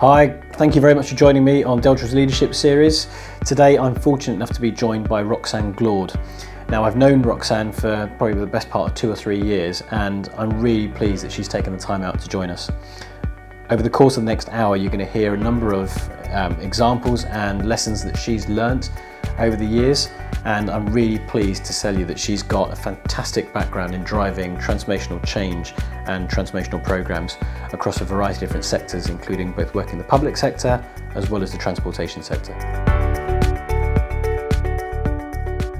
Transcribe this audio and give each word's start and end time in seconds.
Hi, 0.00 0.28
thank 0.52 0.74
you 0.74 0.80
very 0.80 0.94
much 0.94 1.10
for 1.10 1.14
joining 1.14 1.44
me 1.44 1.62
on 1.62 1.78
Deltra's 1.78 2.14
Leadership 2.14 2.54
Series. 2.54 3.06
Today 3.44 3.76
I'm 3.76 3.94
fortunate 3.94 4.32
enough 4.32 4.48
to 4.54 4.60
be 4.62 4.70
joined 4.70 5.06
by 5.06 5.20
Roxanne 5.20 5.72
Glaud. 5.72 6.18
Now, 6.70 6.84
I've 6.84 6.96
known 6.96 7.20
Roxanne 7.20 7.70
for 7.70 8.10
probably 8.16 8.40
the 8.40 8.46
best 8.46 8.70
part 8.70 8.88
of 8.88 8.96
two 8.96 9.10
or 9.10 9.14
three 9.14 9.38
years, 9.38 9.82
and 9.90 10.30
I'm 10.38 10.58
really 10.58 10.88
pleased 10.88 11.22
that 11.22 11.30
she's 11.30 11.48
taken 11.48 11.74
the 11.74 11.78
time 11.78 12.00
out 12.00 12.18
to 12.18 12.28
join 12.30 12.48
us. 12.48 12.70
Over 13.68 13.82
the 13.82 13.90
course 13.90 14.16
of 14.16 14.22
the 14.22 14.30
next 14.30 14.48
hour, 14.48 14.74
you're 14.74 14.90
going 14.90 15.04
to 15.04 15.12
hear 15.12 15.34
a 15.34 15.36
number 15.36 15.74
of 15.74 15.94
um, 16.30 16.58
examples 16.60 17.26
and 17.26 17.68
lessons 17.68 18.02
that 18.04 18.16
she's 18.16 18.48
learnt 18.48 18.90
over 19.38 19.56
the 19.56 19.64
years, 19.64 20.08
and 20.44 20.70
I'm 20.70 20.86
really 20.92 21.18
pleased 21.18 21.64
to 21.66 21.78
tell 21.78 21.98
you 21.98 22.04
that 22.06 22.18
she's 22.18 22.42
got 22.42 22.72
a 22.72 22.76
fantastic 22.76 23.52
background 23.52 23.94
in 23.94 24.02
driving 24.02 24.56
transformational 24.56 25.24
change 25.24 25.72
and 26.06 26.28
transformational 26.28 26.82
programs 26.82 27.36
across 27.72 28.00
a 28.00 28.04
variety 28.04 28.36
of 28.36 28.40
different 28.40 28.64
sectors, 28.64 29.08
including 29.08 29.52
both 29.52 29.74
work 29.74 29.92
in 29.92 29.98
the 29.98 30.04
public 30.04 30.36
sector 30.36 30.84
as 31.14 31.30
well 31.30 31.42
as 31.42 31.52
the 31.52 31.58
transportation 31.58 32.22
sector. 32.22 32.54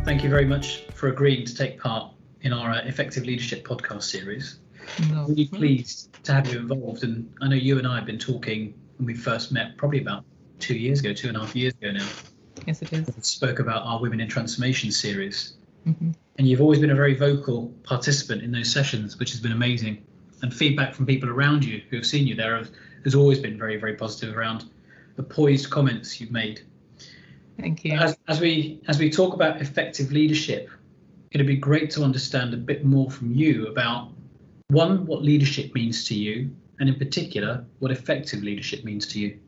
Thank 0.05 0.25
you 0.25 0.31
very 0.31 0.45
much 0.45 0.87
for 0.95 1.09
agreeing 1.09 1.45
to 1.47 1.55
take 1.55 1.79
part 1.79 2.13
in 2.43 2.53
our 2.53 2.71
uh, 2.71 2.83
Effective 2.85 3.25
Leadership 3.25 3.65
podcast 3.65 4.03
series. 4.03 4.59
No. 5.11 5.27
Really 5.27 5.47
pleased 5.47 6.13
to 6.25 6.33
have 6.33 6.53
you 6.53 6.59
involved. 6.59 7.05
And 7.05 7.33
I 7.41 7.49
know 7.49 7.57
you 7.57 7.79
and 7.79 7.87
I 7.87 7.97
have 7.97 8.07
been 8.07 8.19
talking 8.19 8.75
when 8.99 9.07
we 9.07 9.15
first 9.15 9.53
met, 9.53 9.77
probably 9.77 10.01
about 10.01 10.25
two 10.59 10.75
years 10.75 11.01
ago, 11.01 11.13
two 11.13 11.29
and 11.29 11.37
a 11.37 11.41
half 11.41 11.55
years 11.55 11.75
ago 11.75 11.93
now. 11.93 12.09
Yes, 12.67 12.83
it 12.83 12.93
is. 12.93 13.09
Spoke 13.21 13.59
about 13.59 13.83
our 13.85 14.01
Women 14.01 14.21
in 14.21 14.29
Transformation 14.29 14.91
series. 14.91 15.55
Mm-hmm. 15.87 16.11
And 16.39 16.49
you've 16.49 16.61
always 16.61 16.79
been 16.79 16.91
a 16.91 16.95
very 16.95 17.15
vocal 17.15 17.73
participant 17.83 18.43
in 18.43 18.53
those 18.53 18.71
sessions, 18.73 19.19
which 19.19 19.31
has 19.31 19.41
been 19.41 19.53
amazing. 19.53 20.05
And 20.43 20.53
feedback 20.53 20.95
from 20.95 21.07
people 21.07 21.29
around 21.29 21.65
you 21.65 21.83
who 21.91 21.97
have 21.97 22.07
seen 22.07 22.27
you 22.27 22.35
there 22.35 22.63
has 23.05 23.15
always 23.15 23.39
been 23.39 23.59
very, 23.59 23.77
very 23.77 23.95
positive 23.95 24.37
around 24.37 24.65
the 25.17 25.23
poised 25.23 25.71
comments 25.71 26.21
you've 26.21 26.31
made. 26.31 26.63
Thank 27.59 27.85
you. 27.85 27.93
As, 27.93 28.17
as 28.29 28.41
we 28.41 28.81
as 28.89 28.99
we 28.99 29.11
talk 29.11 29.35
about 29.35 29.61
effective 29.61 30.13
leadership, 30.13 30.71
it'd 31.31 31.47
be 31.47 31.57
great 31.57 31.91
to 31.91 32.03
understand 32.03 32.55
a 32.55 32.57
bit 32.57 32.85
more 32.85 33.11
from 33.11 33.35
you 33.35 33.67
about 33.67 34.13
one, 34.69 35.05
what 35.05 35.23
leadership 35.23 35.75
means 35.75 36.05
to 36.09 36.15
you, 36.15 36.51
and 36.79 36.89
in 36.89 36.95
particular, 36.95 37.65
what 37.81 37.91
effective 37.91 38.43
leadership 38.43 38.85
means 38.85 39.07
to 39.09 39.21
you. 39.21 39.39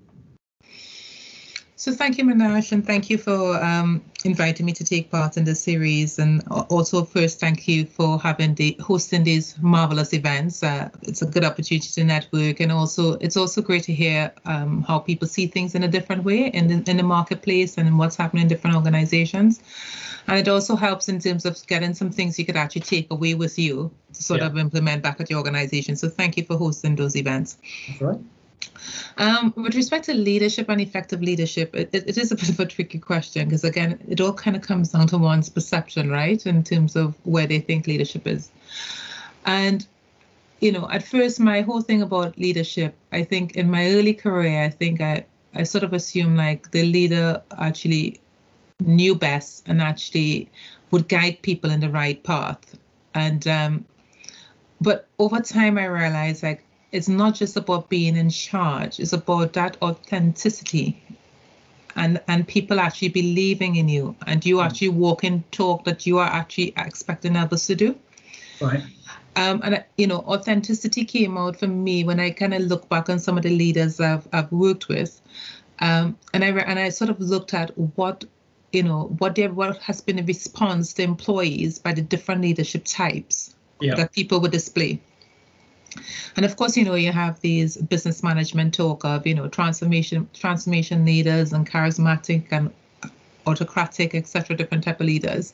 So 1.82 1.90
thank 1.90 2.16
you, 2.16 2.22
Manoj, 2.22 2.70
and 2.70 2.86
thank 2.86 3.10
you 3.10 3.18
for 3.18 3.60
um, 3.60 4.04
inviting 4.24 4.66
me 4.66 4.72
to 4.72 4.84
take 4.84 5.10
part 5.10 5.36
in 5.36 5.42
this 5.42 5.60
series. 5.64 6.20
And 6.20 6.40
also, 6.70 7.04
first, 7.04 7.40
thank 7.40 7.66
you 7.66 7.86
for 7.86 8.20
having 8.20 8.54
the 8.54 8.76
hosting 8.78 9.24
these 9.24 9.56
marvelous 9.60 10.14
events. 10.14 10.62
Uh, 10.62 10.90
it's 11.02 11.22
a 11.22 11.26
good 11.26 11.42
opportunity 11.42 11.88
to 11.88 12.04
network, 12.04 12.60
and 12.60 12.70
also 12.70 13.14
it's 13.14 13.36
also 13.36 13.60
great 13.62 13.82
to 13.82 13.92
hear 13.92 14.30
um, 14.44 14.82
how 14.82 15.00
people 15.00 15.26
see 15.26 15.48
things 15.48 15.74
in 15.74 15.82
a 15.82 15.88
different 15.88 16.22
way 16.22 16.46
in 16.46 16.68
the, 16.68 16.88
in 16.88 16.98
the 16.98 17.02
marketplace 17.02 17.76
and 17.76 17.98
what's 17.98 18.14
happening 18.14 18.42
in 18.42 18.48
different 18.48 18.76
organizations. 18.76 19.60
And 20.28 20.38
it 20.38 20.46
also 20.46 20.76
helps 20.76 21.08
in 21.08 21.18
terms 21.18 21.44
of 21.44 21.66
getting 21.66 21.94
some 21.94 22.12
things 22.12 22.38
you 22.38 22.46
could 22.46 22.54
actually 22.54 22.82
take 22.82 23.10
away 23.10 23.34
with 23.34 23.58
you 23.58 23.90
to 24.12 24.22
sort 24.22 24.38
yeah. 24.38 24.46
of 24.46 24.56
implement 24.56 25.02
back 25.02 25.20
at 25.20 25.28
your 25.28 25.40
organization. 25.40 25.96
So 25.96 26.08
thank 26.08 26.36
you 26.36 26.44
for 26.44 26.56
hosting 26.56 26.94
those 26.94 27.16
events. 27.16 27.58
That's 27.88 28.00
right. 28.02 28.20
Um, 29.18 29.52
with 29.56 29.74
respect 29.74 30.06
to 30.06 30.14
leadership 30.14 30.68
and 30.68 30.80
effective 30.80 31.22
leadership, 31.22 31.74
it, 31.74 31.90
it 31.92 32.16
is 32.16 32.32
a 32.32 32.36
bit 32.36 32.48
of 32.48 32.60
a 32.60 32.66
tricky 32.66 32.98
question 32.98 33.44
because, 33.44 33.64
again, 33.64 33.98
it 34.08 34.20
all 34.20 34.32
kind 34.32 34.56
of 34.56 34.62
comes 34.62 34.90
down 34.90 35.06
to 35.08 35.18
one's 35.18 35.48
perception, 35.48 36.10
right, 36.10 36.44
in 36.46 36.62
terms 36.64 36.96
of 36.96 37.14
where 37.24 37.46
they 37.46 37.60
think 37.60 37.86
leadership 37.86 38.26
is. 38.26 38.50
And, 39.44 39.86
you 40.60 40.72
know, 40.72 40.88
at 40.90 41.02
first, 41.02 41.40
my 41.40 41.60
whole 41.60 41.82
thing 41.82 42.02
about 42.02 42.38
leadership, 42.38 42.94
I 43.12 43.24
think 43.24 43.56
in 43.56 43.70
my 43.70 43.90
early 43.90 44.14
career, 44.14 44.64
I 44.64 44.70
think 44.70 45.00
I, 45.00 45.24
I 45.54 45.64
sort 45.64 45.84
of 45.84 45.92
assumed 45.92 46.36
like 46.38 46.70
the 46.70 46.84
leader 46.84 47.42
actually 47.58 48.20
knew 48.80 49.14
best 49.14 49.68
and 49.68 49.80
actually 49.82 50.48
would 50.90 51.08
guide 51.08 51.40
people 51.42 51.70
in 51.70 51.80
the 51.80 51.90
right 51.90 52.22
path. 52.24 52.76
And, 53.14 53.46
um, 53.46 53.84
but 54.80 55.06
over 55.18 55.40
time, 55.40 55.78
I 55.78 55.84
realized 55.84 56.42
like 56.42 56.64
it's 56.92 57.08
not 57.08 57.34
just 57.34 57.56
about 57.56 57.88
being 57.88 58.16
in 58.16 58.30
charge. 58.30 59.00
It's 59.00 59.12
about 59.14 59.54
that 59.54 59.76
authenticity 59.82 61.02
and 61.96 62.20
and 62.28 62.46
people 62.46 62.80
actually 62.80 63.08
believing 63.08 63.76
in 63.76 63.88
you 63.88 64.16
and 64.26 64.44
you 64.44 64.58
hmm. 64.58 64.64
actually 64.64 64.90
walk 64.90 65.24
and 65.24 65.50
talk 65.52 65.84
that 65.84 66.06
you 66.06 66.18
are 66.18 66.28
actually 66.28 66.72
expecting 66.76 67.36
others 67.36 67.66
to 67.66 67.74
do. 67.74 67.96
Right. 68.60 68.82
Um, 69.34 69.60
and 69.64 69.82
you 69.96 70.06
know 70.06 70.18
authenticity 70.18 71.04
came 71.04 71.38
out 71.38 71.58
for 71.58 71.66
me 71.66 72.04
when 72.04 72.20
i 72.20 72.30
kind 72.30 72.52
of 72.52 72.60
look 72.60 72.86
back 72.90 73.08
on 73.08 73.18
some 73.18 73.38
of 73.38 73.42
the 73.42 73.56
leaders 73.56 73.98
i've, 73.98 74.28
I've 74.32 74.52
worked 74.52 74.88
with. 74.88 75.20
Um, 75.78 76.18
and 76.34 76.44
i 76.44 76.48
and 76.48 76.78
i 76.78 76.90
sort 76.90 77.10
of 77.10 77.18
looked 77.18 77.54
at 77.54 77.70
what 77.96 78.24
you 78.72 78.82
know 78.82 79.14
what 79.18 79.34
there 79.34 79.50
what 79.50 79.78
has 79.78 80.02
been 80.02 80.18
a 80.18 80.22
response 80.22 80.92
to 80.94 81.02
employees 81.02 81.78
by 81.78 81.92
the 81.92 82.02
different 82.02 82.42
leadership 82.42 82.82
types 82.84 83.54
yeah. 83.80 83.94
that 83.94 84.12
people 84.12 84.38
would 84.40 84.52
display 84.52 85.00
and 86.36 86.44
of 86.44 86.56
course, 86.56 86.76
you 86.76 86.84
know, 86.84 86.94
you 86.94 87.12
have 87.12 87.40
these 87.40 87.76
business 87.76 88.22
management 88.22 88.74
talk 88.74 89.04
of, 89.04 89.26
you 89.26 89.34
know, 89.34 89.48
transformation 89.48 90.28
transformation 90.32 91.04
leaders 91.04 91.52
and 91.52 91.68
charismatic 91.68 92.44
and 92.50 92.70
autocratic, 93.46 94.14
etc., 94.14 94.56
different 94.56 94.84
type 94.84 95.00
of 95.00 95.06
leaders. 95.06 95.52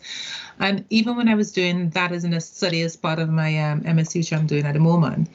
And 0.60 0.84
even 0.90 1.16
when 1.16 1.28
I 1.28 1.34
was 1.34 1.52
doing 1.52 1.90
that 1.90 2.12
as 2.12 2.24
in 2.24 2.34
a 2.34 2.40
study 2.40 2.82
as 2.82 2.96
part 2.96 3.18
of 3.18 3.28
my 3.28 3.58
um, 3.58 3.82
MSc, 3.82 4.16
which 4.16 4.32
I'm 4.32 4.46
doing 4.46 4.66
at 4.66 4.74
the 4.74 4.80
moment, 4.80 5.28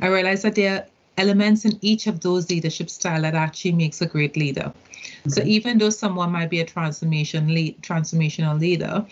I 0.00 0.06
realized 0.08 0.44
that 0.44 0.54
there 0.54 0.74
are 0.74 0.86
elements 1.18 1.64
in 1.64 1.78
each 1.82 2.06
of 2.06 2.20
those 2.20 2.48
leadership 2.48 2.88
style 2.88 3.22
that 3.22 3.34
actually 3.34 3.72
makes 3.72 4.00
a 4.00 4.06
great 4.06 4.36
leader. 4.36 4.72
Okay. 5.26 5.30
So 5.30 5.42
even 5.42 5.78
though 5.78 5.90
someone 5.90 6.30
might 6.32 6.48
be 6.48 6.60
a 6.60 6.64
transformation 6.64 7.48
lead, 7.48 7.82
transformational 7.82 8.58
leader, 8.58 9.04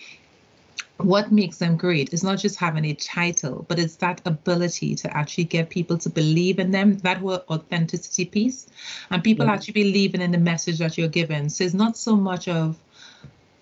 what 0.99 1.31
makes 1.31 1.59
them 1.59 1.77
great 1.77 2.13
is 2.13 2.25
not 2.25 2.39
just 2.39 2.57
having 2.57 2.85
a 2.87 2.95
title, 2.95 3.67
but 3.69 3.79
it's 3.79 3.97
that 3.97 4.21
ability 4.25 4.95
to 4.97 5.17
actually 5.17 5.45
get 5.45 5.69
people 5.69 5.99
to 5.99 6.09
believe 6.09 6.59
in 6.59 6.71
them, 6.71 6.99
that 6.99 7.19
whole 7.19 7.45
authenticity 7.51 8.25
piece, 8.25 8.67
and 9.11 9.23
people 9.23 9.45
mm-hmm. 9.45 9.55
actually 9.55 9.75
believing 9.75 10.23
in 10.23 10.31
the 10.31 10.39
message 10.39 10.79
that 10.79 10.97
you're 10.97 11.09
given. 11.09 11.51
So 11.51 11.65
it's 11.65 11.75
not 11.75 11.97
so 11.99 12.17
much 12.17 12.49
of, 12.49 12.79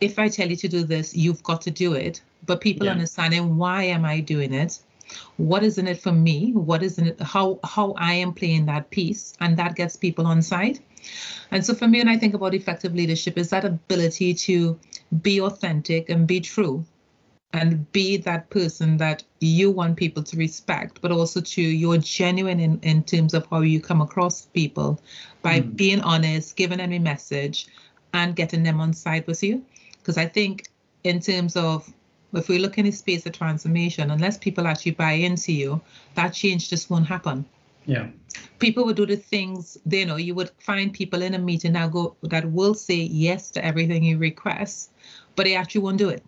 if 0.01 0.19
I 0.19 0.29
tell 0.29 0.49
you 0.49 0.57
to 0.57 0.69
do 0.69 0.85
this, 0.85 1.17
you've 1.17 1.43
got 1.43 1.61
to 1.63 1.71
do 1.71 1.95
it, 1.95 2.23
but 2.47 2.61
people 2.61 2.87
yeah. 2.87 2.93
understanding 2.93 3.57
why 3.57 3.83
am 3.85 4.05
I 4.05 4.21
doing 4.21 4.53
it? 4.53 4.79
What 5.37 5.65
is 5.65 5.79
in 5.79 5.89
it 5.89 6.01
for 6.01 6.13
me? 6.13 6.53
What 6.53 6.83
is 6.83 6.99
in 6.99 7.09
it? 7.09 7.21
How 7.21 7.59
how 7.63 7.95
I 7.99 8.15
am 8.15 8.33
playing 8.33 8.67
that 8.67 8.91
piece, 8.91 9.35
and 9.39 9.57
that 9.59 9.77
gets 9.77 9.97
people 9.97 10.27
on 10.27 10.41
side. 10.41 10.79
And 11.51 11.65
so 11.65 11.75
for 11.75 11.87
me, 11.87 11.99
when 11.99 12.09
I 12.09 12.17
think 12.17 12.35
about 12.35 12.55
effective 12.55 12.95
leadership, 12.95 13.37
is 13.37 13.51
that 13.51 13.65
ability 13.65 14.35
to 14.35 14.79
be 15.21 15.41
authentic 15.41 16.09
and 16.09 16.27
be 16.27 16.41
true 16.41 16.85
and 17.55 17.91
be 17.93 18.17
that 18.17 18.51
person 18.51 18.97
that 18.97 19.23
you 19.39 19.71
want 19.71 19.97
people 19.97 20.25
to 20.25 20.37
respect, 20.37 21.01
but 21.01 21.13
also 21.13 21.41
to 21.41 21.63
you're 21.63 21.99
genuine 21.99 22.59
in, 22.59 22.81
in 22.83 23.05
terms 23.05 23.33
of 23.33 23.47
how 23.47 23.61
you 23.61 23.81
come 23.81 24.01
across 24.01 24.47
people 24.47 25.01
by 25.41 25.61
mm. 25.61 25.77
being 25.77 26.01
honest, 26.01 26.57
giving 26.57 26.79
them 26.79 26.93
a 26.93 26.99
message, 26.99 27.69
and 28.13 28.35
getting 28.35 28.65
them 28.65 28.81
on 28.81 28.93
side 28.93 29.25
with 29.29 29.41
you. 29.41 29.65
Because 29.99 30.19
I 30.19 30.27
think 30.27 30.67
in 31.05 31.21
terms 31.21 31.55
of 31.55 31.89
if 32.33 32.49
we 32.49 32.59
look 32.59 32.77
in 32.77 32.87
the 32.87 32.91
space 32.91 33.25
of 33.25 33.33
transformation, 33.33 34.11
unless 34.11 34.37
people 34.37 34.67
actually 34.67 34.93
buy 34.93 35.13
into 35.13 35.53
you, 35.53 35.81
that 36.17 36.31
change 36.31 36.69
just 36.69 36.91
won't 36.91 37.07
happen. 37.07 37.45
Yeah. 37.87 38.09
People 38.59 38.85
would 38.87 38.97
do 38.97 39.07
the 39.07 39.17
things, 39.17 39.79
you 39.89 40.07
know, 40.07 40.17
you 40.17 40.35
would 40.35 40.51
find 40.59 40.93
people 40.93 41.23
in 41.23 41.35
a 41.35 41.39
meeting 41.39 41.75
that 41.75 41.93
go 41.93 42.17
that 42.23 42.51
will 42.51 42.75
say 42.75 42.97
yes 42.97 43.53
to 43.53 43.65
everything 43.65 44.03
you 44.03 44.19
request, 44.19 44.91
but 45.37 45.45
they 45.45 45.55
actually 45.55 45.83
won't 45.83 45.99
do 45.99 46.09
it 46.09 46.25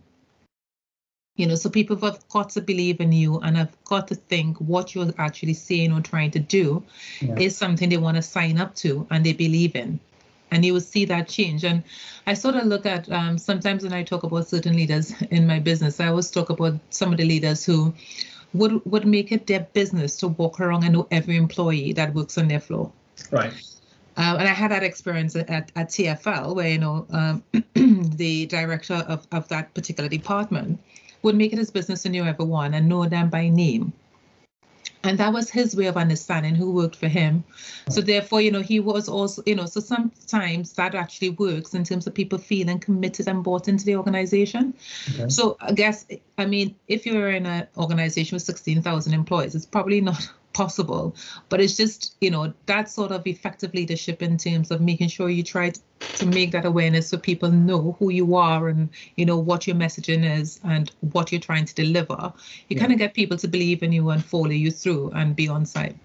you 1.37 1.47
know 1.47 1.55
so 1.55 1.69
people 1.69 1.97
have 1.97 2.29
got 2.29 2.51
to 2.51 2.61
believe 2.61 3.01
in 3.01 3.13
you 3.13 3.39
and 3.41 3.57
have 3.57 3.77
got 3.85 4.09
to 4.09 4.15
think 4.15 4.57
what 4.59 4.95
you're 4.95 5.13
actually 5.19 5.55
saying 5.55 5.93
or 5.93 6.01
trying 6.01 6.31
to 6.31 6.39
do 6.39 6.83
yeah. 7.21 7.39
is 7.39 7.57
something 7.57 7.89
they 7.89 7.97
want 7.97 8.17
to 8.17 8.23
sign 8.23 8.59
up 8.59 8.75
to 8.75 9.07
and 9.11 9.25
they 9.25 9.33
believe 9.33 9.77
in. 9.77 10.01
And 10.51 10.65
you 10.65 10.73
will 10.73 10.81
see 10.81 11.05
that 11.07 11.29
change. 11.29 11.65
And 11.65 11.83
i 12.27 12.35
sort 12.35 12.55
of 12.55 12.65
look 12.67 12.87
at 12.87 13.11
um, 13.11 13.39
sometimes 13.39 13.83
when 13.83 13.93
i 13.93 14.03
talk 14.03 14.23
about 14.23 14.49
certain 14.49 14.77
leaders 14.77 15.13
in 15.31 15.47
my 15.47 15.59
business 15.59 16.01
i 16.01 16.09
always 16.09 16.31
talk 16.31 16.51
about 16.51 16.75
some 16.91 17.13
of 17.13 17.19
the 17.19 17.25
leaders 17.25 17.65
who 17.65 17.93
would 18.57 18.85
would 18.85 19.07
make 19.07 19.33
it 19.33 19.47
their 19.47 19.61
business 19.73 20.17
to 20.19 20.29
walk 20.29 20.61
around 20.61 20.85
and 20.85 20.95
know 20.95 21.07
every 21.11 21.37
employee 21.37 21.93
that 21.93 22.15
works 22.15 22.39
on 22.39 22.49
their 22.49 22.61
floor. 22.61 22.91
Right. 23.31 23.53
Um, 24.19 24.39
and 24.39 24.49
I 24.49 24.53
had 24.53 24.71
that 24.71 24.83
experience 24.83 25.37
at, 25.37 25.49
at 25.49 25.89
TFL, 25.91 26.55
where 26.55 26.69
you 26.69 26.79
know 26.79 27.07
um, 27.11 27.43
the 27.75 28.47
director 28.47 29.05
of, 29.09 29.27
of 29.33 29.47
that 29.49 29.75
particular 29.75 30.09
department 30.09 30.81
would 31.23 31.37
make 31.37 31.53
it 31.53 31.59
his 31.59 31.71
business 31.71 32.03
to 32.03 32.09
know 32.09 32.25
everyone 32.25 32.75
and 32.75 32.89
know 32.89 33.07
them 33.07 33.31
by 33.31 33.49
name. 33.49 33.93
And 35.05 35.19
that 35.19 35.33
was 35.33 35.51
his 35.51 35.77
way 35.77 35.87
of 35.87 35.97
understanding 35.97 36.57
who 36.57 36.73
worked 36.73 36.97
for 36.97 37.07
him. 37.07 37.45
So 37.89 38.01
therefore, 38.01 38.41
you 38.41 38.51
know, 38.51 38.63
he 38.63 38.81
was 38.81 39.09
also, 39.09 39.43
you 39.47 39.55
know, 39.55 39.67
so 39.67 39.81
sometimes 39.81 40.73
that 40.73 40.97
actually 40.97 41.31
works 41.31 41.75
in 41.75 41.85
terms 41.85 42.07
of 42.09 42.15
people 42.15 42.39
feeling 42.39 42.81
committed 42.81 43.29
and 43.29 43.45
bought 43.45 43.69
into 43.69 43.85
the 43.85 43.95
organization. 43.95 44.75
Okay. 45.15 45.29
So 45.29 45.57
I 45.61 45.73
guess, 45.73 46.07
I 46.39 46.47
mean, 46.47 46.75
if 46.89 47.07
you're 47.07 47.31
in 47.31 47.47
an 47.47 47.69
organization 47.77 48.35
with 48.35 48.43
16,000 48.43 49.13
employees, 49.13 49.55
it's 49.55 49.67
probably 49.67 50.01
not 50.01 50.29
possible. 50.57 51.15
But 51.51 51.61
it's 51.61 51.77
just 51.77 52.17
you 52.21 52.31
know 52.31 52.53
that 52.65 52.89
sort 52.89 53.13
of 53.13 53.27
effective 53.27 53.75
leadership 53.75 54.23
in 54.23 54.39
terms 54.39 54.71
of 54.71 54.81
making 54.81 55.09
sure 55.09 55.29
you 55.29 55.43
try 55.43 55.71
to 56.21 56.27
make 56.27 56.51
that 56.53 56.65
awareness 56.65 57.09
so 57.09 57.19
people 57.19 57.51
know 57.51 57.95
who 57.99 58.11
you 58.11 58.37
are 58.37 58.69
and 58.69 58.89
you 59.17 59.27
know 59.27 59.37
what 59.37 59.67
your 59.67 59.77
messaging 59.77 60.25
is 60.39 60.59
and 60.65 60.93
what 61.13 61.31
you're 61.31 61.47
trying 61.51 61.67
to 61.67 61.75
deliver. 61.75 62.33
You 62.69 62.77
yeah. 62.77 62.81
kind 62.81 62.93
of 62.93 62.99
get 62.99 63.13
people 63.13 63.37
to 63.37 63.49
believe 63.49 63.83
in 63.83 63.93
you 63.93 64.09
and 64.11 64.25
follow 64.25 64.57
you 64.65 64.71
through 64.71 65.11
and 65.15 65.37
be 65.37 65.47
on 65.49 65.67
site. 65.67 65.97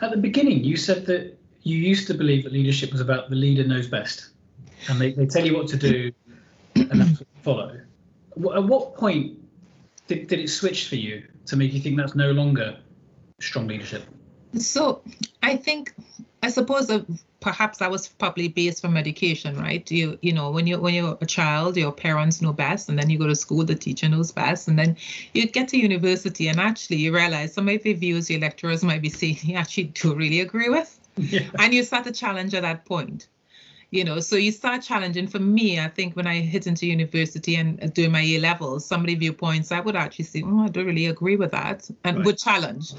At 0.00 0.10
the 0.10 0.16
beginning 0.16 0.64
you 0.64 0.76
said 0.76 1.06
that 1.06 1.38
you 1.62 1.78
used 1.78 2.08
to 2.08 2.14
believe 2.14 2.42
that 2.42 2.52
leadership 2.52 2.90
was 2.90 3.00
about 3.00 3.30
the 3.30 3.36
leader 3.36 3.62
knows 3.62 3.86
best. 3.86 4.30
And 4.88 5.00
they, 5.00 5.12
they 5.12 5.26
tell 5.26 5.46
you 5.46 5.54
what 5.56 5.68
to 5.68 5.76
do 5.76 6.10
and 6.74 7.00
that's 7.00 7.20
what 7.20 7.28
you 7.36 7.42
follow. 7.42 7.80
At 8.56 8.64
what 8.64 8.96
point 8.96 9.38
did, 10.08 10.26
did 10.26 10.40
it 10.40 10.48
switch 10.48 10.88
for 10.88 10.96
you 10.96 11.22
to 11.46 11.56
make 11.56 11.72
you 11.72 11.80
think 11.80 11.96
that's 11.96 12.16
no 12.16 12.32
longer 12.32 12.78
strong 13.42 13.66
leadership? 13.66 14.04
So 14.54 15.02
I 15.42 15.56
think 15.56 15.94
I 16.42 16.48
suppose 16.48 16.88
that 16.88 17.06
perhaps 17.40 17.78
that 17.78 17.90
was 17.90 18.08
probably 18.08 18.48
based 18.48 18.80
from 18.80 18.96
education, 18.96 19.56
right? 19.56 19.88
You 19.90 20.18
you 20.22 20.32
know 20.32 20.50
when 20.50 20.66
you 20.66 20.78
when 20.78 20.94
you're 20.94 21.16
a 21.20 21.26
child, 21.26 21.76
your 21.76 21.92
parents 21.92 22.42
know 22.42 22.52
best, 22.52 22.88
and 22.88 22.98
then 22.98 23.10
you 23.10 23.18
go 23.18 23.26
to 23.26 23.36
school, 23.36 23.64
the 23.64 23.74
teacher 23.74 24.08
knows 24.08 24.32
best, 24.32 24.68
and 24.68 24.78
then 24.78 24.96
you 25.34 25.46
get 25.46 25.68
to 25.68 25.78
university, 25.78 26.48
and 26.48 26.60
actually 26.60 26.96
you 26.96 27.14
realize 27.14 27.54
some 27.54 27.68
of 27.68 27.82
the 27.82 27.92
views 27.92 28.30
your 28.30 28.40
lecturers 28.40 28.84
might 28.84 29.02
be 29.02 29.10
saying 29.10 29.38
you 29.42 29.56
actually 29.56 29.84
do 29.84 30.14
really 30.14 30.40
agree 30.40 30.68
with, 30.68 30.98
yeah. 31.16 31.48
and 31.58 31.72
you 31.72 31.82
start 31.82 32.04
to 32.04 32.12
challenge 32.12 32.54
at 32.54 32.62
that 32.62 32.84
point 32.84 33.28
you 33.92 34.02
know 34.02 34.18
so 34.18 34.34
you 34.36 34.50
start 34.50 34.82
challenging. 34.82 35.28
For 35.28 35.38
me 35.38 35.78
i 35.78 35.88
think 35.88 36.16
when 36.16 36.26
i 36.26 36.40
hit 36.40 36.66
into 36.66 36.86
university 36.86 37.54
and 37.56 37.94
doing 37.94 38.10
my 38.10 38.22
a 38.22 38.40
levels 38.40 38.84
some 38.84 39.02
of 39.02 39.06
the 39.06 39.14
viewpoints 39.14 39.70
i 39.70 39.78
would 39.78 39.94
actually 39.94 40.24
say 40.24 40.42
oh 40.44 40.64
i 40.64 40.68
don't 40.68 40.86
really 40.86 41.06
agree 41.06 41.36
with 41.36 41.52
that 41.52 41.88
and 42.02 42.16
right. 42.16 42.26
would 42.26 42.38
challenge. 42.38 42.92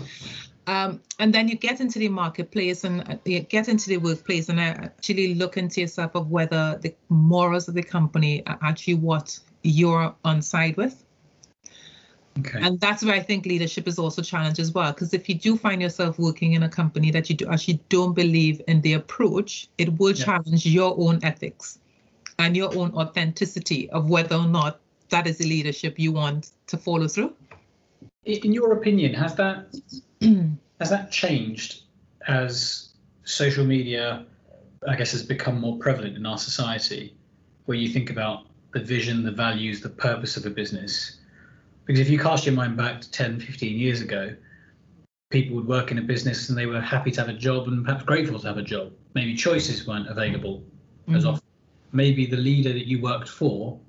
Um, 0.65 1.01
and 1.19 1.33
then 1.33 1.49
you 1.49 1.55
get 1.57 1.81
into 1.81 1.99
the 1.99 2.07
marketplace 2.07 2.85
and 2.85 3.01
uh, 3.09 3.17
you 3.25 3.41
get 3.41 3.67
into 3.67 3.89
the 3.89 3.97
workplace 3.97 4.47
and 4.47 4.61
actually 4.61 5.35
look 5.35 5.57
into 5.57 5.81
yourself 5.81 6.15
of 6.15 6.29
whether 6.31 6.79
the 6.81 6.95
morals 7.09 7.67
of 7.67 7.73
the 7.73 7.83
company 7.83 8.45
are 8.47 8.57
actually 8.61 8.93
what 8.93 9.37
you're 9.63 10.15
on 10.23 10.41
side 10.41 10.77
with 10.77 11.03
Okay. 12.39 12.59
And 12.61 12.79
that's 12.79 13.03
where 13.03 13.13
I 13.13 13.19
think 13.19 13.45
leadership 13.45 13.87
is 13.87 13.99
also 13.99 14.21
challenged 14.21 14.59
as 14.59 14.71
well. 14.71 14.91
Because 14.91 15.13
if 15.13 15.29
you 15.29 15.35
do 15.35 15.55
find 15.55 15.81
yourself 15.81 16.17
working 16.17 16.53
in 16.53 16.63
a 16.63 16.69
company 16.69 17.11
that 17.11 17.29
you 17.29 17.35
do 17.35 17.47
actually 17.47 17.79
don't 17.89 18.13
believe 18.13 18.61
in 18.67 18.81
the 18.81 18.93
approach, 18.93 19.69
it 19.77 19.97
will 19.99 20.13
yeah. 20.13 20.25
challenge 20.25 20.65
your 20.65 20.95
own 20.97 21.19
ethics 21.23 21.79
and 22.39 22.57
your 22.57 22.75
own 22.75 22.91
authenticity 22.95 23.89
of 23.91 24.09
whether 24.09 24.35
or 24.35 24.47
not 24.47 24.79
that 25.09 25.27
is 25.27 25.37
the 25.37 25.45
leadership 25.45 25.99
you 25.99 26.11
want 26.11 26.51
to 26.67 26.77
follow 26.77 27.07
through. 27.07 27.33
In 28.25 28.51
your 28.51 28.73
opinion, 28.73 29.13
has 29.13 29.35
that 29.35 29.75
has 30.79 30.89
that 30.89 31.11
changed 31.11 31.83
as 32.27 32.93
social 33.25 33.65
media, 33.65 34.25
I 34.87 34.95
guess, 34.95 35.11
has 35.11 35.23
become 35.23 35.59
more 35.59 35.77
prevalent 35.77 36.17
in 36.17 36.25
our 36.25 36.37
society, 36.37 37.15
where 37.65 37.77
you 37.77 37.89
think 37.89 38.09
about 38.09 38.47
the 38.73 38.79
vision, 38.79 39.23
the 39.23 39.31
values, 39.31 39.81
the 39.81 39.89
purpose 39.89 40.35
of 40.35 40.45
a 40.45 40.49
business? 40.49 41.19
Because 41.85 41.99
if 41.99 42.09
you 42.09 42.17
cast 42.17 42.45
your 42.45 42.55
mind 42.55 42.77
back 42.77 43.01
to 43.01 43.11
10, 43.11 43.39
15 43.39 43.77
years 43.77 44.01
ago, 44.01 44.35
people 45.29 45.55
would 45.55 45.67
work 45.67 45.91
in 45.91 45.97
a 45.97 46.01
business 46.01 46.49
and 46.49 46.57
they 46.57 46.65
were 46.65 46.79
happy 46.79 47.11
to 47.11 47.21
have 47.21 47.29
a 47.29 47.33
job 47.33 47.67
and 47.67 47.83
perhaps 47.83 48.03
grateful 48.03 48.39
to 48.39 48.47
have 48.47 48.57
a 48.57 48.63
job. 48.63 48.91
Maybe 49.15 49.35
choices 49.35 49.85
weren't 49.87 50.07
available 50.07 50.63
mm-hmm. 51.07 51.15
as 51.15 51.25
often. 51.25 51.43
Maybe 51.91 52.25
the 52.25 52.37
leader 52.37 52.71
that 52.71 52.87
you 52.87 53.01
worked 53.01 53.29
for 53.29 53.79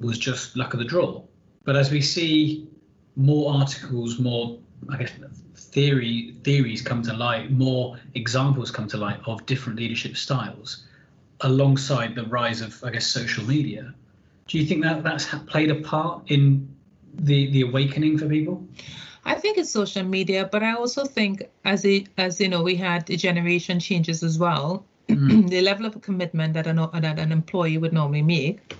was 0.00 0.18
just 0.18 0.56
luck 0.56 0.72
of 0.72 0.78
the 0.78 0.84
draw. 0.84 1.22
But 1.64 1.76
as 1.76 1.90
we 1.90 2.00
see 2.00 2.68
more 3.16 3.54
articles, 3.54 4.18
more 4.18 4.58
I 4.90 4.98
guess 4.98 5.12
theory 5.56 6.34
theories 6.44 6.82
come 6.82 7.02
to 7.02 7.12
light, 7.12 7.50
more 7.50 7.98
examples 8.14 8.70
come 8.70 8.86
to 8.88 8.96
light 8.96 9.20
of 9.26 9.44
different 9.46 9.78
leadership 9.78 10.16
styles, 10.16 10.84
alongside 11.40 12.14
the 12.14 12.24
rise 12.24 12.60
of 12.60 12.82
I 12.84 12.90
guess 12.90 13.06
social 13.06 13.44
media. 13.44 13.94
Do 14.46 14.58
you 14.58 14.66
think 14.66 14.82
that 14.82 15.02
that's 15.02 15.26
played 15.46 15.70
a 15.70 15.76
part 15.76 16.30
in 16.30 16.73
the 17.18 17.50
the 17.50 17.62
awakening 17.62 18.18
for 18.18 18.28
people? 18.28 18.66
I 19.26 19.34
think 19.34 19.56
it's 19.58 19.70
social 19.70 20.02
media, 20.02 20.48
but 20.50 20.62
I 20.62 20.74
also 20.74 21.04
think 21.04 21.48
as 21.64 21.84
it 21.84 22.08
as 22.18 22.40
you 22.40 22.48
know 22.48 22.62
we 22.62 22.76
had 22.76 23.06
the 23.06 23.16
generation 23.16 23.80
changes 23.80 24.22
as 24.22 24.38
well. 24.38 24.84
Mm. 25.08 25.48
the 25.54 25.60
level 25.60 25.86
of 25.86 26.00
commitment 26.00 26.54
that 26.54 26.66
an 26.66 26.76
that 26.76 27.18
an 27.18 27.32
employee 27.32 27.78
would 27.78 27.92
normally 27.92 28.22
make. 28.22 28.76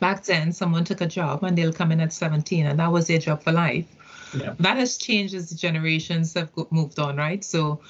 Back 0.00 0.24
then, 0.24 0.52
someone 0.52 0.84
took 0.84 1.00
a 1.00 1.06
job 1.06 1.44
and 1.44 1.56
they'll 1.56 1.72
come 1.72 1.92
in 1.92 2.00
at 2.00 2.12
17, 2.12 2.66
and 2.66 2.78
that 2.78 2.92
was 2.92 3.06
their 3.06 3.18
job 3.18 3.42
for 3.42 3.52
life. 3.52 3.86
Yeah. 4.36 4.54
That 4.58 4.76
has 4.76 4.98
changed 4.98 5.34
as 5.34 5.48
the 5.48 5.54
generations 5.54 6.34
have 6.34 6.50
moved 6.70 6.98
on, 6.98 7.16
right? 7.16 7.42
So 7.44 7.80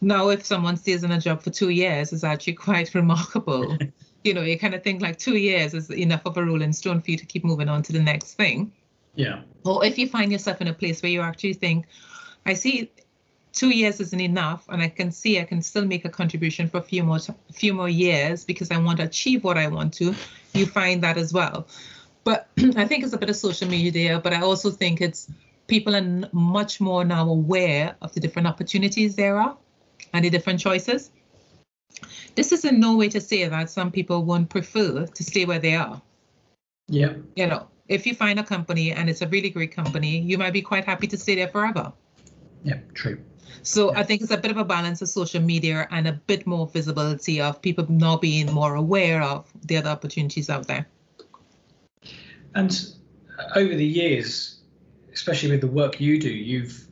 now, 0.00 0.28
if 0.28 0.44
someone 0.44 0.76
stays 0.76 1.04
in 1.04 1.12
a 1.12 1.20
job 1.20 1.42
for 1.42 1.50
two 1.50 1.68
years, 1.68 2.12
it's 2.12 2.24
actually 2.24 2.54
quite 2.54 2.94
remarkable. 3.02 3.78
you 4.24 4.34
know, 4.34 4.42
you 4.42 4.58
kind 4.58 4.74
of 4.74 4.82
think 4.82 5.00
like 5.00 5.18
two 5.18 5.36
years 5.36 5.74
is 5.74 5.90
enough 5.90 6.22
of 6.26 6.36
a 6.36 6.44
rolling 6.44 6.72
stone 6.72 7.00
for 7.00 7.10
you 7.10 7.16
to 7.16 7.26
keep 7.26 7.44
moving 7.44 7.68
on 7.68 7.82
to 7.84 7.92
the 7.92 8.02
next 8.02 8.34
thing. 8.34 8.72
Yeah. 9.14 9.42
Or 9.64 9.84
if 9.84 9.98
you 9.98 10.08
find 10.08 10.32
yourself 10.32 10.60
in 10.60 10.68
a 10.68 10.74
place 10.74 11.02
where 11.02 11.12
you 11.12 11.20
actually 11.20 11.54
think, 11.54 11.86
I 12.46 12.54
see 12.54 12.90
two 13.52 13.70
years 13.70 14.00
isn't 14.00 14.20
enough 14.20 14.64
and 14.68 14.82
I 14.82 14.88
can 14.88 15.12
see 15.12 15.38
I 15.38 15.44
can 15.44 15.60
still 15.62 15.84
make 15.84 16.04
a 16.04 16.08
contribution 16.08 16.68
for 16.68 16.78
a 16.78 16.82
few 16.82 17.04
more 17.04 17.18
a 17.48 17.52
few 17.52 17.74
more 17.74 17.88
years 17.88 18.44
because 18.44 18.70
I 18.70 18.78
want 18.78 18.98
to 18.98 19.04
achieve 19.04 19.44
what 19.44 19.58
I 19.58 19.68
want 19.68 19.92
to, 19.94 20.14
you 20.54 20.66
find 20.66 21.02
that 21.02 21.18
as 21.18 21.32
well. 21.32 21.66
But 22.24 22.48
I 22.76 22.86
think 22.86 23.04
it's 23.04 23.12
a 23.12 23.18
bit 23.18 23.30
of 23.30 23.36
social 23.36 23.68
media, 23.68 24.18
but 24.18 24.32
I 24.32 24.40
also 24.40 24.70
think 24.70 25.00
it's 25.00 25.30
people 25.66 25.94
are 25.94 26.28
much 26.32 26.80
more 26.80 27.04
now 27.04 27.28
aware 27.28 27.94
of 28.00 28.12
the 28.12 28.20
different 28.20 28.48
opportunities 28.48 29.16
there 29.16 29.38
are 29.38 29.56
and 30.12 30.24
the 30.24 30.30
different 30.30 30.60
choices. 30.60 31.10
This 32.34 32.52
is 32.52 32.64
in 32.64 32.80
no 32.80 32.96
way 32.96 33.08
to 33.10 33.20
say 33.20 33.46
that 33.46 33.70
some 33.70 33.90
people 33.90 34.24
won't 34.24 34.48
prefer 34.48 35.06
to 35.06 35.22
stay 35.22 35.44
where 35.44 35.58
they 35.58 35.74
are. 35.74 36.00
Yeah. 36.88 37.14
You 37.36 37.46
know, 37.46 37.68
if 37.92 38.06
you 38.06 38.14
find 38.14 38.40
a 38.40 38.42
company 38.42 38.90
and 38.92 39.10
it's 39.10 39.20
a 39.20 39.28
really 39.28 39.50
great 39.50 39.72
company, 39.72 40.18
you 40.18 40.38
might 40.38 40.52
be 40.52 40.62
quite 40.62 40.84
happy 40.84 41.06
to 41.08 41.18
stay 41.18 41.34
there 41.34 41.48
forever. 41.48 41.92
Yeah, 42.64 42.78
true. 42.94 43.18
So 43.62 43.92
yeah. 43.92 44.00
I 44.00 44.02
think 44.02 44.22
it's 44.22 44.30
a 44.30 44.36
bit 44.36 44.50
of 44.50 44.56
a 44.56 44.64
balance 44.64 45.02
of 45.02 45.08
social 45.08 45.42
media 45.42 45.86
and 45.90 46.08
a 46.08 46.12
bit 46.12 46.46
more 46.46 46.66
visibility 46.66 47.40
of 47.40 47.60
people 47.60 47.86
now 47.90 48.16
being 48.16 48.50
more 48.50 48.74
aware 48.74 49.22
of 49.22 49.46
the 49.66 49.76
other 49.76 49.90
opportunities 49.90 50.48
out 50.48 50.66
there. 50.66 50.86
And 52.54 52.72
over 53.54 53.74
the 53.74 53.86
years, 53.86 54.60
especially 55.12 55.50
with 55.50 55.60
the 55.60 55.66
work 55.66 56.00
you 56.00 56.18
do, 56.18 56.30
you've 56.30 56.88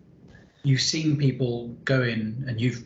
you've 0.62 0.82
seen 0.82 1.16
people 1.16 1.68
go 1.84 2.02
in 2.02 2.44
and 2.46 2.60
you've 2.60 2.84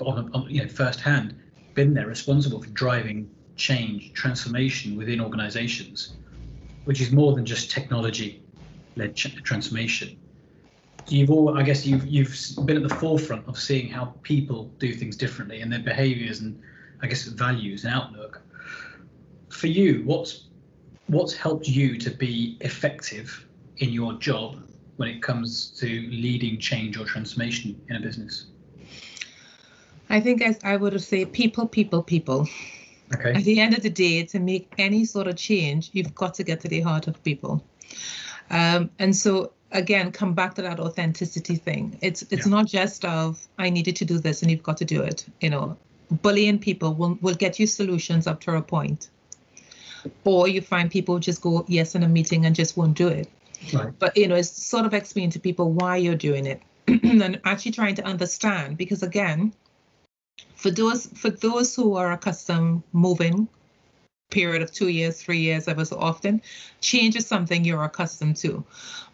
on, 0.00 0.30
on 0.34 0.50
you 0.50 0.62
know 0.62 0.68
firsthand 0.68 1.36
been 1.74 1.94
there 1.94 2.08
responsible 2.08 2.60
for 2.60 2.70
driving 2.70 3.30
change, 3.54 4.12
transformation 4.12 4.96
within 4.96 5.20
organizations 5.20 6.16
which 6.88 7.02
is 7.02 7.12
more 7.12 7.34
than 7.34 7.44
just 7.44 7.70
technology-led 7.70 9.14
transformation. 9.14 10.18
You've 11.06 11.30
all, 11.30 11.58
I 11.58 11.62
guess, 11.62 11.84
you've 11.84 12.06
you've 12.06 12.34
been 12.64 12.78
at 12.78 12.82
the 12.82 12.94
forefront 12.94 13.46
of 13.46 13.58
seeing 13.58 13.90
how 13.90 14.14
people 14.22 14.72
do 14.78 14.94
things 14.94 15.14
differently 15.14 15.60
and 15.60 15.70
their 15.70 15.80
behaviours 15.80 16.40
and, 16.40 16.58
I 17.02 17.06
guess, 17.06 17.24
values 17.24 17.84
and 17.84 17.92
outlook. 17.92 18.40
For 19.50 19.66
you, 19.66 20.02
what's 20.06 20.48
what's 21.08 21.34
helped 21.34 21.68
you 21.68 21.98
to 21.98 22.10
be 22.10 22.56
effective 22.62 23.46
in 23.76 23.90
your 23.90 24.14
job 24.14 24.56
when 24.96 25.10
it 25.10 25.22
comes 25.22 25.66
to 25.80 25.86
leading 25.86 26.58
change 26.58 26.96
or 26.96 27.04
transformation 27.04 27.78
in 27.90 27.96
a 27.96 28.00
business? 28.00 28.46
I 30.08 30.20
think 30.20 30.40
as 30.40 30.58
I 30.64 30.78
would 30.78 30.98
say 31.02 31.26
people, 31.26 31.68
people, 31.68 32.02
people. 32.02 32.48
Okay. 33.14 33.32
At 33.32 33.44
the 33.44 33.60
end 33.60 33.74
of 33.74 33.82
the 33.82 33.90
day, 33.90 34.24
to 34.24 34.38
make 34.38 34.72
any 34.78 35.04
sort 35.04 35.28
of 35.28 35.36
change, 35.36 35.90
you've 35.92 36.14
got 36.14 36.34
to 36.34 36.42
get 36.44 36.60
to 36.60 36.68
the 36.68 36.80
heart 36.80 37.06
of 37.06 37.22
people. 37.22 37.64
Um, 38.50 38.90
and 38.98 39.14
so 39.14 39.52
again, 39.72 40.12
come 40.12 40.34
back 40.34 40.54
to 40.54 40.62
that 40.62 40.80
authenticity 40.80 41.56
thing. 41.56 41.98
It's 42.00 42.22
it's 42.30 42.46
yeah. 42.46 42.50
not 42.50 42.66
just 42.66 43.04
of 43.04 43.46
I 43.58 43.70
needed 43.70 43.96
to 43.96 44.04
do 44.04 44.18
this 44.18 44.42
and 44.42 44.50
you've 44.50 44.62
got 44.62 44.76
to 44.78 44.84
do 44.84 45.02
it. 45.02 45.26
You 45.40 45.50
know, 45.50 45.76
bullying 46.22 46.58
people 46.58 46.94
will 46.94 47.18
will 47.20 47.34
get 47.34 47.58
you 47.58 47.66
solutions 47.66 48.26
up 48.26 48.40
to 48.42 48.56
a 48.56 48.62
point. 48.62 49.08
Or 50.24 50.48
you 50.48 50.60
find 50.60 50.90
people 50.90 51.18
just 51.18 51.42
go 51.42 51.64
yes 51.68 51.94
in 51.94 52.02
a 52.02 52.08
meeting 52.08 52.46
and 52.46 52.54
just 52.54 52.76
won't 52.76 52.96
do 52.96 53.08
it. 53.08 53.28
Right. 53.72 53.92
But 53.98 54.16
you 54.16 54.28
know, 54.28 54.36
it's 54.36 54.50
sort 54.50 54.86
of 54.86 54.94
explaining 54.94 55.30
to 55.30 55.40
people 55.40 55.72
why 55.72 55.96
you're 55.96 56.14
doing 56.14 56.46
it 56.46 56.62
and 56.86 57.40
actually 57.44 57.72
trying 57.72 57.96
to 57.96 58.04
understand 58.04 58.76
because 58.76 59.02
again, 59.02 59.52
for 60.54 60.70
those 60.70 61.06
for 61.06 61.30
those 61.30 61.74
who 61.74 61.94
are 61.94 62.12
accustomed 62.12 62.82
moving 62.92 63.48
period 64.30 64.60
of 64.60 64.70
two 64.70 64.88
years, 64.88 65.22
three 65.22 65.38
years, 65.38 65.68
ever 65.68 65.84
so 65.84 65.96
often, 65.98 66.42
change 66.80 67.16
is 67.16 67.26
something 67.26 67.64
you're 67.64 67.84
accustomed 67.84 68.36
to. 68.36 68.62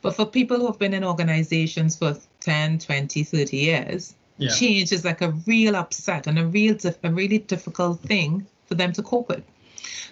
But 0.02 0.16
for 0.16 0.26
people 0.26 0.58
who 0.58 0.66
have 0.66 0.78
been 0.78 0.94
in 0.94 1.04
organizations 1.04 1.96
for 1.96 2.16
10, 2.40 2.80
20, 2.80 3.22
30 3.22 3.56
years, 3.56 4.14
yeah. 4.38 4.50
change 4.50 4.92
is 4.92 5.04
like 5.04 5.22
a 5.22 5.30
real 5.46 5.76
upset 5.76 6.26
and 6.26 6.38
a 6.38 6.46
real 6.46 6.76
a 6.84 7.10
really 7.10 7.38
difficult 7.38 8.00
thing 8.00 8.46
for 8.66 8.74
them 8.74 8.92
to 8.92 9.02
cope 9.02 9.28
with. 9.28 9.44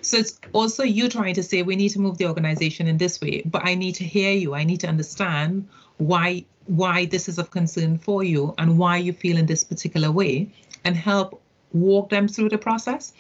So 0.03 0.19
it's 0.19 0.39
also 0.53 0.83
you 0.83 1.09
trying 1.09 1.35
to 1.35 1.43
say 1.43 1.63
we 1.63 1.77
need 1.77 1.91
to 1.91 2.01
move 2.01 2.19
the 2.19 2.27
organization 2.27 2.87
in 2.87 2.99
this 2.99 3.21
way, 3.21 3.43
but 3.45 3.63
I 3.65 3.75
need 3.75 3.95
to 3.97 4.05
hear 4.05 4.33
you. 4.33 4.55
I 4.55 4.65
need 4.65 4.81
to 4.81 4.89
understand 4.89 5.69
why 5.99 6.45
why 6.67 7.07
this 7.07 7.29
is 7.29 7.39
of 7.39 7.51
concern 7.51 7.99
for 7.99 8.23
you 8.23 8.55
and 8.57 8.79
why 8.79 8.97
you 8.97 9.13
feel 9.13 9.37
in 9.37 9.47
this 9.47 9.65
particular 9.65 10.13
way 10.13 10.49
and 10.85 10.97
help 10.97 11.43
walk 11.73 12.11
them 12.11 12.29
through 12.29 12.51
the 12.51 12.59
process. 12.59 13.13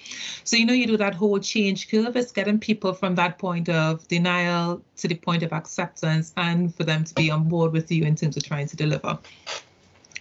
So, 0.44 0.56
you 0.56 0.66
know, 0.66 0.72
you 0.72 0.86
do 0.86 0.96
that 0.98 1.14
whole 1.14 1.38
change 1.38 1.90
curve, 1.90 2.16
it's 2.16 2.32
getting 2.32 2.58
people 2.58 2.92
from 2.92 3.14
that 3.14 3.38
point 3.38 3.68
of 3.68 4.06
denial 4.08 4.82
to 4.98 5.08
the 5.08 5.14
point 5.14 5.42
of 5.42 5.52
acceptance 5.52 6.32
and 6.36 6.74
for 6.74 6.84
them 6.84 7.04
to 7.04 7.14
be 7.14 7.30
on 7.30 7.48
board 7.48 7.72
with 7.72 7.90
you 7.90 8.04
in 8.04 8.14
terms 8.14 8.36
of 8.36 8.44
trying 8.44 8.68
to 8.68 8.76
deliver. 8.76 9.18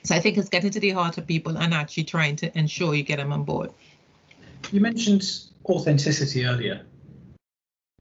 So 0.04 0.16
I 0.16 0.20
think 0.20 0.38
it's 0.38 0.50
getting 0.50 0.72
to 0.72 0.80
the 0.80 0.92
heart 0.92 1.18
of 1.18 1.28
people 1.28 1.58
and 1.58 1.74
actually 1.74 2.06
trying 2.06 2.36
to 2.38 2.58
ensure 2.58 2.96
you 2.96 3.04
get 3.04 3.18
them 3.18 3.32
on 3.32 3.44
board. 3.44 3.72
You 4.72 4.80
mentioned 4.80 5.24
authenticity 5.66 6.46
earlier, 6.46 6.86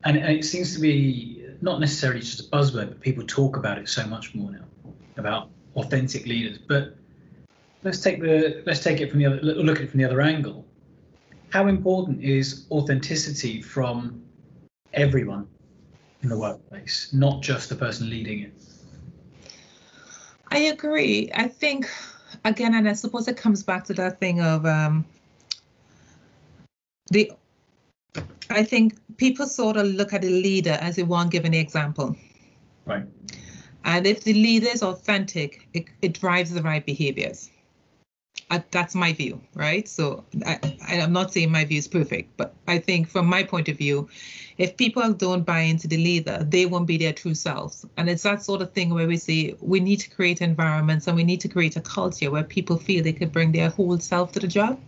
and 0.04 0.16
it 0.16 0.44
seems 0.44 0.74
to 0.74 0.80
be 0.80 1.44
not 1.60 1.80
necessarily 1.80 2.20
just 2.20 2.40
a 2.40 2.44
buzzword, 2.44 2.88
but 2.88 3.00
people 3.00 3.26
talk 3.26 3.56
about 3.56 3.78
it 3.78 3.88
so 3.88 4.06
much 4.06 4.34
more 4.34 4.50
now 4.50 4.64
about 5.16 5.50
authentic 5.76 6.26
leaders. 6.26 6.58
But 6.58 6.96
let's 7.82 8.00
take 8.00 8.20
the 8.20 8.62
let's 8.66 8.82
take 8.82 9.00
it 9.00 9.10
from 9.10 9.18
the 9.18 9.26
other 9.26 9.40
look 9.40 9.78
at 9.78 9.84
it 9.84 9.90
from 9.90 9.98
the 9.98 10.04
other 10.04 10.20
angle. 10.20 10.66
How 11.50 11.66
important 11.66 12.22
is 12.22 12.66
authenticity 12.70 13.60
from 13.60 14.22
everyone 14.92 15.48
in 16.22 16.28
the 16.28 16.38
workplace, 16.38 17.12
not 17.12 17.42
just 17.42 17.68
the 17.68 17.74
person 17.74 18.08
leading 18.08 18.42
it? 18.42 18.52
I 20.48 20.58
agree. 20.58 21.30
I 21.34 21.48
think 21.48 21.88
again, 22.44 22.74
and 22.74 22.88
I 22.88 22.92
suppose 22.92 23.28
it 23.28 23.36
comes 23.36 23.62
back 23.62 23.84
to 23.84 23.94
that 23.94 24.20
thing 24.20 24.40
of 24.40 24.66
um, 24.66 25.04
the. 27.10 27.32
I 28.50 28.64
think 28.64 28.98
people 29.16 29.46
sort 29.46 29.76
of 29.76 29.86
look 29.86 30.12
at 30.12 30.24
a 30.24 30.28
leader 30.28 30.76
as 30.80 30.98
a 30.98 31.04
one 31.04 31.28
giving 31.28 31.54
an 31.54 31.60
example. 31.60 32.16
Right. 32.84 33.04
And 33.84 34.06
if 34.06 34.24
the 34.24 34.34
leader 34.34 34.66
is 34.66 34.82
authentic, 34.82 35.68
it, 35.72 35.84
it 36.02 36.20
drives 36.20 36.50
the 36.52 36.62
right 36.62 36.84
behaviors. 36.84 37.48
That's 38.70 38.94
my 38.94 39.12
view, 39.12 39.40
right? 39.54 39.88
So 39.88 40.24
I, 40.44 40.58
I'm 40.88 41.12
not 41.12 41.32
saying 41.32 41.52
my 41.52 41.64
view 41.64 41.78
is 41.78 41.86
perfect, 41.86 42.36
but 42.36 42.54
I 42.66 42.78
think 42.78 43.08
from 43.08 43.26
my 43.26 43.44
point 43.44 43.68
of 43.68 43.78
view, 43.78 44.08
if 44.58 44.76
people 44.76 45.12
don't 45.12 45.44
buy 45.44 45.60
into 45.60 45.86
the 45.86 45.96
leader, 45.96 46.44
they 46.48 46.66
won't 46.66 46.86
be 46.86 46.98
their 46.98 47.12
true 47.12 47.34
selves. 47.34 47.86
And 47.96 48.10
it's 48.10 48.24
that 48.24 48.42
sort 48.42 48.60
of 48.60 48.72
thing 48.72 48.92
where 48.92 49.06
we 49.06 49.16
say 49.16 49.54
we 49.60 49.80
need 49.80 50.00
to 50.00 50.10
create 50.10 50.40
environments 50.40 51.06
and 51.06 51.16
we 51.16 51.24
need 51.24 51.40
to 51.42 51.48
create 51.48 51.76
a 51.76 51.80
culture 51.80 52.30
where 52.30 52.42
people 52.42 52.76
feel 52.76 53.02
they 53.04 53.12
could 53.12 53.32
bring 53.32 53.52
their 53.52 53.70
whole 53.70 53.98
self 53.98 54.32
to 54.32 54.40
the 54.40 54.48
job. 54.48 54.80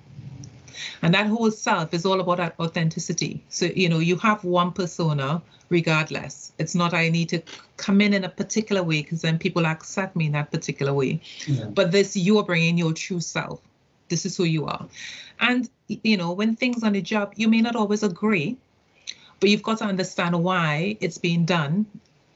And 1.03 1.15
that 1.15 1.27
whole 1.27 1.51
self 1.51 1.95
is 1.95 2.05
all 2.05 2.21
about 2.21 2.55
authenticity. 2.59 3.43
So, 3.49 3.67
you 3.67 3.89
know, 3.89 3.99
you 3.99 4.17
have 4.17 4.45
one 4.45 4.73
persona 4.73 5.43
regardless. 5.69 6.53
It's 6.59 6.75
not 6.75 6.95
I 6.95 7.09
need 7.09 7.29
to 7.31 7.43
come 7.77 8.01
in 8.01 8.13
in 8.15 8.25
a 8.25 8.29
particular 8.29 8.83
way 8.83 9.03
because 9.03 9.23
then 9.23 9.39
people 9.39 9.67
accept 9.67 10.15
me 10.15 10.27
in 10.27 10.33
that 10.33 10.51
particular 10.51 10.93
way. 10.93 11.21
Yeah. 11.47 11.65
But 11.65 11.93
this, 11.93 12.17
you're 12.17 12.45
bringing 12.45 12.79
your 12.79 12.93
true 12.93 13.21
self. 13.21 13.61
This 14.09 14.27
is 14.27 14.37
who 14.37 14.45
you 14.45 14.67
are. 14.67 14.87
And, 15.41 15.69
you 15.89 16.17
know, 16.17 16.33
when 16.33 16.55
things 16.55 16.85
on 16.85 16.93
the 16.93 17.01
job, 17.01 17.33
you 17.37 17.49
may 17.49 17.63
not 17.63 17.75
always 17.75 18.03
agree, 18.03 18.59
but 19.41 19.49
you've 19.49 19.63
got 19.63 19.79
to 19.79 19.85
understand 19.85 20.41
why 20.43 20.97
it's 21.01 21.19
being 21.19 21.45
done. 21.45 21.87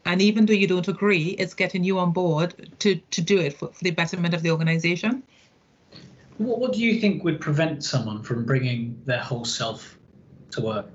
And 0.06 0.22
even 0.22 0.46
though 0.46 0.54
you 0.54 0.66
don't 0.66 0.88
agree, 0.88 1.36
it's 1.38 1.52
getting 1.52 1.84
you 1.84 1.98
on 1.98 2.12
board 2.12 2.70
to, 2.78 2.96
to 2.96 3.20
do 3.20 3.38
it 3.38 3.52
for, 3.58 3.68
for 3.68 3.84
the 3.84 3.90
betterment 3.90 4.34
of 4.34 4.42
the 4.42 4.50
organization. 4.50 5.22
What, 6.38 6.58
what 6.58 6.72
do 6.72 6.80
you 6.80 7.00
think 7.00 7.24
would 7.24 7.40
prevent 7.40 7.84
someone 7.84 8.22
from 8.22 8.44
bringing 8.44 9.00
their 9.04 9.20
whole 9.20 9.44
self 9.44 9.98
to 10.52 10.60
work? 10.60 10.90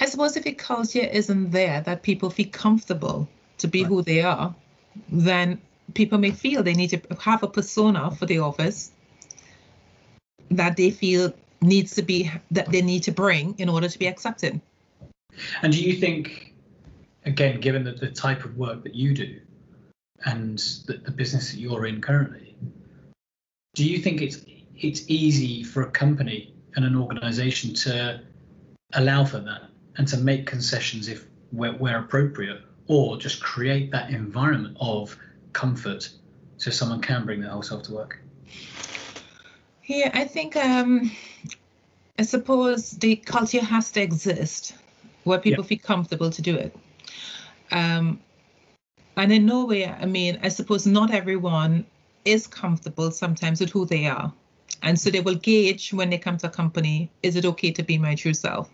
I 0.00 0.06
suppose 0.06 0.36
if 0.36 0.46
a 0.46 0.52
culture 0.52 1.00
isn't 1.00 1.50
there 1.50 1.82
that 1.82 2.02
people 2.02 2.30
feel 2.30 2.48
comfortable 2.50 3.28
to 3.58 3.68
be 3.68 3.82
right. 3.82 3.88
who 3.88 4.02
they 4.02 4.22
are, 4.22 4.54
then 5.10 5.60
people 5.94 6.18
may 6.18 6.30
feel 6.30 6.62
they 6.62 6.74
need 6.74 6.90
to 6.90 7.00
have 7.20 7.42
a 7.42 7.48
persona 7.48 8.10
for 8.10 8.26
the 8.26 8.38
office 8.38 8.92
that 10.50 10.76
they 10.76 10.90
feel 10.90 11.32
needs 11.60 11.94
to 11.94 12.02
be 12.02 12.30
that 12.50 12.70
they 12.72 12.80
need 12.80 13.02
to 13.02 13.12
bring 13.12 13.54
in 13.58 13.68
order 13.68 13.88
to 13.88 13.98
be 13.98 14.06
accepted. 14.06 14.60
And 15.62 15.72
do 15.72 15.82
you 15.82 15.94
think, 15.94 16.54
again, 17.24 17.60
given 17.60 17.84
the, 17.84 17.92
the 17.92 18.10
type 18.10 18.44
of 18.44 18.56
work 18.56 18.82
that 18.82 18.94
you 18.94 19.14
do 19.14 19.40
and 20.24 20.58
the, 20.86 21.00
the 21.04 21.10
business 21.10 21.52
that 21.52 21.58
you're 21.58 21.86
in 21.86 22.00
currently, 22.00 22.49
do 23.74 23.84
you 23.84 23.98
think 23.98 24.20
it's 24.20 24.44
it's 24.76 25.04
easy 25.08 25.62
for 25.62 25.82
a 25.82 25.90
company 25.90 26.54
and 26.76 26.84
an 26.84 26.96
organization 26.96 27.74
to 27.74 28.20
allow 28.94 29.24
for 29.24 29.38
that 29.38 29.62
and 29.96 30.08
to 30.08 30.16
make 30.16 30.46
concessions 30.46 31.08
if 31.08 31.26
where, 31.50 31.72
where 31.72 31.98
appropriate 31.98 32.62
or 32.86 33.16
just 33.16 33.42
create 33.42 33.90
that 33.90 34.10
environment 34.10 34.76
of 34.80 35.16
comfort 35.52 36.10
so 36.56 36.70
someone 36.70 37.00
can 37.00 37.24
bring 37.24 37.40
their 37.40 37.50
whole 37.50 37.62
self 37.62 37.82
to 37.82 37.92
work 37.92 38.18
yeah 39.86 40.10
i 40.14 40.24
think 40.24 40.56
um 40.56 41.10
i 42.18 42.22
suppose 42.22 42.92
the 42.92 43.16
culture 43.16 43.62
has 43.62 43.90
to 43.92 44.00
exist 44.00 44.74
where 45.24 45.38
people 45.38 45.64
yeah. 45.64 45.68
feel 45.68 45.78
comfortable 45.78 46.30
to 46.30 46.42
do 46.42 46.56
it 46.56 46.74
um 47.72 48.20
and 49.16 49.32
in 49.32 49.44
Norway, 49.44 49.84
i 49.84 50.06
mean 50.06 50.38
i 50.42 50.48
suppose 50.48 50.86
not 50.86 51.12
everyone 51.12 51.84
is 52.24 52.46
comfortable 52.46 53.10
sometimes 53.10 53.60
with 53.60 53.70
who 53.70 53.86
they 53.86 54.06
are. 54.06 54.32
And 54.82 54.98
so 54.98 55.10
they 55.10 55.20
will 55.20 55.34
gauge 55.34 55.92
when 55.92 56.10
they 56.10 56.18
come 56.18 56.38
to 56.38 56.46
a 56.46 56.50
company, 56.50 57.10
is 57.22 57.36
it 57.36 57.44
okay 57.44 57.70
to 57.72 57.82
be 57.82 57.98
my 57.98 58.14
true 58.14 58.34
self? 58.34 58.70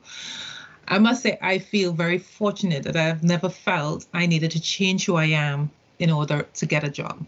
I 0.89 0.99
must 0.99 1.23
say, 1.23 1.37
I 1.43 1.59
feel 1.59 1.93
very 1.93 2.19
fortunate 2.19 2.85
that 2.85 2.97
I've 2.97 3.25
never 3.25 3.49
felt 3.49 4.07
I 4.15 4.27
needed 4.27 4.53
to 4.53 4.61
change 4.61 5.05
who 5.07 5.17
I 5.17 5.25
am 5.25 5.71
in 5.99 6.11
order 6.11 6.47
to 6.55 6.67
get 6.67 6.85
a 6.85 6.91
job. 6.91 7.27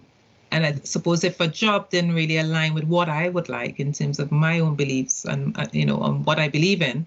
And 0.50 0.64
I 0.64 0.74
suppose 0.84 1.24
if 1.24 1.40
a 1.40 1.48
job 1.48 1.90
didn't 1.90 2.14
really 2.14 2.38
align 2.38 2.72
with 2.72 2.84
what 2.84 3.08
I 3.08 3.28
would 3.28 3.48
like 3.48 3.80
in 3.80 3.92
terms 3.92 4.18
of 4.18 4.30
my 4.30 4.60
own 4.60 4.76
beliefs 4.76 5.24
and, 5.24 5.58
uh, 5.58 5.66
you 5.72 5.84
know, 5.84 5.98
on 5.98 6.24
what 6.24 6.38
I 6.38 6.48
believe 6.48 6.80
in, 6.80 7.06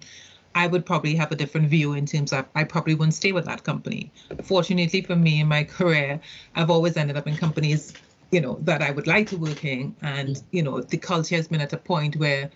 I 0.54 0.66
would 0.66 0.84
probably 0.84 1.14
have 1.14 1.32
a 1.32 1.36
different 1.36 1.68
view 1.68 1.94
in 1.94 2.04
terms 2.04 2.32
of 2.32 2.44
I 2.54 2.64
probably 2.64 2.94
wouldn't 2.94 3.14
stay 3.14 3.32
with 3.32 3.46
that 3.46 3.64
company. 3.64 4.12
Fortunately 4.42 5.00
for 5.00 5.16
me 5.16 5.40
in 5.40 5.48
my 5.48 5.64
career, 5.64 6.20
I've 6.54 6.70
always 6.70 6.96
ended 6.96 7.16
up 7.16 7.26
in 7.26 7.36
companies 7.36 7.94
you 8.32 8.40
know 8.40 8.58
that 8.62 8.82
I 8.82 8.90
would 8.90 9.06
like 9.06 9.28
to 9.28 9.36
work 9.36 9.64
in, 9.64 9.94
and 10.00 10.42
you 10.50 10.62
know 10.62 10.80
the 10.80 10.96
culture 10.96 11.36
has 11.36 11.46
been 11.46 11.60
at 11.60 11.72
a 11.72 11.76
point 11.76 12.16
where, 12.16 12.50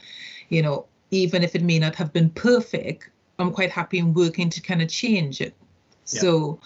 you 0.49 0.63
know, 0.63 0.87
even 1.11 1.45
if 1.45 1.55
it 1.55 1.63
may 1.63 1.79
not 1.79 1.95
have 1.95 2.13
been 2.13 2.31
perfect, 2.31 3.11
I'm 3.39 3.53
quite 3.53 3.71
happy 3.71 3.99
in 3.99 4.15
working 4.15 4.51
to 4.51 4.61
kind 4.61 4.83
of 4.83 4.89
change 4.89 5.41
it. 5.41 5.55
Yeah. 6.07 6.21
So, 6.21 6.61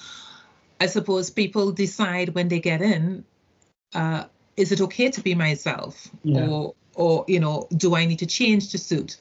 I 0.81 0.87
suppose 0.87 1.29
people 1.29 1.73
decide 1.73 2.31
when 2.31 2.49
they 2.49 2.61
get 2.61 2.81
in, 2.81 3.25
uh, 3.95 4.25
is 4.57 4.71
it 4.73 4.81
okay 4.81 5.11
to 5.11 5.21
be 5.21 5.35
myself, 5.35 6.09
yeah. 6.23 6.47
or 6.47 6.75
or 6.95 7.25
you 7.27 7.41
know, 7.41 7.67
do 7.77 7.97
I 7.97 8.07
need 8.07 8.21
to 8.21 8.27
change 8.27 8.71
to 8.71 8.79
suit? 8.79 9.17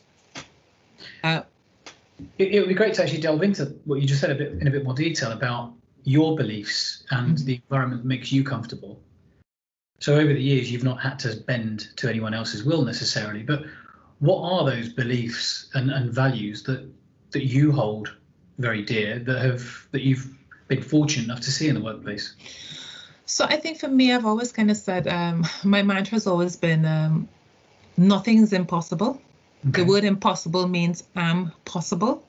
Uh, 1.23 1.41
it, 2.37 2.53
it 2.53 2.59
would 2.59 2.69
be 2.69 2.75
great 2.75 2.93
to 2.93 3.01
actually 3.01 3.21
delve 3.21 3.41
into 3.41 3.65
what 3.85 4.01
you 4.01 4.07
just 4.07 4.21
said 4.21 4.29
a 4.29 4.35
bit 4.35 4.51
in 4.53 4.67
a 4.67 4.71
bit 4.71 4.83
more 4.83 4.93
detail 4.93 5.31
about 5.31 5.73
your 6.03 6.35
beliefs 6.35 7.03
and 7.09 7.35
mm-hmm. 7.35 7.45
the 7.45 7.55
environment 7.55 8.03
that 8.03 8.07
makes 8.07 8.31
you 8.31 8.43
comfortable. 8.43 9.01
So 9.99 10.15
over 10.15 10.33
the 10.33 10.41
years, 10.41 10.71
you've 10.71 10.83
not 10.83 11.01
had 11.01 11.19
to 11.19 11.35
bend 11.35 11.95
to 11.97 12.09
anyone 12.09 12.33
else's 12.33 12.63
will 12.63 12.83
necessarily, 12.83 13.43
but 13.43 13.63
what 14.19 14.41
are 14.41 14.65
those 14.65 14.89
beliefs 14.89 15.69
and, 15.73 15.91
and 15.91 16.11
values 16.11 16.63
that 16.63 16.89
that 17.31 17.45
you 17.45 17.71
hold 17.71 18.15
very 18.57 18.81
dear 18.81 19.19
that 19.19 19.41
have 19.41 19.87
that 19.91 20.01
you've 20.01 20.27
been 20.67 20.81
fortunate 20.81 21.25
enough 21.25 21.41
to 21.41 21.51
see 21.51 21.67
in 21.67 21.75
the 21.75 21.81
workplace? 21.81 22.35
So 23.25 23.45
I 23.45 23.57
think 23.57 23.79
for 23.79 23.87
me, 23.87 24.13
I've 24.13 24.25
always 24.25 24.51
kind 24.51 24.71
of 24.71 24.77
said 24.77 25.07
um, 25.07 25.45
my 25.63 25.83
mantra 25.83 26.15
has 26.15 26.27
always 26.27 26.55
been 26.55 26.85
um, 26.85 27.27
nothing 27.97 28.39
is 28.39 28.53
impossible. 28.53 29.21
Okay. 29.67 29.83
The 29.83 29.89
word 29.89 30.03
impossible 30.03 30.67
means 30.67 31.03
am 31.15 31.51
possible. 31.65 32.25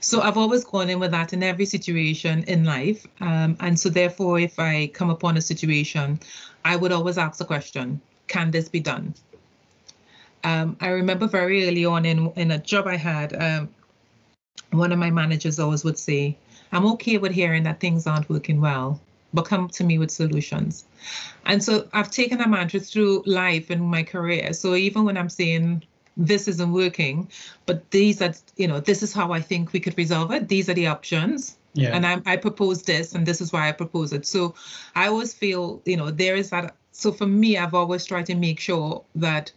So 0.00 0.20
I've 0.20 0.36
always 0.36 0.64
gone 0.64 0.90
in 0.90 0.98
with 0.98 1.10
that 1.10 1.32
in 1.32 1.42
every 1.42 1.66
situation 1.66 2.44
in 2.44 2.64
life. 2.64 3.06
Um, 3.20 3.56
and 3.60 3.78
so 3.78 3.88
therefore, 3.88 4.40
if 4.40 4.58
I 4.58 4.88
come 4.88 5.10
upon 5.10 5.36
a 5.36 5.40
situation, 5.40 6.18
I 6.64 6.76
would 6.76 6.92
always 6.92 7.18
ask 7.18 7.38
the 7.38 7.44
question, 7.44 8.00
can 8.28 8.50
this 8.50 8.68
be 8.68 8.80
done? 8.80 9.14
Um, 10.44 10.76
I 10.80 10.88
remember 10.88 11.26
very 11.26 11.68
early 11.68 11.84
on 11.84 12.04
in, 12.04 12.32
in 12.36 12.50
a 12.50 12.58
job 12.58 12.86
I 12.86 12.96
had, 12.96 13.34
um, 13.40 13.68
one 14.70 14.92
of 14.92 14.98
my 14.98 15.10
managers 15.10 15.58
always 15.58 15.84
would 15.84 15.98
say, 15.98 16.36
I'm 16.72 16.86
okay 16.92 17.18
with 17.18 17.32
hearing 17.32 17.62
that 17.64 17.80
things 17.80 18.06
aren't 18.06 18.28
working 18.28 18.60
well, 18.60 19.00
but 19.34 19.42
come 19.42 19.68
to 19.68 19.84
me 19.84 19.98
with 19.98 20.10
solutions. 20.10 20.84
And 21.44 21.62
so 21.62 21.88
I've 21.92 22.10
taken 22.10 22.40
a 22.40 22.48
mantra 22.48 22.80
through 22.80 23.22
life 23.26 23.70
and 23.70 23.82
my 23.82 24.02
career. 24.02 24.52
So 24.52 24.74
even 24.74 25.04
when 25.04 25.16
I'm 25.16 25.28
saying 25.28 25.84
this 26.16 26.48
isn't 26.48 26.72
working, 26.72 27.30
but 27.66 27.90
these 27.90 28.20
are, 28.22 28.34
you 28.56 28.68
know, 28.68 28.80
this 28.80 29.02
is 29.02 29.12
how 29.12 29.32
I 29.32 29.40
think 29.40 29.72
we 29.72 29.80
could 29.80 29.96
resolve 29.96 30.32
it. 30.32 30.48
These 30.48 30.68
are 30.68 30.74
the 30.74 30.86
options. 30.86 31.56
Yeah. 31.74 31.94
And 31.94 32.06
I, 32.06 32.20
I 32.26 32.36
propose 32.36 32.82
this, 32.82 33.14
and 33.14 33.26
this 33.26 33.40
is 33.40 33.52
why 33.52 33.68
I 33.68 33.72
propose 33.72 34.12
it. 34.12 34.26
So 34.26 34.54
I 34.94 35.08
always 35.08 35.32
feel, 35.32 35.80
you 35.84 35.96
know, 35.96 36.10
there 36.10 36.36
is 36.36 36.50
that. 36.50 36.74
So 36.92 37.10
for 37.12 37.26
me, 37.26 37.56
I've 37.56 37.74
always 37.74 38.04
tried 38.04 38.26
to 38.26 38.34
make 38.34 38.60
sure 38.60 39.02
that 39.14 39.50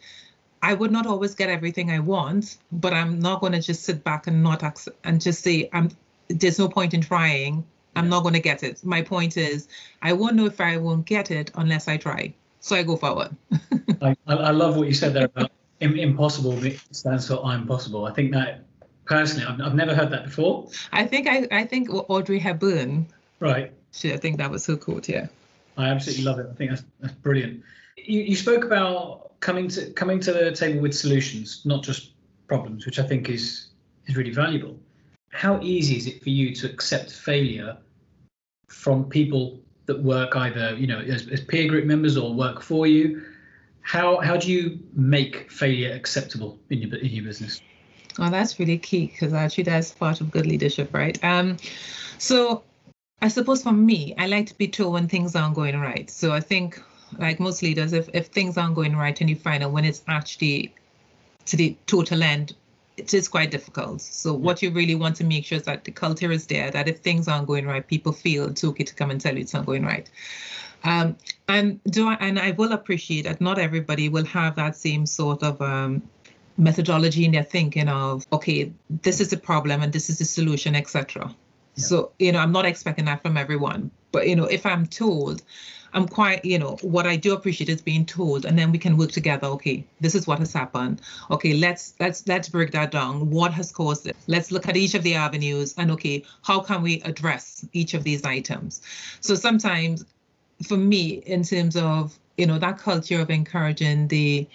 I 0.61 0.73
would 0.73 0.91
not 0.91 1.05
always 1.05 1.35
get 1.35 1.49
everything 1.49 1.91
I 1.91 1.99
want, 1.99 2.57
but 2.71 2.93
I'm 2.93 3.19
not 3.19 3.41
going 3.41 3.53
to 3.53 3.61
just 3.61 3.83
sit 3.83 4.03
back 4.03 4.27
and 4.27 4.41
not 4.41 4.63
accept 4.63 4.97
and 5.03 5.21
just 5.21 5.43
say 5.43 5.69
I'm. 5.73 5.89
There's 6.27 6.57
no 6.57 6.69
point 6.69 6.93
in 6.93 7.01
trying. 7.01 7.65
I'm 7.97 8.09
not 8.09 8.21
going 8.23 8.33
to 8.33 8.39
get 8.39 8.63
it. 8.63 8.83
My 8.83 9.01
point 9.01 9.37
is, 9.37 9.67
I 10.01 10.13
won't 10.13 10.35
know 10.35 10.45
if 10.45 10.59
I 10.59 10.77
won't 10.77 11.05
get 11.05 11.31
it 11.31 11.51
unless 11.55 11.87
I 11.87 11.97
try. 11.97 12.33
So 12.59 12.75
I 12.75 12.83
go 12.83 12.97
forward. 12.97 13.35
I, 14.01 14.15
I 14.27 14.51
love 14.51 14.75
what 14.75 14.87
you 14.87 14.93
said 14.93 15.13
there 15.13 15.25
about 15.25 15.51
impossible 15.79 16.59
stands 16.91 17.27
for 17.27 17.43
I'm 17.45 17.67
possible. 17.67 18.05
I 18.05 18.11
think 18.11 18.31
that 18.33 18.63
personally, 19.05 19.45
I've, 19.45 19.61
I've 19.61 19.75
never 19.75 19.95
heard 19.95 20.11
that 20.11 20.25
before. 20.25 20.67
I 20.91 21.05
think 21.05 21.27
I, 21.27 21.47
I 21.51 21.65
think 21.65 21.89
Audrey 22.09 22.39
Hepburn. 22.39 23.07
Right. 23.39 23.71
She, 23.91 24.13
I 24.13 24.17
think 24.17 24.37
that 24.37 24.51
was 24.51 24.65
her 24.67 24.75
quote. 24.75 25.07
Yeah. 25.07 25.27
I 25.77 25.89
absolutely 25.89 26.23
love 26.23 26.39
it. 26.39 26.47
I 26.49 26.55
think 26.55 26.71
that's 26.71 26.83
that's 26.99 27.13
brilliant. 27.15 27.63
You, 27.97 28.21
you 28.21 28.35
spoke 28.35 28.63
about 28.63 29.39
coming 29.39 29.67
to 29.69 29.91
coming 29.91 30.19
to 30.21 30.33
the 30.33 30.51
table 30.51 30.81
with 30.81 30.93
solutions, 30.93 31.61
not 31.65 31.83
just 31.83 32.11
problems, 32.47 32.85
which 32.85 32.99
I 32.99 33.03
think 33.03 33.29
is 33.29 33.67
is 34.07 34.15
really 34.15 34.31
valuable. 34.31 34.77
How 35.31 35.59
easy 35.61 35.97
is 35.97 36.07
it 36.07 36.23
for 36.23 36.29
you 36.29 36.55
to 36.55 36.69
accept 36.69 37.11
failure 37.11 37.77
from 38.69 39.05
people 39.05 39.59
that 39.85 40.01
work 40.01 40.35
either 40.35 40.75
you 40.75 40.87
know 40.87 40.99
as, 40.99 41.27
as 41.27 41.41
peer 41.41 41.67
group 41.67 41.85
members 41.85 42.17
or 42.17 42.33
work 42.33 42.61
for 42.61 42.87
you? 42.87 43.23
How 43.81 44.17
how 44.17 44.37
do 44.37 44.51
you 44.51 44.79
make 44.93 45.51
failure 45.51 45.93
acceptable 45.93 46.57
in 46.69 46.79
your 46.79 46.95
in 46.95 47.11
your 47.11 47.25
business? 47.25 47.61
Well, 48.17 48.31
that's 48.31 48.59
really 48.59 48.77
key 48.77 49.07
because 49.07 49.33
actually 49.33 49.65
that's 49.65 49.91
part 49.91 50.21
of 50.21 50.31
good 50.31 50.45
leadership, 50.45 50.93
right? 50.93 51.21
Um, 51.23 51.57
so 52.17 52.63
I 53.21 53.27
suppose 53.27 53.63
for 53.63 53.71
me, 53.71 54.13
I 54.17 54.27
like 54.27 54.47
to 54.47 54.57
be 54.57 54.67
told 54.67 54.93
when 54.93 55.07
things 55.07 55.35
aren't 55.35 55.55
going 55.55 55.79
right. 55.79 56.09
So 56.09 56.31
I 56.31 56.39
think, 56.39 56.81
like 57.17 57.39
most 57.39 57.61
leaders, 57.61 57.93
if, 57.93 58.09
if 58.13 58.27
things 58.27 58.57
aren't 58.57 58.75
going 58.75 58.95
right 58.95 59.19
and 59.19 59.29
you 59.29 59.35
find 59.35 59.63
out 59.63 59.71
when 59.71 59.85
it's 59.85 60.03
actually 60.07 60.73
to 61.45 61.57
the 61.57 61.77
total 61.87 62.23
end, 62.23 62.55
it 62.97 63.13
is 63.13 63.27
quite 63.27 63.51
difficult. 63.51 64.01
So 64.01 64.33
what 64.33 64.61
you 64.61 64.71
really 64.71 64.95
want 64.95 65.15
to 65.17 65.23
make 65.23 65.45
sure 65.45 65.57
is 65.57 65.63
that 65.63 65.83
the 65.83 65.91
culture 65.91 66.31
is 66.31 66.47
there, 66.47 66.71
that 66.71 66.87
if 66.87 66.99
things 66.99 67.27
aren't 67.27 67.47
going 67.47 67.65
right, 67.65 67.85
people 67.85 68.11
feel 68.11 68.47
it's 68.47 68.63
okay 68.63 68.83
to 68.83 68.95
come 68.95 69.11
and 69.11 69.19
tell 69.19 69.35
you 69.35 69.41
it's 69.41 69.53
not 69.53 69.65
going 69.65 69.83
right. 69.83 70.09
Um, 70.83 71.17
and 71.47 71.81
do 71.85 72.07
I, 72.07 72.13
and 72.15 72.39
I 72.39 72.51
will 72.51 72.71
appreciate 72.71 73.23
that 73.23 73.41
not 73.41 73.59
everybody 73.59 74.07
will 74.07 74.25
have 74.25 74.55
that 74.55 74.75
same 74.75 75.05
sort 75.05 75.43
of 75.43 75.61
um, 75.61 76.01
methodology 76.57 77.25
in 77.25 77.31
their 77.31 77.43
thinking 77.43 77.87
of, 77.87 78.25
okay, 78.31 78.71
this 79.01 79.19
is 79.19 79.29
the 79.29 79.37
problem 79.37 79.81
and 79.81 79.91
this 79.91 80.09
is 80.09 80.19
the 80.19 80.25
solution, 80.25 80.75
etc. 80.75 81.33
So, 81.75 82.11
you 82.19 82.31
know, 82.31 82.39
I'm 82.39 82.51
not 82.51 82.65
expecting 82.65 83.05
that 83.05 83.21
from 83.21 83.37
everyone. 83.37 83.91
But, 84.11 84.29
you 84.29 84.35
know, 84.35 84.45
if 84.45 84.65
I'm 84.65 84.85
told, 84.85 85.43
I'm 85.95 86.07
quite, 86.07 86.43
you 86.43 86.59
know, 86.59 86.77
what 86.81 87.07
I 87.07 87.15
do 87.15 87.33
appreciate 87.33 87.69
is 87.69 87.81
being 87.81 88.05
told, 88.05 88.45
and 88.45 88.59
then 88.59 88.71
we 88.71 88.77
can 88.77 88.97
work 88.97 89.13
together. 89.13 89.47
Okay, 89.47 89.85
this 90.01 90.13
is 90.13 90.27
what 90.27 90.39
has 90.39 90.51
happened. 90.51 91.01
Okay, 91.31 91.53
let's 91.53 91.93
let's 92.01 92.27
let's 92.27 92.49
break 92.49 92.71
that 92.71 92.91
down. 92.91 93.29
What 93.29 93.53
has 93.53 93.71
caused 93.71 94.05
it? 94.05 94.15
Let's 94.27 94.51
look 94.51 94.67
at 94.67 94.75
each 94.75 94.93
of 94.93 95.03
the 95.03 95.15
avenues 95.15 95.73
and 95.77 95.89
okay, 95.91 96.23
how 96.43 96.59
can 96.59 96.81
we 96.81 97.01
address 97.03 97.65
each 97.71 97.93
of 97.93 98.03
these 98.03 98.25
items? 98.25 98.81
So 99.21 99.35
sometimes, 99.35 100.03
for 100.67 100.75
me, 100.75 101.23
in 101.25 101.43
terms 101.43 101.77
of 101.77 102.19
you 102.37 102.45
know 102.45 102.59
that 102.59 102.77
culture 102.77 103.21
of 103.21 103.29
encouraging 103.29 104.09
the 104.09 104.47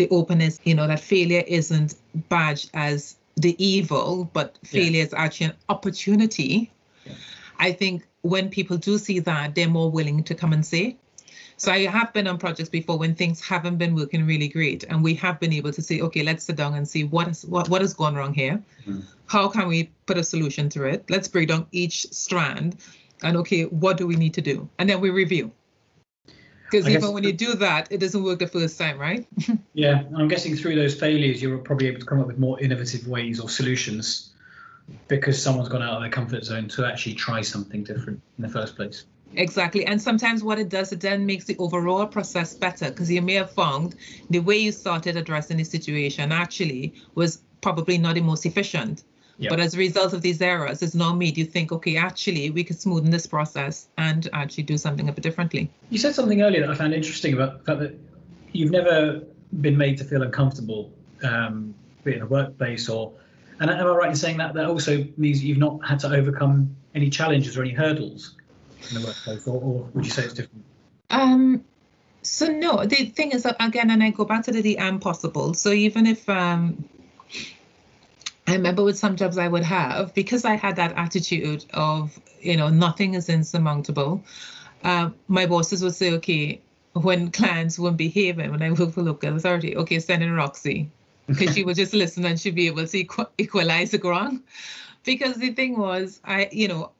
the 0.00 0.08
openness, 0.08 0.58
you 0.64 0.74
know, 0.74 0.86
that 0.86 0.98
failure 0.98 1.44
isn't 1.46 1.94
badged 2.30 2.70
as 2.72 3.16
the 3.36 3.54
evil, 3.64 4.30
but 4.32 4.58
failure 4.64 5.02
is 5.02 5.12
actually 5.12 5.46
an 5.46 5.56
opportunity. 5.68 6.70
Yeah. 7.04 7.12
I 7.58 7.72
think 7.72 8.06
when 8.22 8.48
people 8.48 8.78
do 8.78 8.96
see 8.96 9.18
that, 9.20 9.54
they're 9.54 9.68
more 9.68 9.90
willing 9.90 10.24
to 10.24 10.34
come 10.34 10.54
and 10.54 10.64
say. 10.64 10.96
So 11.58 11.70
I 11.70 11.80
have 11.80 12.14
been 12.14 12.26
on 12.26 12.38
projects 12.38 12.70
before 12.70 12.96
when 12.96 13.14
things 13.14 13.46
haven't 13.46 13.76
been 13.76 13.94
working 13.94 14.26
really 14.26 14.48
great, 14.48 14.84
and 14.84 15.04
we 15.04 15.12
have 15.16 15.38
been 15.38 15.52
able 15.52 15.72
to 15.72 15.82
say, 15.82 16.00
okay, 16.00 16.22
let's 16.22 16.44
sit 16.44 16.56
down 16.56 16.72
and 16.72 16.88
see 16.88 17.04
what 17.04 17.28
is 17.28 17.44
what 17.44 17.68
what 17.68 17.82
has 17.82 17.92
gone 17.92 18.14
wrong 18.14 18.32
here. 18.32 18.62
Mm-hmm. 18.86 19.00
How 19.26 19.48
can 19.48 19.68
we 19.68 19.90
put 20.06 20.16
a 20.16 20.24
solution 20.24 20.70
to 20.70 20.84
it? 20.84 21.04
Let's 21.10 21.28
break 21.28 21.48
down 21.48 21.66
each 21.72 22.06
strand, 22.12 22.78
and 23.22 23.36
okay, 23.36 23.64
what 23.64 23.98
do 23.98 24.06
we 24.06 24.16
need 24.16 24.32
to 24.34 24.40
do? 24.40 24.66
And 24.78 24.88
then 24.88 25.02
we 25.02 25.10
review. 25.10 25.52
Because 26.70 26.88
even 26.88 27.12
when 27.12 27.24
you 27.24 27.32
do 27.32 27.54
that, 27.54 27.88
it 27.90 27.98
doesn't 27.98 28.22
work 28.22 28.38
the 28.38 28.46
first 28.46 28.78
time, 28.78 28.98
right? 28.98 29.26
yeah, 29.74 30.04
I'm 30.16 30.28
guessing 30.28 30.54
through 30.56 30.76
those 30.76 30.94
failures, 30.94 31.42
you're 31.42 31.58
probably 31.58 31.88
able 31.88 32.00
to 32.00 32.06
come 32.06 32.20
up 32.20 32.26
with 32.26 32.38
more 32.38 32.60
innovative 32.60 33.08
ways 33.08 33.40
or 33.40 33.48
solutions 33.48 34.30
because 35.08 35.40
someone's 35.40 35.68
gone 35.68 35.82
out 35.82 35.94
of 35.94 36.00
their 36.02 36.10
comfort 36.10 36.44
zone 36.44 36.68
to 36.68 36.86
actually 36.86 37.14
try 37.14 37.40
something 37.40 37.82
different 37.84 38.20
in 38.38 38.42
the 38.42 38.48
first 38.48 38.76
place. 38.76 39.04
Exactly. 39.34 39.86
And 39.86 40.00
sometimes 40.00 40.42
what 40.42 40.58
it 40.58 40.68
does, 40.68 40.92
it 40.92 41.00
then 41.00 41.24
makes 41.24 41.44
the 41.44 41.56
overall 41.58 42.06
process 42.06 42.54
better 42.54 42.90
because 42.90 43.10
you 43.10 43.22
may 43.22 43.34
have 43.34 43.50
found 43.50 43.94
the 44.28 44.40
way 44.40 44.56
you 44.58 44.72
started 44.72 45.16
addressing 45.16 45.56
the 45.56 45.64
situation 45.64 46.32
actually 46.32 46.94
was 47.14 47.42
probably 47.60 47.98
not 47.98 48.14
the 48.14 48.20
most 48.20 48.44
efficient. 48.46 49.04
But 49.48 49.60
as 49.60 49.74
a 49.74 49.78
result 49.78 50.12
of 50.12 50.20
these 50.20 50.42
errors, 50.42 50.82
it's 50.82 50.94
now 50.94 51.14
made 51.14 51.38
you 51.38 51.46
think, 51.46 51.72
okay, 51.72 51.96
actually, 51.96 52.50
we 52.50 52.62
could 52.62 52.76
smoothen 52.76 53.10
this 53.10 53.26
process 53.26 53.88
and 53.96 54.28
actually 54.32 54.64
do 54.64 54.76
something 54.76 55.08
a 55.08 55.12
bit 55.12 55.22
differently. 55.22 55.70
You 55.88 55.98
said 55.98 56.14
something 56.14 56.42
earlier 56.42 56.60
that 56.60 56.70
I 56.70 56.74
found 56.74 56.92
interesting 56.92 57.32
about 57.32 57.58
the 57.58 57.64
fact 57.64 57.80
that 57.80 57.98
you've 58.52 58.70
never 58.70 59.22
been 59.60 59.76
made 59.76 59.96
to 59.98 60.04
feel 60.04 60.22
uncomfortable, 60.22 60.92
um, 61.22 61.74
be 62.04 62.12
it 62.12 62.16
in 62.16 62.22
a 62.22 62.26
workplace 62.26 62.88
or. 62.88 63.12
And 63.60 63.70
am 63.70 63.86
I 63.86 63.90
right 63.90 64.08
in 64.08 64.16
saying 64.16 64.38
that 64.38 64.54
that 64.54 64.66
also 64.66 65.06
means 65.18 65.44
you've 65.44 65.58
not 65.58 65.86
had 65.86 65.98
to 66.00 66.08
overcome 66.08 66.74
any 66.94 67.10
challenges 67.10 67.58
or 67.58 67.62
any 67.62 67.72
hurdles 67.72 68.36
in 68.88 69.00
the 69.00 69.06
workplace, 69.06 69.46
or, 69.46 69.60
or 69.60 69.88
would 69.92 70.04
you 70.04 70.10
say 70.10 70.24
it's 70.24 70.34
different? 70.34 70.64
Um, 71.10 71.64
so 72.22 72.46
no, 72.46 72.84
the 72.86 73.06
thing 73.06 73.32
is 73.32 73.42
that 73.42 73.56
again, 73.60 73.90
and 73.90 74.02
I 74.02 74.10
go 74.10 74.24
back 74.24 74.44
to 74.44 74.52
the, 74.52 74.62
the 74.62 74.78
am 74.78 74.98
possible. 74.98 75.54
So 75.54 75.72
even 75.72 76.06
if 76.06 76.26
um, 76.28 76.88
I 78.50 78.54
remember 78.54 78.82
with 78.82 78.98
some 78.98 79.14
jobs 79.14 79.38
I 79.38 79.46
would 79.46 79.62
have, 79.62 80.12
because 80.12 80.44
I 80.44 80.56
had 80.56 80.74
that 80.74 80.92
attitude 80.96 81.64
of, 81.72 82.18
you 82.40 82.56
know, 82.56 82.68
nothing 82.68 83.14
is 83.14 83.28
insurmountable, 83.28 84.24
uh, 84.82 85.10
my 85.28 85.46
bosses 85.46 85.84
would 85.84 85.94
say, 85.94 86.12
okay, 86.14 86.60
when 86.94 87.30
clients 87.30 87.78
weren't 87.78 87.96
behaving, 87.96 88.50
when 88.50 88.60
I 88.60 88.72
work 88.72 88.92
for 88.92 89.02
local 89.02 89.36
authority, 89.36 89.76
okay, 89.76 90.00
send 90.00 90.24
in 90.24 90.32
Roxy, 90.32 90.90
because 91.28 91.54
she 91.54 91.62
would 91.62 91.76
just 91.76 91.94
listen 92.02 92.24
and 92.24 92.40
she'd 92.40 92.56
be 92.56 92.66
able 92.66 92.88
to 92.88 93.28
equalize 93.38 93.92
the 93.92 93.98
ground. 93.98 94.42
Because 95.04 95.36
the 95.36 95.50
thing 95.52 95.78
was, 95.78 96.20
I, 96.24 96.48
you 96.50 96.66
know, 96.66 96.90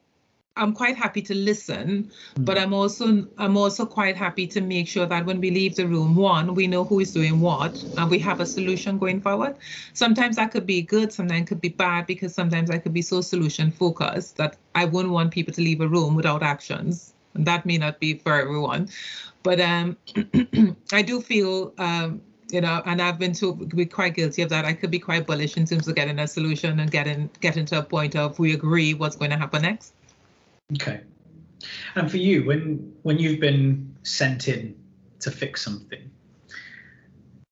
I'm 0.61 0.75
quite 0.75 0.97
happy 0.97 1.23
to 1.23 1.35
listen, 1.35 2.11
mm. 2.37 2.45
but 2.45 2.59
I'm 2.59 2.75
also 2.75 3.27
I'm 3.39 3.57
also 3.57 3.87
quite 3.87 4.17
happy 4.17 4.47
to 4.49 4.61
make 4.61 4.87
sure 4.87 5.07
that 5.07 5.25
when 5.25 5.41
we 5.41 5.51
leave 5.51 5.75
the 5.75 5.87
room, 5.87 6.15
one, 6.15 6.55
we 6.55 6.67
know 6.67 6.85
who 6.85 7.01
is 7.01 7.13
doing 7.13 7.41
what, 7.41 7.83
and 7.97 8.11
we 8.11 8.19
have 8.19 8.41
a 8.41 8.47
solution 8.47 8.99
going 8.99 9.21
forward. 9.21 9.57
Sometimes 9.95 10.37
that 10.37 10.51
could 10.53 10.67
be 10.67 10.83
good, 10.83 11.13
sometimes 11.13 11.43
it 11.43 11.47
could 11.47 11.61
be 11.61 11.71
bad 11.71 12.07
because 12.07 12.35
sometimes 12.35 12.71
I 12.71 12.79
could 12.79 12.93
be 12.93 13.03
so 13.03 13.23
solution 13.23 13.73
focused 13.73 14.37
that 14.37 14.57
I 14.75 14.85
wouldn't 14.85 15.15
want 15.15 15.33
people 15.33 15.55
to 15.55 15.63
leave 15.63 15.81
a 15.81 15.89
room 15.89 16.15
without 16.15 16.43
actions. 16.43 17.15
And 17.35 17.47
that 17.47 17.65
may 17.65 17.79
not 17.79 18.01
be 18.01 18.15
for 18.15 18.35
everyone, 18.35 18.89
but 19.43 19.61
um, 19.61 19.97
I 20.93 21.03
do 21.03 21.21
feel 21.23 21.73
um, 21.79 22.21
you 22.53 22.61
know, 22.61 22.83
and 22.85 23.01
I've 23.01 23.19
been 23.19 23.33
to 23.35 23.55
be 23.55 23.87
quite 23.87 24.15
guilty 24.15 24.43
of 24.43 24.49
that. 24.49 24.65
I 24.65 24.73
could 24.73 24.91
be 24.91 24.99
quite 24.99 25.27
bullish 25.27 25.57
in 25.57 25.67
terms 25.67 25.87
of 25.89 25.95
getting 25.95 26.19
a 26.19 26.27
solution 26.27 26.81
and 26.81 26.91
getting 26.91 27.31
getting 27.41 27.65
to 27.67 27.79
a 27.79 27.83
point 27.83 28.17
of 28.17 28.39
we 28.39 28.53
agree 28.53 28.93
what's 28.95 29.17
going 29.17 29.31
to 29.31 29.37
happen 29.37 29.63
next. 29.63 29.95
Okay. 30.75 31.01
And 31.95 32.11
for 32.11 32.17
you, 32.17 32.45
when 32.45 32.93
when 33.03 33.19
you've 33.19 33.41
been 33.41 33.95
sent 34.03 34.49
in 34.49 34.75
to 35.21 35.31
fix 35.31 35.63
something, 35.63 36.11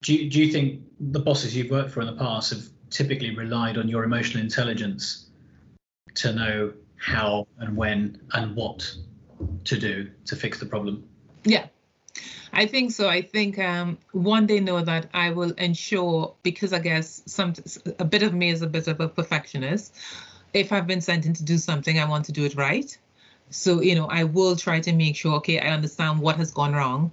do 0.02 0.14
you, 0.14 0.30
do 0.30 0.40
you 0.40 0.52
think 0.52 0.82
the 1.00 1.18
bosses 1.18 1.56
you've 1.56 1.70
worked 1.70 1.90
for 1.90 2.00
in 2.00 2.06
the 2.06 2.16
past 2.16 2.50
have 2.50 2.64
typically 2.90 3.34
relied 3.34 3.76
on 3.76 3.88
your 3.88 4.04
emotional 4.04 4.42
intelligence 4.42 5.26
to 6.14 6.32
know 6.32 6.72
how 6.96 7.46
and 7.58 7.76
when 7.76 8.20
and 8.32 8.54
what 8.56 8.94
to 9.64 9.78
do 9.78 10.10
to 10.24 10.36
fix 10.36 10.58
the 10.58 10.66
problem? 10.66 11.04
Yeah, 11.44 11.66
I 12.52 12.66
think 12.66 12.92
so. 12.92 13.08
I 13.08 13.22
think 13.22 13.58
um, 13.58 13.98
one, 14.12 14.46
they 14.46 14.60
know 14.60 14.80
that 14.82 15.08
I 15.14 15.30
will 15.30 15.52
ensure 15.52 16.34
because 16.42 16.72
I 16.72 16.78
guess 16.78 17.22
some 17.26 17.54
a 17.98 18.04
bit 18.04 18.22
of 18.22 18.34
me 18.34 18.50
is 18.50 18.62
a 18.62 18.66
bit 18.66 18.88
of 18.88 19.00
a 19.00 19.08
perfectionist. 19.08 19.94
If 20.54 20.72
I've 20.72 20.86
been 20.86 21.00
sent 21.00 21.26
in 21.26 21.34
to 21.34 21.44
do 21.44 21.58
something, 21.58 21.98
I 21.98 22.08
want 22.08 22.24
to 22.26 22.32
do 22.32 22.44
it 22.44 22.54
right. 22.54 22.96
So, 23.50 23.80
you 23.80 23.94
know, 23.94 24.06
I 24.06 24.24
will 24.24 24.56
try 24.56 24.80
to 24.80 24.92
make 24.92 25.16
sure, 25.16 25.34
okay, 25.36 25.58
I 25.60 25.68
understand 25.68 26.20
what 26.20 26.36
has 26.36 26.50
gone 26.50 26.74
wrong 26.74 27.10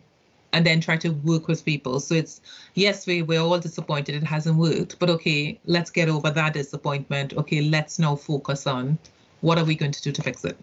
and 0.54 0.66
then 0.66 0.80
try 0.80 0.96
to 0.98 1.10
work 1.10 1.48
with 1.48 1.66
people. 1.66 2.00
So 2.00 2.16
it's, 2.16 2.42
yes, 2.76 3.06
we, 3.06 3.22
we're 3.22 3.42
all 3.42 3.60
disappointed 3.60 4.16
it 4.16 4.24
hasn't 4.24 4.58
worked, 4.58 5.00
but 5.00 5.10
okay, 5.10 5.60
let's 5.66 5.90
get 5.92 6.08
over 6.08 6.30
that 6.32 6.54
disappointment. 6.54 7.34
Okay, 7.34 7.62
let's 7.62 8.00
now 8.00 8.16
focus 8.16 8.66
on 8.66 8.98
what 9.42 9.58
are 9.58 9.66
we 9.66 9.76
going 9.76 9.92
to 9.92 10.02
do 10.02 10.12
to 10.12 10.22
fix 10.22 10.46
it. 10.46 10.58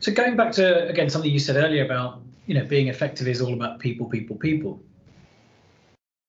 So 0.00 0.12
going 0.12 0.36
back 0.36 0.52
to, 0.52 0.88
again, 0.88 1.10
something 1.10 1.30
you 1.30 1.38
said 1.38 1.56
earlier 1.56 1.84
about, 1.84 2.22
you 2.46 2.54
know, 2.54 2.64
being 2.64 2.88
effective 2.88 3.28
is 3.28 3.40
all 3.40 3.52
about 3.52 3.78
people, 3.78 4.06
people, 4.06 4.36
people. 4.36 4.82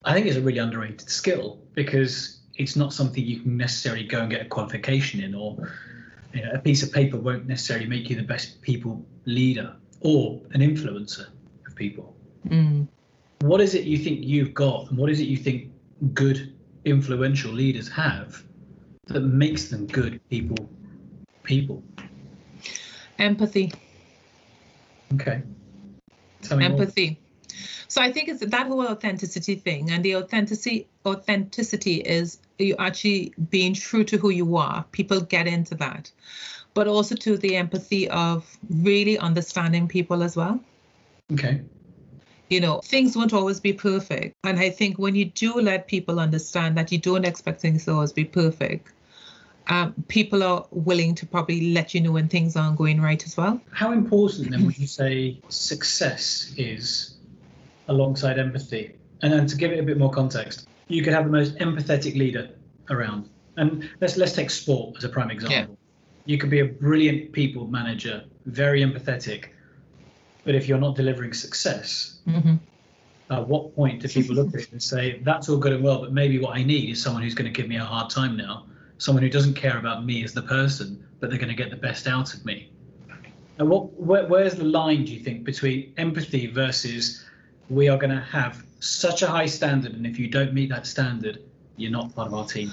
I 0.04 0.12
think 0.12 0.26
it's 0.26 0.36
a 0.36 0.42
really 0.42 0.58
underrated 0.58 1.08
skill 1.08 1.58
because 1.74 2.40
it's 2.56 2.76
not 2.76 2.92
something 2.92 3.24
you 3.24 3.40
can 3.40 3.56
necessarily 3.56 4.04
go 4.04 4.20
and 4.20 4.30
get 4.30 4.42
a 4.42 4.44
qualification 4.44 5.20
in 5.20 5.34
or 5.34 5.72
you 6.34 6.44
know, 6.44 6.50
a 6.52 6.58
piece 6.58 6.82
of 6.82 6.92
paper 6.92 7.16
won't 7.16 7.46
necessarily 7.46 7.86
make 7.86 8.10
you 8.10 8.16
the 8.16 8.22
best 8.22 8.60
people 8.60 9.04
leader 9.24 9.76
or 10.00 10.40
an 10.52 10.60
influencer 10.60 11.28
of 11.66 11.76
people. 11.76 12.14
Mm. 12.48 12.88
What 13.40 13.60
is 13.60 13.74
it 13.74 13.84
you 13.84 13.98
think 13.98 14.20
you've 14.22 14.52
got, 14.54 14.90
and 14.90 14.98
what 14.98 15.10
is 15.10 15.20
it 15.20 15.24
you 15.24 15.36
think 15.36 15.70
good, 16.12 16.54
influential 16.84 17.52
leaders 17.52 17.88
have 17.88 18.42
that 19.06 19.20
makes 19.20 19.68
them 19.68 19.86
good 19.86 20.20
people? 20.28 20.68
People. 21.42 21.82
Empathy. 23.18 23.72
Okay. 25.14 25.42
Tell 26.42 26.58
me 26.58 26.68
more. 26.68 26.86
So 27.88 28.00
I 28.02 28.12
think 28.12 28.28
it's 28.28 28.44
that 28.44 28.66
whole 28.66 28.86
authenticity 28.86 29.56
thing, 29.56 29.90
and 29.90 30.04
the 30.04 30.16
authenticity 30.16 30.88
authenticity 31.06 31.96
is 31.96 32.38
you 32.58 32.74
actually 32.78 33.34
being 33.50 33.74
true 33.74 34.04
to 34.04 34.16
who 34.16 34.30
you 34.30 34.56
are. 34.56 34.84
People 34.92 35.20
get 35.20 35.46
into 35.46 35.74
that, 35.76 36.10
but 36.72 36.88
also 36.88 37.14
to 37.16 37.36
the 37.36 37.56
empathy 37.56 38.08
of 38.08 38.56
really 38.70 39.18
understanding 39.18 39.88
people 39.88 40.22
as 40.22 40.36
well. 40.36 40.60
Okay. 41.32 41.62
You 42.50 42.60
know, 42.60 42.80
things 42.84 43.16
won't 43.16 43.32
always 43.32 43.60
be 43.60 43.72
perfect, 43.72 44.34
and 44.44 44.58
I 44.58 44.70
think 44.70 44.98
when 44.98 45.14
you 45.14 45.26
do 45.26 45.60
let 45.60 45.86
people 45.86 46.20
understand 46.20 46.76
that 46.76 46.92
you 46.92 46.98
don't 46.98 47.24
expect 47.24 47.60
things 47.60 47.84
to 47.86 47.92
always 47.92 48.12
be 48.12 48.24
perfect, 48.24 48.92
um, 49.68 49.94
people 50.08 50.42
are 50.42 50.66
willing 50.70 51.14
to 51.16 51.26
probably 51.26 51.72
let 51.72 51.94
you 51.94 52.00
know 52.00 52.12
when 52.12 52.28
things 52.28 52.54
aren't 52.54 52.76
going 52.76 53.00
right 53.00 53.24
as 53.24 53.36
well. 53.36 53.60
How 53.72 53.92
important 53.92 54.50
then 54.50 54.66
would 54.66 54.78
you 54.78 54.86
say 54.86 55.40
success 55.48 56.52
is 56.58 57.13
alongside 57.88 58.38
empathy? 58.38 58.96
And 59.22 59.32
then 59.32 59.46
to 59.46 59.56
give 59.56 59.72
it 59.72 59.78
a 59.78 59.82
bit 59.82 59.98
more 59.98 60.10
context, 60.10 60.68
you 60.88 61.02
could 61.02 61.12
have 61.12 61.24
the 61.24 61.30
most 61.30 61.56
empathetic 61.58 62.16
leader 62.16 62.50
around. 62.90 63.30
And 63.56 63.88
let's 64.00 64.16
let's 64.16 64.32
take 64.32 64.50
sport 64.50 64.96
as 64.98 65.04
a 65.04 65.08
prime 65.08 65.30
example. 65.30 65.78
You 66.26 66.38
could 66.38 66.50
be 66.50 66.60
a 66.60 66.64
brilliant 66.64 67.32
people 67.32 67.66
manager, 67.66 68.24
very 68.46 68.82
empathetic, 68.82 69.50
but 70.44 70.54
if 70.54 70.66
you're 70.66 70.78
not 70.78 70.96
delivering 70.96 71.32
success, 71.32 72.20
hmm 72.26 72.56
at 73.30 73.48
what 73.48 73.74
point 73.74 74.02
do 74.02 74.08
people 74.08 74.34
look 74.34 74.48
at 74.48 74.60
it 74.60 74.72
and 74.72 74.82
say, 74.82 75.20
that's 75.22 75.48
all 75.48 75.56
good 75.56 75.72
and 75.72 75.82
well, 75.82 76.00
but 76.00 76.12
maybe 76.12 76.38
what 76.38 76.56
I 76.56 76.62
need 76.62 76.90
is 76.90 77.02
someone 77.02 77.22
who's 77.22 77.34
going 77.34 77.50
to 77.50 77.62
give 77.62 77.68
me 77.68 77.76
a 77.76 77.84
hard 77.84 78.10
time 78.10 78.36
now, 78.36 78.66
someone 78.98 79.22
who 79.22 79.30
doesn't 79.30 79.54
care 79.54 79.78
about 79.78 80.04
me 80.04 80.22
as 80.24 80.34
the 80.34 80.42
person, 80.42 81.06
but 81.20 81.30
they're 81.30 81.38
going 81.38 81.48
to 81.48 81.54
get 81.54 81.70
the 81.70 81.76
best 81.76 82.06
out 82.06 82.34
of 82.34 82.44
me. 82.44 82.70
And 83.58 83.68
what, 83.68 83.92
where, 83.94 84.26
where's 84.26 84.54
the 84.54 84.64
line, 84.64 85.04
do 85.04 85.12
you 85.12 85.20
think, 85.20 85.44
between 85.44 85.94
empathy 85.96 86.48
versus 86.48 87.24
we 87.70 87.88
are 87.88 87.98
going 87.98 88.14
to 88.14 88.20
have 88.20 88.64
such 88.80 89.22
a 89.22 89.26
high 89.26 89.46
standard, 89.46 89.94
and 89.94 90.06
if 90.06 90.18
you 90.18 90.28
don't 90.28 90.52
meet 90.52 90.68
that 90.70 90.86
standard, 90.86 91.38
you're 91.76 91.90
not 91.90 92.14
part 92.14 92.28
of 92.28 92.34
our 92.34 92.46
team? 92.46 92.72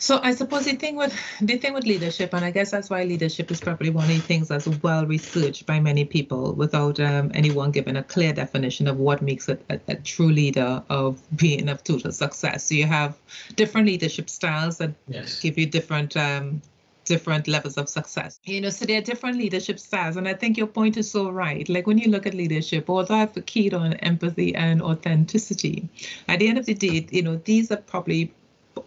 So 0.00 0.20
I 0.22 0.32
suppose 0.32 0.64
the 0.64 0.76
thing 0.76 0.94
with 0.94 1.12
the 1.40 1.56
thing 1.56 1.74
with 1.74 1.84
leadership, 1.84 2.32
and 2.32 2.44
I 2.44 2.52
guess 2.52 2.70
that's 2.70 2.88
why 2.88 3.02
leadership 3.02 3.50
is 3.50 3.60
probably 3.60 3.90
one 3.90 4.04
of 4.04 4.10
the 4.10 4.20
things 4.20 4.46
that's 4.46 4.68
well 4.68 5.04
researched 5.04 5.66
by 5.66 5.80
many 5.80 6.04
people, 6.04 6.52
without 6.52 7.00
um, 7.00 7.32
anyone 7.34 7.72
giving 7.72 7.96
a 7.96 8.02
clear 8.04 8.32
definition 8.32 8.86
of 8.86 8.98
what 8.98 9.22
makes 9.22 9.48
it 9.48 9.64
a, 9.70 9.80
a 9.88 9.96
true 9.96 10.30
leader 10.30 10.84
of 10.88 11.20
being 11.36 11.68
of 11.68 11.82
total 11.82 12.12
success. 12.12 12.64
So 12.64 12.76
you 12.76 12.86
have 12.86 13.18
different 13.56 13.88
leadership 13.88 14.30
styles 14.30 14.78
that 14.78 14.94
Yes. 15.08 15.40
give 15.40 15.58
you 15.58 15.66
different 15.66 16.16
um, 16.16 16.62
different 17.08 17.48
levels 17.48 17.76
of 17.76 17.88
success. 17.88 18.38
You 18.44 18.60
know, 18.60 18.70
so 18.70 18.84
there 18.84 18.98
are 18.98 19.02
different 19.02 19.38
leadership 19.38 19.78
styles, 19.78 20.16
and 20.16 20.28
I 20.28 20.34
think 20.34 20.56
your 20.56 20.66
point 20.66 20.96
is 20.96 21.10
so 21.10 21.30
right. 21.30 21.68
Like 21.68 21.86
when 21.86 21.98
you 21.98 22.10
look 22.10 22.26
at 22.26 22.34
leadership, 22.34 22.88
although 22.88 23.14
I've 23.14 23.46
keyed 23.46 23.74
on 23.74 23.94
empathy 23.94 24.54
and 24.54 24.80
authenticity, 24.80 25.88
at 26.28 26.38
the 26.38 26.48
end 26.48 26.58
of 26.58 26.66
the 26.66 26.74
day, 26.74 27.06
you 27.10 27.22
know, 27.22 27.36
these 27.44 27.72
are 27.72 27.78
probably 27.78 28.32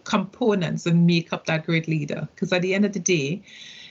components 0.04 0.84
that 0.84 0.94
make 0.94 1.32
up 1.32 1.46
that 1.46 1.66
great 1.66 1.88
leader. 1.88 2.28
Because 2.34 2.52
at 2.52 2.62
the 2.62 2.74
end 2.74 2.84
of 2.84 2.92
the 2.92 3.00
day, 3.00 3.42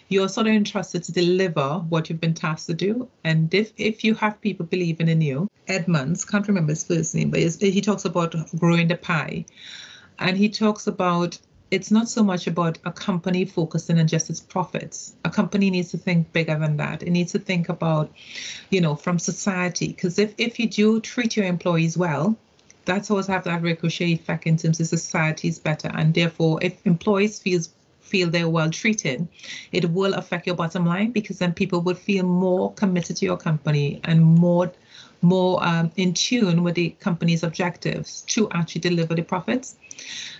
you're 0.10 0.28
sort 0.28 0.48
of 0.48 0.54
entrusted 0.54 1.04
to 1.04 1.12
deliver 1.12 1.80
what 1.90 2.10
you've 2.10 2.20
been 2.20 2.34
tasked 2.34 2.68
to 2.68 2.74
do. 2.74 3.08
And 3.24 3.54
if 3.54 3.72
if 3.78 4.04
you 4.04 4.14
have 4.16 4.42
people 4.42 4.66
believing 4.66 5.08
in 5.08 5.22
you, 5.22 5.50
Edmans 5.68 6.28
can't 6.30 6.48
remember 6.48 6.74
his 6.74 6.84
first 6.84 7.16
name, 7.16 7.32
but 7.32 7.40
he 7.40 7.82
talks 7.82 8.04
about 8.06 8.36
growing 8.60 8.90
the 8.90 8.98
pie, 8.98 9.46
and 10.20 10.38
he 10.38 10.50
talks 10.50 10.88
about 10.88 11.38
it's 11.72 11.90
not 11.90 12.10
so 12.10 12.22
much 12.22 12.48
about 12.48 12.78
a 12.84 12.92
company 12.92 13.46
focusing 13.46 13.98
on 13.98 14.06
just 14.06 14.30
its 14.30 14.42
profits. 14.42 15.14
A 15.24 15.30
company 15.30 15.70
needs 15.70 15.92
to 15.92 15.98
think 15.98 16.32
bigger 16.34 16.60
than 16.60 16.76
that. 16.78 17.02
It 17.02 17.12
needs 17.12 17.32
to 17.32 17.40
think 17.40 17.70
about, 17.70 18.12
you 18.70 18.82
know, 18.82 18.96
from 18.96 19.18
society. 19.18 19.88
Because 19.88 20.20
if, 20.20 20.34
if 20.38 20.60
you 20.60 20.70
do 20.70 21.00
treat 21.00 21.38
your 21.38 21.46
employees 21.46 21.98
well, 21.98 22.36
that's 22.84 23.10
always 23.10 23.28
have 23.28 23.46
that 23.46 23.62
ricochet 23.62 24.12
effect 24.12 24.46
in 24.48 24.58
terms 24.58 24.82
of 24.82 24.88
society 24.88 25.48
is 25.48 25.60
better. 25.60 25.90
And 25.94 26.14
therefore, 26.14 26.60
if 26.62 26.86
employees 26.86 27.40
feels 27.40 27.70
feel 28.02 28.30
they're 28.30 28.50
well 28.50 28.70
treated, 28.70 29.28
it 29.72 29.90
will 29.92 30.14
affect 30.16 30.48
your 30.48 30.56
bottom 30.56 30.86
line 30.86 31.12
because 31.12 31.40
then 31.40 31.54
people 31.54 31.82
would 31.82 31.98
feel 31.98 32.26
more 32.26 32.74
committed 32.74 33.16
to 33.18 33.26
your 33.26 33.38
company 33.38 34.00
and 34.04 34.22
more 34.24 34.72
more 35.22 35.64
um, 35.64 35.92
in 35.98 36.14
tune 36.14 36.64
with 36.64 36.76
the 36.76 36.90
company's 37.00 37.44
objectives 37.44 38.22
to 38.24 38.50
actually 38.52 38.82
deliver 38.82 39.14
the 39.14 39.22
profits. 39.22 39.76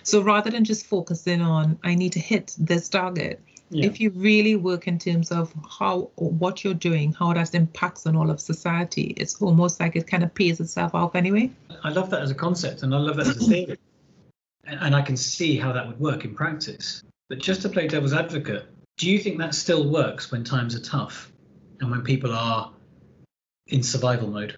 So 0.02 0.20
rather 0.20 0.50
than 0.50 0.64
just 0.64 0.86
focusing 0.86 1.40
on, 1.40 1.78
I 1.84 1.94
need 1.94 2.12
to 2.12 2.18
hit 2.18 2.54
this 2.58 2.88
target, 2.88 3.40
Yeah. 3.70 3.86
if 3.86 4.00
you 4.00 4.10
really 4.10 4.56
work 4.56 4.86
in 4.88 4.98
terms 4.98 5.30
of 5.30 5.52
how 5.78 6.10
what 6.16 6.62
you're 6.64 6.74
doing, 6.74 7.12
how 7.12 7.32
that 7.32 7.54
impacts 7.54 8.06
on 8.06 8.16
all 8.16 8.28
of 8.30 8.40
society, 8.40 9.14
it's 9.16 9.40
almost 9.40 9.80
like 9.80 9.96
it 9.96 10.06
kind 10.06 10.22
of 10.22 10.34
pays 10.34 10.60
itself 10.60 10.94
off 10.94 11.14
anyway. 11.14 11.50
I 11.84 11.90
love 11.90 12.10
that 12.10 12.20
as 12.20 12.30
a 12.30 12.34
concept 12.34 12.82
and 12.82 12.94
I 12.94 12.98
love 12.98 13.16
that 13.16 13.28
as 13.28 13.36
a 13.36 13.44
theory. 13.50 13.78
And 14.64 14.78
and 14.80 14.94
I 14.94 15.02
can 15.02 15.16
see 15.16 15.56
how 15.56 15.72
that 15.72 15.86
would 15.86 16.00
work 16.00 16.24
in 16.24 16.34
practice. 16.34 17.02
But 17.28 17.38
just 17.38 17.62
to 17.62 17.68
play 17.68 17.86
devil's 17.88 18.12
advocate, 18.12 18.66
do 18.98 19.10
you 19.10 19.18
think 19.18 19.38
that 19.38 19.54
still 19.54 19.88
works 19.88 20.30
when 20.30 20.44
times 20.44 20.74
are 20.74 20.80
tough 20.80 21.32
and 21.80 21.90
when 21.90 22.02
people 22.02 22.32
are 22.32 22.72
in 23.68 23.82
survival 23.82 24.28
mode? 24.28 24.56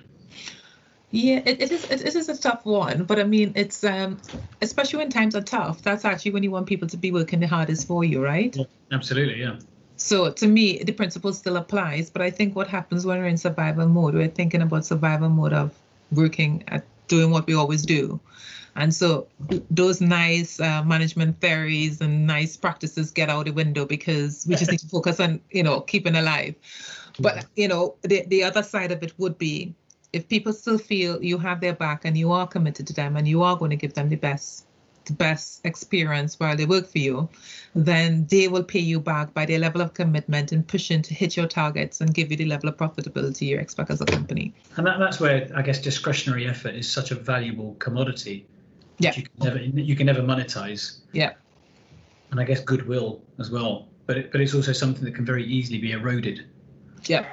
Yeah, 1.11 1.42
it, 1.46 1.62
it 1.62 1.70
is 1.70 1.85
it, 1.90 2.00
it 2.00 2.16
is 2.16 2.29
a 2.29 2.37
tough 2.37 2.66
one, 2.66 3.05
but 3.05 3.20
I 3.20 3.24
mean 3.24 3.53
it's 3.55 3.85
um 3.85 4.20
especially 4.61 4.98
when 4.98 5.11
times 5.11 5.37
are 5.37 5.42
tough, 5.42 5.83
that's 5.83 6.05
actually 6.05 6.33
when 6.33 6.42
you 6.42 6.50
want 6.50 6.66
people 6.66 6.88
to 6.88 6.96
be 6.96 7.12
working 7.12 7.38
the 7.40 7.46
hardest 7.46 7.87
for 7.87 8.03
you, 8.03 8.22
right? 8.22 8.57
Absolutely, 8.90 9.40
yeah. 9.40 9.59
So 9.96 10.31
to 10.33 10.46
me, 10.48 10.83
the 10.83 10.92
principle 10.92 11.33
still 11.33 11.57
applies, 11.57 12.11
but 12.11 12.20
I 12.20 12.31
think 12.31 12.57
what 12.57 12.66
happens 12.66 13.07
when 13.07 13.18
we're 13.18 13.29
in 13.29 13.37
survival 13.37 13.87
mode, 13.87 14.14
we're 14.14 14.29
thinking 14.29 14.61
about 14.61 14.85
survival 14.85 15.29
mode 15.29 15.53
of 15.53 15.72
working 16.11 16.64
at 16.68 16.85
doing 17.07 17.31
what 17.31 17.46
we 17.46 17.55
always 17.55 17.83
do. 17.83 18.20
And 18.76 18.92
so 18.92 19.28
those 19.70 20.00
nice 20.00 20.60
uh, 20.60 20.82
management 20.82 21.40
theories 21.40 22.00
and 22.00 22.26
nice 22.26 22.56
practices 22.56 23.10
get 23.10 23.30
out 23.30 23.44
the 23.44 23.52
window 23.52 23.84
because 23.84 24.44
we 24.48 24.56
just 24.56 24.70
need 24.70 24.80
to 24.80 24.88
focus 24.88 25.20
on, 25.20 25.40
you 25.50 25.62
know, 25.62 25.80
keeping 25.80 26.16
alive. 26.16 26.54
But, 27.20 27.46
you 27.54 27.68
know, 27.68 27.94
the, 28.02 28.24
the 28.26 28.42
other 28.42 28.62
side 28.62 28.90
of 28.90 29.02
it 29.02 29.12
would 29.18 29.38
be 29.38 29.74
if 30.12 30.28
people 30.28 30.52
still 30.52 30.78
feel 30.78 31.22
you 31.22 31.38
have 31.38 31.60
their 31.60 31.74
back 31.74 32.04
and 32.04 32.16
you 32.16 32.32
are 32.32 32.46
committed 32.46 32.87
to 32.88 32.92
them 32.92 33.16
and 33.16 33.26
you 33.26 33.42
are 33.42 33.56
going 33.56 33.70
to 33.70 33.76
give 33.76 33.94
them 33.94 34.08
the 34.08 34.16
best 34.16 34.66
the 35.06 35.12
best 35.12 35.60
experience 35.64 36.40
while 36.40 36.56
they 36.56 36.64
work 36.64 36.88
for 36.88 36.98
you, 36.98 37.28
then 37.74 38.26
they 38.30 38.48
will 38.48 38.62
pay 38.62 38.78
you 38.78 38.98
back 38.98 39.34
by 39.34 39.44
their 39.44 39.58
level 39.58 39.82
of 39.82 39.92
commitment 39.92 40.50
and 40.50 40.66
pushing 40.66 41.02
to 41.02 41.12
hit 41.12 41.37
your 41.37 41.46
targets 41.46 42.00
and 42.00 42.14
give 42.14 42.30
you 42.30 42.38
the 42.38 42.46
level 42.46 42.70
of 42.70 42.76
profitability 42.78 43.42
you 43.42 43.58
expect 43.58 43.90
as 43.90 44.00
a 44.00 44.06
company. 44.06 44.54
And 44.76 44.87
that, 44.87 44.98
that's 44.98 45.20
where 45.20 45.50
I 45.54 45.60
guess 45.60 45.78
discretionary 45.80 46.46
effort 46.48 46.74
is 46.74 46.90
such 46.90 47.10
a 47.10 47.14
valuable 47.14 47.74
commodity. 47.80 48.46
Yeah. 48.98 49.14
You 49.16 49.22
can 49.22 49.33
never 49.44 49.59
you 49.59 49.96
can 49.96 50.07
never 50.07 50.22
monetize. 50.22 50.98
Yeah. 51.12 51.33
And 52.30 52.40
I 52.40 52.44
guess 52.44 52.61
goodwill 52.61 53.22
as 53.38 53.50
well. 53.50 53.88
But 54.07 54.18
it, 54.18 54.33
but 54.33 54.40
it's 54.40 54.54
also 54.54 54.72
something 54.72 55.04
that 55.04 55.14
can 55.14 55.24
very 55.24 55.44
easily 55.44 55.78
be 55.78 55.92
eroded. 55.92 56.46
Yeah. 57.04 57.26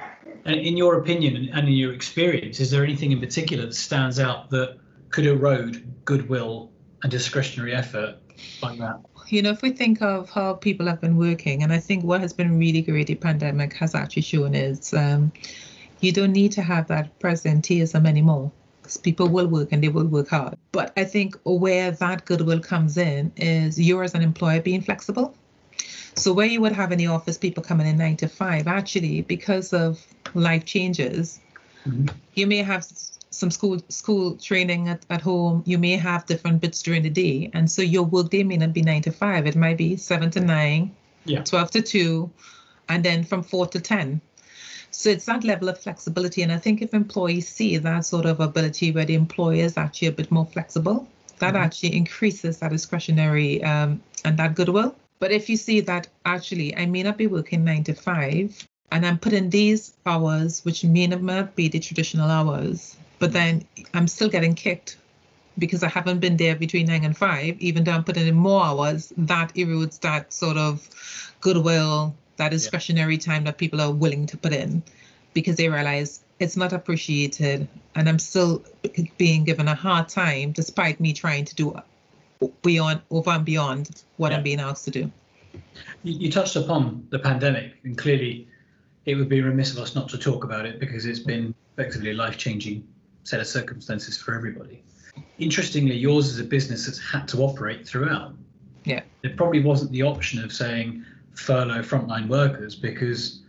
And 0.44 0.58
in 0.58 0.76
your 0.76 0.98
opinion 0.98 1.36
and- 1.52 1.68
in 1.68 1.74
your 1.74 1.92
experience, 1.92 2.60
is 2.60 2.70
there 2.70 2.82
anything 2.82 3.12
in 3.12 3.20
particular 3.20 3.66
that 3.66 3.74
stands 3.74 4.18
out 4.18 4.50
that 4.50 4.78
could 5.10 5.26
erode 5.26 5.84
goodwill 6.04 6.70
and 7.02 7.10
discretionary 7.10 7.74
effort 7.74 8.16
like 8.62 8.78
that? 8.78 9.00
You 9.28 9.42
know, 9.42 9.50
if 9.50 9.62
we 9.62 9.70
think 9.70 10.02
of 10.02 10.30
how 10.30 10.54
people 10.54 10.86
have 10.86 11.00
been 11.00 11.16
working, 11.16 11.62
and 11.62 11.72
I 11.72 11.78
think 11.78 12.04
what 12.04 12.20
has 12.20 12.32
been 12.32 12.58
really 12.58 12.82
great 12.82 13.06
the 13.06 13.14
pandemic 13.14 13.72
has 13.74 13.94
actually 13.94 14.22
shown 14.22 14.54
is 14.54 14.92
um, 14.94 15.32
you 16.00 16.12
don't 16.12 16.32
need 16.32 16.52
to 16.52 16.62
have 16.62 16.88
that 16.88 17.18
presenteeism 17.20 18.06
anymore 18.06 18.50
because 18.82 18.96
people 18.96 19.28
will 19.28 19.46
work 19.46 19.68
and 19.72 19.82
they 19.82 19.88
will 19.88 20.06
work 20.06 20.28
hard. 20.28 20.56
But 20.72 20.92
I 20.96 21.04
think 21.04 21.36
where 21.44 21.92
that 21.92 22.24
goodwill 22.24 22.60
comes 22.60 22.96
in 22.98 23.32
is 23.36 23.78
you 23.78 24.02
as 24.02 24.14
an 24.14 24.22
employer 24.22 24.60
being 24.60 24.82
flexible. 24.82 25.34
So 26.14 26.32
where 26.32 26.46
you 26.46 26.60
would 26.60 26.72
have 26.72 26.92
in 26.92 26.98
the 26.98 27.06
office 27.06 27.38
people 27.38 27.62
coming 27.62 27.86
in 27.86 27.96
nine 27.96 28.16
to 28.18 28.28
five, 28.28 28.66
actually, 28.66 29.22
because 29.22 29.72
of 29.72 30.04
life 30.34 30.64
changes, 30.64 31.40
Mhm. 31.86 32.10
you 32.34 32.46
may 32.46 32.58
have 32.58 32.86
some 33.30 33.50
school 33.50 33.80
school 33.88 34.36
training 34.36 34.88
at, 34.88 35.06
at 35.10 35.20
home. 35.22 35.62
You 35.64 35.78
may 35.78 35.96
have 35.96 36.26
different 36.26 36.60
bits 36.60 36.82
during 36.82 37.02
the 37.02 37.10
day. 37.10 37.50
And 37.54 37.70
so 37.70 37.82
your 37.82 38.02
work 38.02 38.30
day 38.30 38.42
may 38.44 38.56
not 38.56 38.72
be 38.72 38.82
nine 38.82 39.02
to 39.02 39.10
five. 39.12 39.46
It 39.46 39.56
might 39.56 39.78
be 39.78 39.96
seven 39.96 40.30
to 40.32 40.40
nine, 40.40 40.94
Yeah. 41.24 41.42
12 41.42 41.70
to 41.72 41.82
two, 41.82 42.30
and 42.88 43.04
then 43.04 43.24
from 43.24 43.42
four 43.42 43.66
to 43.68 43.80
10. 43.80 44.20
So 44.92 45.10
it's 45.10 45.24
that 45.24 45.42
level 45.42 45.68
of 45.68 45.78
flexibility. 45.78 46.42
And 46.42 46.52
I 46.52 46.58
think 46.58 46.82
if 46.82 46.94
employees 46.94 47.48
see 47.48 47.76
that 47.78 48.04
sort 48.06 48.26
of 48.26 48.40
ability 48.40 48.92
where 48.92 49.04
the 49.04 49.14
employer 49.14 49.64
is 49.64 49.76
actually 49.76 50.08
a 50.08 50.12
bit 50.12 50.30
more 50.30 50.46
flexible, 50.46 51.08
that 51.38 51.54
Mhm. 51.54 51.64
actually 51.64 51.96
increases 51.96 52.58
that 52.58 52.70
discretionary 52.70 53.62
um, 53.64 54.00
and 54.24 54.36
that 54.38 54.54
goodwill. 54.54 54.94
But 55.18 55.32
if 55.32 55.48
you 55.48 55.56
see 55.56 55.80
that 55.80 56.08
actually 56.24 56.76
I 56.76 56.86
may 56.86 57.02
not 57.02 57.16
be 57.16 57.26
working 57.26 57.64
nine 57.64 57.84
to 57.84 57.94
five 57.94 58.66
and 58.90 59.06
I'm 59.06 59.18
putting 59.18 59.50
these 59.50 59.94
hours, 60.04 60.64
which 60.64 60.84
may 60.84 61.06
not 61.06 61.56
be 61.56 61.68
the 61.68 61.78
traditional 61.80 62.30
hours, 62.30 62.96
but 63.18 63.32
then 63.32 63.64
I'm 63.94 64.06
still 64.06 64.28
getting 64.28 64.54
kicked 64.54 64.98
because 65.58 65.82
I 65.82 65.88
haven't 65.88 66.20
been 66.20 66.36
there 66.36 66.56
between 66.56 66.86
nine 66.86 67.04
and 67.04 67.16
five, 67.16 67.58
even 67.60 67.84
though 67.84 67.92
I'm 67.92 68.04
putting 68.04 68.26
in 68.26 68.34
more 68.34 68.64
hours, 68.64 69.12
that 69.16 69.54
erodes 69.54 70.00
that 70.00 70.32
sort 70.32 70.56
of 70.56 70.88
goodwill, 71.40 72.14
that 72.36 72.50
discretionary 72.50 73.14
yeah. 73.14 73.20
time 73.20 73.44
that 73.44 73.58
people 73.58 73.80
are 73.80 73.92
willing 73.92 74.26
to 74.26 74.36
put 74.36 74.52
in 74.52 74.82
because 75.34 75.56
they 75.56 75.68
realize 75.68 76.22
it's 76.38 76.56
not 76.56 76.72
appreciated 76.72 77.68
and 77.94 78.08
I'm 78.08 78.18
still 78.18 78.64
being 79.16 79.44
given 79.44 79.68
a 79.68 79.74
hard 79.74 80.08
time 80.08 80.52
despite 80.52 81.00
me 81.00 81.12
trying 81.12 81.44
to 81.44 81.54
do 81.54 81.80
beyond 82.62 83.00
over 83.10 83.30
and 83.30 83.44
beyond 83.44 84.02
what 84.16 84.32
yeah. 84.32 84.38
I'm 84.38 84.42
being 84.42 84.60
asked 84.60 84.84
to 84.86 84.90
do. 84.90 85.10
You, 86.02 86.18
you 86.18 86.30
touched 86.30 86.56
upon 86.56 87.06
the 87.10 87.18
pandemic 87.18 87.74
and 87.84 87.96
clearly 87.96 88.48
it 89.04 89.14
would 89.14 89.28
be 89.28 89.40
remiss 89.40 89.72
of 89.72 89.78
us 89.78 89.94
not 89.94 90.08
to 90.10 90.18
talk 90.18 90.44
about 90.44 90.66
it 90.66 90.80
because 90.80 91.06
it's 91.06 91.18
been 91.18 91.54
effectively 91.76 92.10
a 92.10 92.14
life-changing 92.14 92.86
set 93.24 93.40
of 93.40 93.46
circumstances 93.46 94.18
for 94.18 94.34
everybody. 94.34 94.82
Interestingly, 95.38 95.96
yours 95.96 96.28
is 96.28 96.38
a 96.38 96.44
business 96.44 96.86
that's 96.86 96.98
had 96.98 97.28
to 97.28 97.38
operate 97.38 97.86
throughout. 97.86 98.34
Yeah. 98.84 99.02
There 99.22 99.34
probably 99.36 99.62
wasn't 99.62 99.92
the 99.92 100.02
option 100.02 100.42
of 100.42 100.52
saying 100.52 101.04
furlough 101.34 101.82
frontline 101.82 102.28
workers 102.28 102.74
because 102.74 103.42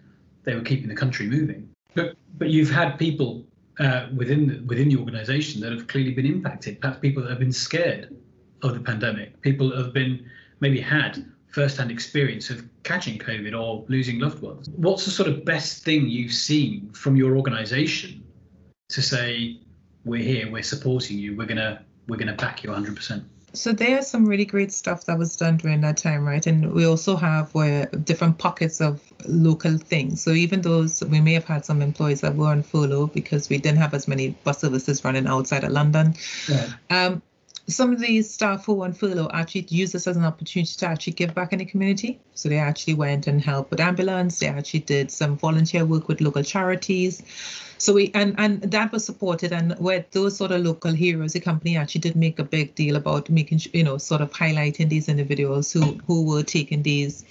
they 0.43 0.55
were 0.55 0.61
keeping 0.61 0.87
the 0.87 0.95
country 0.95 1.27
moving. 1.27 1.69
But 1.93 2.15
but 2.37 2.49
you've 2.49 2.71
had 2.71 2.97
people 2.97 3.45
uh, 3.79 4.07
within 4.15 4.47
the, 4.47 4.63
within 4.65 4.89
the 4.89 4.97
organisation 4.97 5.61
that 5.61 5.71
have 5.71 5.87
clearly 5.87 6.13
been 6.13 6.25
impacted. 6.25 6.81
Perhaps 6.81 6.99
people 6.99 7.23
that 7.23 7.29
have 7.29 7.39
been 7.39 7.53
scared 7.53 8.15
of 8.61 8.73
the 8.73 8.79
pandemic. 8.79 9.39
People 9.41 9.69
that 9.69 9.77
have 9.77 9.93
been 9.93 10.29
maybe 10.59 10.79
had 10.79 11.25
first-hand 11.47 11.91
experience 11.91 12.49
of 12.49 12.67
catching 12.81 13.19
COVID 13.19 13.59
or 13.59 13.85
losing 13.87 14.19
loved 14.19 14.41
ones. 14.41 14.69
What's 14.69 15.05
the 15.05 15.11
sort 15.11 15.29
of 15.29 15.45
best 15.45 15.83
thing 15.83 16.07
you've 16.07 16.33
seen 16.33 16.89
from 16.93 17.15
your 17.15 17.37
organisation 17.37 18.23
to 18.89 19.01
say 19.01 19.59
we're 20.03 20.23
here, 20.23 20.51
we're 20.51 20.63
supporting 20.63 21.19
you, 21.19 21.35
we're 21.35 21.45
gonna 21.45 21.85
we're 22.07 22.17
gonna 22.17 22.35
back 22.35 22.63
you 22.63 22.71
100%? 22.71 23.23
So 23.53 23.71
there's 23.71 24.07
some 24.07 24.25
really 24.25 24.45
great 24.45 24.71
stuff 24.71 25.05
that 25.05 25.17
was 25.17 25.35
done 25.35 25.57
during 25.57 25.81
that 25.81 25.97
time, 25.97 26.25
right? 26.25 26.45
And 26.45 26.73
we 26.73 26.85
also 26.85 27.15
have 27.15 27.53
where 27.53 27.85
different 27.85 28.39
pockets 28.39 28.81
of 28.81 29.01
local 29.25 29.77
things. 29.77 30.21
So 30.21 30.31
even 30.31 30.61
those 30.61 31.03
we 31.03 31.21
may 31.21 31.33
have 31.33 31.45
had 31.45 31.63
some 31.63 31.81
employees 31.81 32.21
that 32.21 32.35
were 32.35 32.47
on 32.47 32.63
furlough 32.63 33.07
because 33.07 33.49
we 33.49 33.59
didn't 33.59 33.77
have 33.77 33.93
as 33.93 34.07
many 34.07 34.29
bus 34.43 34.59
services 34.59 35.05
running 35.05 35.27
outside 35.27 35.63
of 35.63 35.71
London. 35.71 36.15
Yeah. 36.49 36.67
Um, 36.89 37.21
some 37.67 37.93
of 37.93 37.99
these 37.99 38.29
staff 38.29 38.65
who 38.65 38.73
were 38.73 38.85
on 38.85 38.93
furlough 38.93 39.29
actually 39.33 39.61
used 39.69 39.93
this 39.93 40.05
as 40.05 40.17
an 40.17 40.25
opportunity 40.25 40.73
to 40.75 40.85
actually 40.85 41.13
give 41.13 41.33
back 41.33 41.53
in 41.53 41.59
the 41.59 41.65
community. 41.65 42.19
So 42.33 42.49
they 42.49 42.57
actually 42.57 42.95
went 42.95 43.27
and 43.27 43.41
helped 43.41 43.71
with 43.71 43.79
ambulance. 43.79 44.39
They 44.39 44.47
actually 44.47 44.81
did 44.81 45.11
some 45.11 45.37
volunteer 45.37 45.85
work 45.85 46.09
with 46.09 46.19
local 46.19 46.43
charities. 46.43 47.23
So 47.77 47.93
we 47.93 48.11
and 48.13 48.35
and 48.37 48.61
that 48.63 48.91
was 48.91 49.05
supported. 49.05 49.53
And 49.53 49.75
with 49.79 50.11
those 50.11 50.35
sort 50.35 50.51
of 50.51 50.61
local 50.61 50.91
heroes, 50.91 51.33
the 51.33 51.39
company 51.39 51.77
actually 51.77 52.01
did 52.01 52.15
make 52.15 52.37
a 52.37 52.43
big 52.43 52.75
deal 52.75 52.97
about 52.97 53.29
making 53.29 53.61
you 53.71 53.83
know 53.83 53.97
sort 53.97 54.21
of 54.21 54.31
highlighting 54.31 54.89
these 54.89 55.07
individuals 55.07 55.71
who 55.71 55.99
who 56.05 56.25
were 56.25 56.43
taking 56.43 56.83
these 56.83 57.23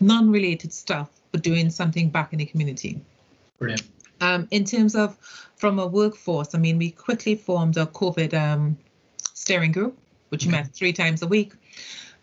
non-related 0.00 0.72
stuff 0.72 1.08
but 1.32 1.42
doing 1.42 1.70
something 1.70 2.08
back 2.08 2.32
in 2.32 2.38
the 2.38 2.44
community. 2.44 3.00
Brilliant. 3.58 3.82
Um, 4.20 4.46
in 4.52 4.64
terms 4.64 4.94
of 4.94 5.16
from 5.56 5.80
a 5.80 5.86
workforce, 5.86 6.54
I 6.54 6.58
mean, 6.58 6.78
we 6.78 6.92
quickly 6.92 7.34
formed 7.34 7.76
a 7.76 7.86
COVID 7.86 8.34
um, 8.34 8.76
steering 9.34 9.72
group, 9.72 9.96
which 10.30 10.46
okay. 10.46 10.52
met 10.52 10.72
three 10.72 10.92
times 10.92 11.22
a 11.22 11.26
week. 11.26 11.52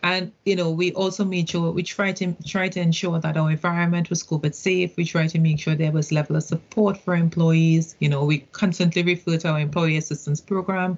And 0.02 0.32
you 0.46 0.56
know, 0.56 0.72
we 0.72 0.94
also 0.94 1.26
made 1.26 1.50
sure 1.50 1.72
we 1.72 1.84
try 1.84 2.14
to 2.14 2.34
try 2.46 2.70
to 2.70 2.80
ensure 2.80 3.20
that 3.20 3.36
our 3.36 3.52
environment 3.52 4.10
was 4.10 4.24
COVID 4.24 4.56
safe. 4.56 4.96
We 4.96 5.04
try 5.04 5.28
to 5.28 5.40
make 5.40 5.60
sure 5.60 5.76
there 5.76 5.92
was 5.92 6.12
level 6.12 6.38
of 6.38 6.44
support 6.44 6.98
for 6.98 7.16
employees. 7.16 7.98
You 8.00 8.08
know, 8.08 8.24
we 8.24 8.40
constantly 8.54 9.04
refer 9.04 9.38
to 9.38 9.50
our 9.50 9.60
employee 9.60 9.98
assistance 9.98 10.40
program. 10.40 10.98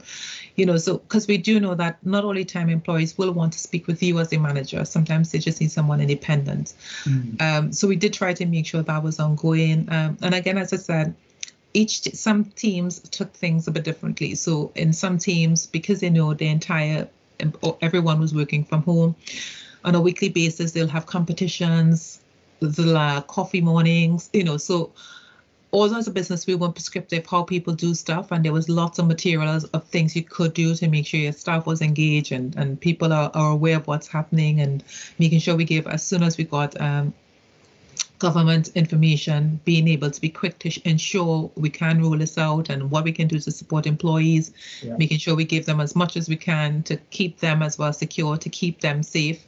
You 0.56 0.68
know, 0.68 0.78
so 0.78 1.00
because 1.00 1.28
we 1.28 1.38
do 1.38 1.60
know 1.60 1.74
that 1.76 1.98
not 2.06 2.26
only 2.26 2.46
time 2.46 2.70
employees 2.70 3.18
will 3.18 3.32
want 3.32 3.54
to 3.54 3.60
speak 3.60 3.88
with 3.88 4.04
you 4.04 4.20
as 4.20 4.32
a 4.34 4.38
manager, 4.38 4.86
sometimes 4.86 5.32
they 5.32 5.40
just 5.40 5.60
need 5.62 5.72
someone 5.72 6.00
independent. 6.00 6.76
Mm. 7.06 7.42
Um, 7.42 7.74
so 7.74 7.88
we 7.88 7.96
did 7.96 8.14
try 8.14 8.36
to 8.36 8.46
make 8.46 8.68
sure 8.68 8.84
that 8.84 9.04
was 9.04 9.20
ongoing. 9.20 9.88
Um, 9.92 10.18
and 10.22 10.36
again, 10.36 10.60
as 10.60 10.74
I 10.74 10.78
said, 10.78 11.16
each 11.74 12.02
some 12.14 12.46
teams 12.46 13.00
took 13.00 13.34
things 13.34 13.68
a 13.68 13.72
bit 13.72 13.84
differently. 13.84 14.36
So 14.36 14.72
in 14.76 14.94
some 14.94 15.18
teams, 15.18 15.66
because 15.66 16.00
they 16.00 16.10
know 16.10 16.34
the 16.34 16.48
entire 16.48 17.08
everyone 17.82 18.20
was 18.20 18.36
working 18.36 18.64
from 18.64 18.84
home, 18.84 19.16
on 19.84 19.96
a 19.96 20.02
weekly 20.02 20.30
basis 20.30 20.72
they'll 20.72 20.88
have 20.88 21.06
competitions, 21.06 22.22
the 22.60 22.96
uh, 22.98 23.22
coffee 23.22 23.62
mornings, 23.62 24.30
you 24.34 24.44
know. 24.44 24.58
So 24.58 24.92
although 25.74 25.98
as 25.98 26.08
a 26.08 26.12
business 26.12 26.46
we 26.46 26.54
weren't 26.56 26.76
prescriptive 26.76 27.26
how 27.26 27.44
people 27.44 27.74
do 27.74 27.96
stuff, 27.96 28.32
and 28.32 28.46
there 28.46 28.54
was 28.54 28.70
lots 28.70 29.00
of 29.00 29.08
materials 29.08 29.64
of 29.66 29.84
things 29.86 30.16
you 30.16 30.24
could 30.24 30.54
do 30.54 30.76
to 30.76 30.88
make 30.88 31.08
sure 31.08 31.20
your 31.20 31.34
staff 31.34 31.66
was 31.66 31.82
engaged 31.82 32.32
and 32.32 32.56
and 32.56 32.80
people 32.80 33.12
are, 33.14 33.32
are 33.34 33.52
aware 33.52 33.78
of 33.78 33.88
what's 33.88 34.08
happening 34.08 34.60
and 34.60 34.84
making 35.18 35.40
sure 35.40 35.56
we 35.56 35.66
give 35.66 35.88
as 35.88 36.04
soon 36.04 36.22
as 36.22 36.38
we 36.38 36.44
got 36.44 36.80
um, 36.80 37.14
government 38.22 38.70
information, 38.76 39.60
being 39.66 39.88
able 39.88 40.12
to 40.12 40.22
be 40.22 40.30
quick 40.30 40.60
to 40.60 40.70
ensure 40.88 41.52
we 41.56 41.72
can 41.72 42.00
roll 42.00 42.16
this 42.16 42.38
out 42.38 42.70
and 42.70 42.92
what 42.92 43.04
we 43.04 43.12
can 43.12 43.28
do 43.28 43.40
to 43.40 43.52
support 43.52 43.88
employees, 43.88 44.52
yeah. 44.84 44.96
making 44.98 45.18
sure 45.18 45.36
we 45.36 45.44
give 45.44 45.66
them 45.66 45.80
as 45.80 45.96
much 45.96 46.16
as 46.16 46.30
we 46.30 46.36
can 46.36 46.84
to 46.84 46.98
keep 47.10 47.40
them 47.40 47.64
as 47.64 47.80
well 47.80 47.92
secure, 47.92 48.38
to 48.38 48.48
keep 48.48 48.80
them 48.82 49.02
safe. 49.02 49.44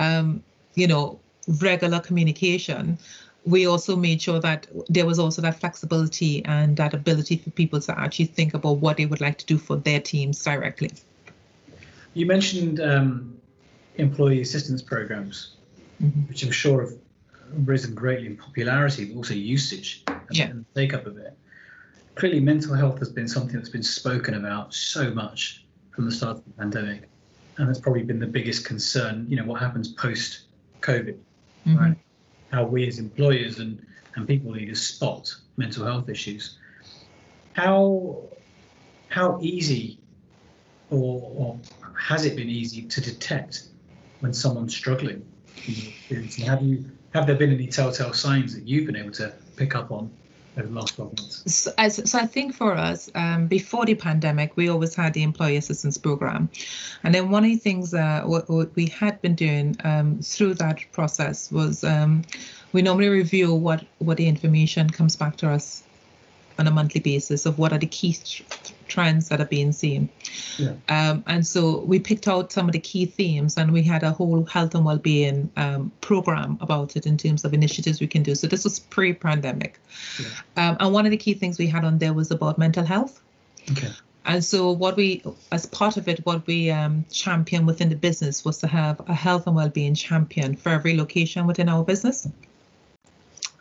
Um, 0.00 0.42
you 0.74 0.88
know, 0.88 1.20
regular 1.60 2.00
communication. 2.00 2.98
We 3.44 3.68
also 3.68 3.94
made 3.94 4.20
sure 4.20 4.40
that 4.40 4.66
there 4.88 5.06
was 5.06 5.20
also 5.20 5.40
that 5.42 5.60
flexibility 5.60 6.44
and 6.44 6.76
that 6.78 6.92
ability 6.94 7.36
for 7.36 7.50
people 7.50 7.80
to 7.80 7.98
actually 7.98 8.26
think 8.26 8.54
about 8.54 8.78
what 8.78 8.96
they 8.96 9.06
would 9.06 9.20
like 9.20 9.38
to 9.38 9.46
do 9.46 9.56
for 9.56 9.76
their 9.76 10.00
teams 10.00 10.42
directly. 10.42 10.90
You 12.14 12.26
mentioned 12.26 12.80
um, 12.80 13.40
employee 13.96 14.40
assistance 14.40 14.82
programs, 14.82 15.54
mm-hmm. 16.02 16.22
which 16.28 16.42
I'm 16.42 16.50
sure 16.50 16.82
have 16.82 16.94
risen 17.54 17.94
greatly 17.94 18.26
in 18.26 18.36
popularity, 18.36 19.06
but 19.06 19.16
also 19.16 19.34
usage 19.34 20.02
and, 20.06 20.20
yeah. 20.30 20.46
and 20.46 20.64
take 20.74 20.94
up 20.94 21.06
of 21.06 21.16
it. 21.18 21.36
Clearly, 22.14 22.40
mental 22.40 22.74
health 22.74 22.98
has 22.98 23.10
been 23.10 23.28
something 23.28 23.56
that's 23.56 23.68
been 23.68 23.82
spoken 23.82 24.34
about 24.34 24.74
so 24.74 25.10
much 25.12 25.64
from 25.90 26.04
the 26.04 26.12
start 26.12 26.38
of 26.38 26.44
the 26.44 26.50
pandemic, 26.52 27.08
and 27.56 27.68
that's 27.68 27.80
probably 27.80 28.02
been 28.02 28.18
the 28.18 28.26
biggest 28.26 28.64
concern. 28.64 29.26
You 29.28 29.36
know, 29.36 29.44
what 29.44 29.60
happens 29.60 29.88
post 29.88 30.42
COVID, 30.80 31.16
mm-hmm. 31.66 31.76
right? 31.76 31.96
How 32.52 32.64
we 32.64 32.86
as 32.86 32.98
employers 32.98 33.58
and 33.58 33.84
and 34.16 34.26
people 34.26 34.50
leaders 34.50 34.82
spot 34.82 35.34
mental 35.56 35.84
health 35.86 36.08
issues. 36.08 36.58
How 37.52 38.24
how 39.08 39.38
easy 39.40 39.98
or, 40.90 41.22
or 41.36 41.58
has 41.98 42.24
it 42.24 42.36
been 42.36 42.48
easy 42.48 42.82
to 42.82 43.00
detect 43.00 43.64
when 44.20 44.32
someone's 44.32 44.74
struggling? 44.74 45.24
Have 46.46 46.62
you 46.62 46.84
have 47.14 47.26
there 47.26 47.36
been 47.36 47.52
any 47.52 47.66
telltale 47.66 48.12
signs 48.12 48.54
that 48.54 48.66
you've 48.66 48.86
been 48.86 48.96
able 48.96 49.10
to 49.12 49.32
pick 49.56 49.74
up 49.74 49.90
on 49.90 50.10
over 50.56 50.66
the 50.66 50.74
last 50.74 50.94
12 50.94 51.18
months? 51.18 51.52
So, 51.52 51.72
so 51.88 52.18
I 52.18 52.26
think 52.26 52.54
for 52.54 52.74
us, 52.74 53.10
um, 53.14 53.46
before 53.46 53.84
the 53.84 53.94
pandemic, 53.94 54.56
we 54.56 54.68
always 54.68 54.94
had 54.94 55.14
the 55.14 55.22
employee 55.22 55.56
assistance 55.56 55.98
program. 55.98 56.48
And 57.02 57.14
then 57.14 57.30
one 57.30 57.44
of 57.44 57.50
the 57.50 57.56
things 57.56 57.90
that 57.90 58.28
what 58.28 58.48
we 58.76 58.86
had 58.86 59.20
been 59.22 59.34
doing 59.34 59.76
um, 59.84 60.20
through 60.22 60.54
that 60.54 60.80
process 60.92 61.50
was 61.50 61.82
um, 61.84 62.22
we 62.72 62.82
normally 62.82 63.08
review 63.08 63.54
what, 63.54 63.84
what 63.98 64.16
the 64.16 64.26
information 64.26 64.88
comes 64.88 65.16
back 65.16 65.36
to 65.38 65.50
us 65.50 65.82
on 66.60 66.66
a 66.66 66.70
monthly 66.70 67.00
basis 67.00 67.46
of 67.46 67.58
what 67.58 67.72
are 67.72 67.78
the 67.78 67.86
key 67.86 68.14
trends 68.86 69.30
that 69.30 69.40
are 69.40 69.46
being 69.46 69.72
seen. 69.72 70.10
Yeah. 70.58 70.74
Um, 70.90 71.24
and 71.26 71.46
so 71.46 71.80
we 71.80 71.98
picked 71.98 72.28
out 72.28 72.52
some 72.52 72.68
of 72.68 72.72
the 72.72 72.78
key 72.78 73.06
themes 73.06 73.56
and 73.56 73.72
we 73.72 73.82
had 73.82 74.02
a 74.02 74.10
whole 74.10 74.44
health 74.44 74.74
and 74.74 74.84
well-being 74.84 75.50
um, 75.56 75.90
program 76.02 76.58
about 76.60 76.96
it 76.96 77.06
in 77.06 77.16
terms 77.16 77.46
of 77.46 77.54
initiatives 77.54 77.98
we 78.00 78.06
can 78.06 78.22
do. 78.22 78.34
So 78.34 78.46
this 78.46 78.64
was 78.64 78.78
pre-pandemic. 78.78 79.80
Yeah. 80.20 80.26
Um, 80.56 80.76
and 80.80 80.92
one 80.92 81.06
of 81.06 81.12
the 81.12 81.16
key 81.16 81.32
things 81.32 81.58
we 81.58 81.66
had 81.66 81.84
on 81.84 81.96
there 81.96 82.12
was 82.12 82.30
about 82.30 82.58
mental 82.58 82.84
health. 82.84 83.22
Okay. 83.70 83.90
And 84.26 84.44
so, 84.44 84.70
what 84.70 84.96
we, 84.96 85.22
as 85.50 85.64
part 85.64 85.96
of 85.96 86.06
it, 86.06 86.26
what 86.26 86.46
we 86.46 86.70
um, 86.70 87.06
champion 87.10 87.64
within 87.64 87.88
the 87.88 87.96
business 87.96 88.44
was 88.44 88.58
to 88.58 88.66
have 88.66 89.00
a 89.08 89.14
health 89.14 89.46
and 89.46 89.56
well-being 89.56 89.94
champion 89.94 90.56
for 90.56 90.68
every 90.68 90.94
location 90.94 91.46
within 91.46 91.70
our 91.70 91.82
business 91.82 92.28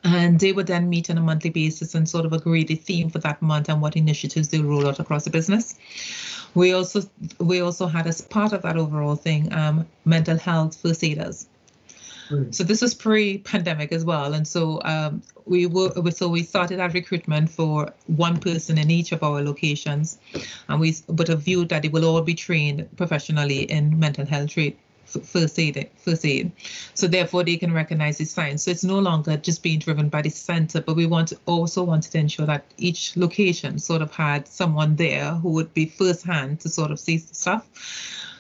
and 0.03 0.39
they 0.39 0.51
would 0.51 0.67
then 0.67 0.89
meet 0.89 1.09
on 1.09 1.17
a 1.17 1.21
monthly 1.21 1.49
basis 1.49 1.95
and 1.95 2.07
sort 2.07 2.25
of 2.25 2.33
agree 2.33 2.63
the 2.63 2.75
theme 2.75 3.09
for 3.09 3.19
that 3.19 3.41
month 3.41 3.69
and 3.69 3.81
what 3.81 3.95
initiatives 3.95 4.49
they 4.49 4.59
roll 4.59 4.87
out 4.87 4.99
across 4.99 5.25
the 5.25 5.29
business. 5.29 5.75
We 6.55 6.73
also 6.73 7.03
we 7.39 7.61
also 7.61 7.87
had 7.87 8.07
as 8.07 8.21
part 8.21 8.53
of 8.53 8.61
that 8.63 8.77
overall 8.77 9.15
thing 9.15 9.53
um, 9.53 9.85
mental 10.05 10.37
health 10.37 10.77
first 10.81 11.03
aiders. 11.03 11.47
Mm. 12.29 12.53
So 12.53 12.63
this 12.63 12.81
was 12.81 12.93
pre-pandemic 12.93 13.91
as 13.91 14.05
well, 14.05 14.33
and 14.33 14.47
so 14.47 14.81
um, 14.83 15.21
we 15.45 15.65
were 15.65 16.11
so 16.11 16.27
we 16.27 16.43
started 16.43 16.79
our 16.79 16.89
recruitment 16.89 17.49
for 17.49 17.91
one 18.05 18.39
person 18.39 18.77
in 18.77 18.91
each 18.91 19.11
of 19.11 19.23
our 19.23 19.41
locations, 19.41 20.19
and 20.67 20.79
we 20.79 20.95
but 21.07 21.29
a 21.29 21.35
view 21.35 21.65
that 21.65 21.81
they 21.81 21.89
will 21.89 22.05
all 22.05 22.21
be 22.21 22.35
trained 22.35 22.87
professionally 22.97 23.63
in 23.63 23.99
mental 23.99 24.25
health 24.25 24.55
first 25.23 25.59
aid 25.59 25.89
first 25.97 26.25
aid 26.25 26.51
so 26.93 27.07
therefore 27.07 27.43
they 27.43 27.57
can 27.57 27.73
recognize 27.73 28.17
the 28.17 28.25
signs 28.25 28.63
so 28.63 28.71
it's 28.71 28.83
no 28.83 28.99
longer 28.99 29.37
just 29.37 29.63
being 29.63 29.79
driven 29.79 30.09
by 30.09 30.21
the 30.21 30.29
center 30.29 30.81
but 30.81 30.95
we 30.95 31.05
want 31.05 31.33
also 31.45 31.83
wanted 31.83 32.11
to 32.11 32.17
ensure 32.17 32.45
that 32.45 32.63
each 32.77 33.15
location 33.17 33.79
sort 33.79 34.01
of 34.01 34.11
had 34.11 34.47
someone 34.47 34.95
there 34.95 35.31
who 35.35 35.49
would 35.49 35.73
be 35.73 35.85
first 35.85 36.23
hand 36.23 36.59
to 36.61 36.69
sort 36.69 36.91
of 36.91 36.99
see 36.99 37.17
stuff. 37.17 37.67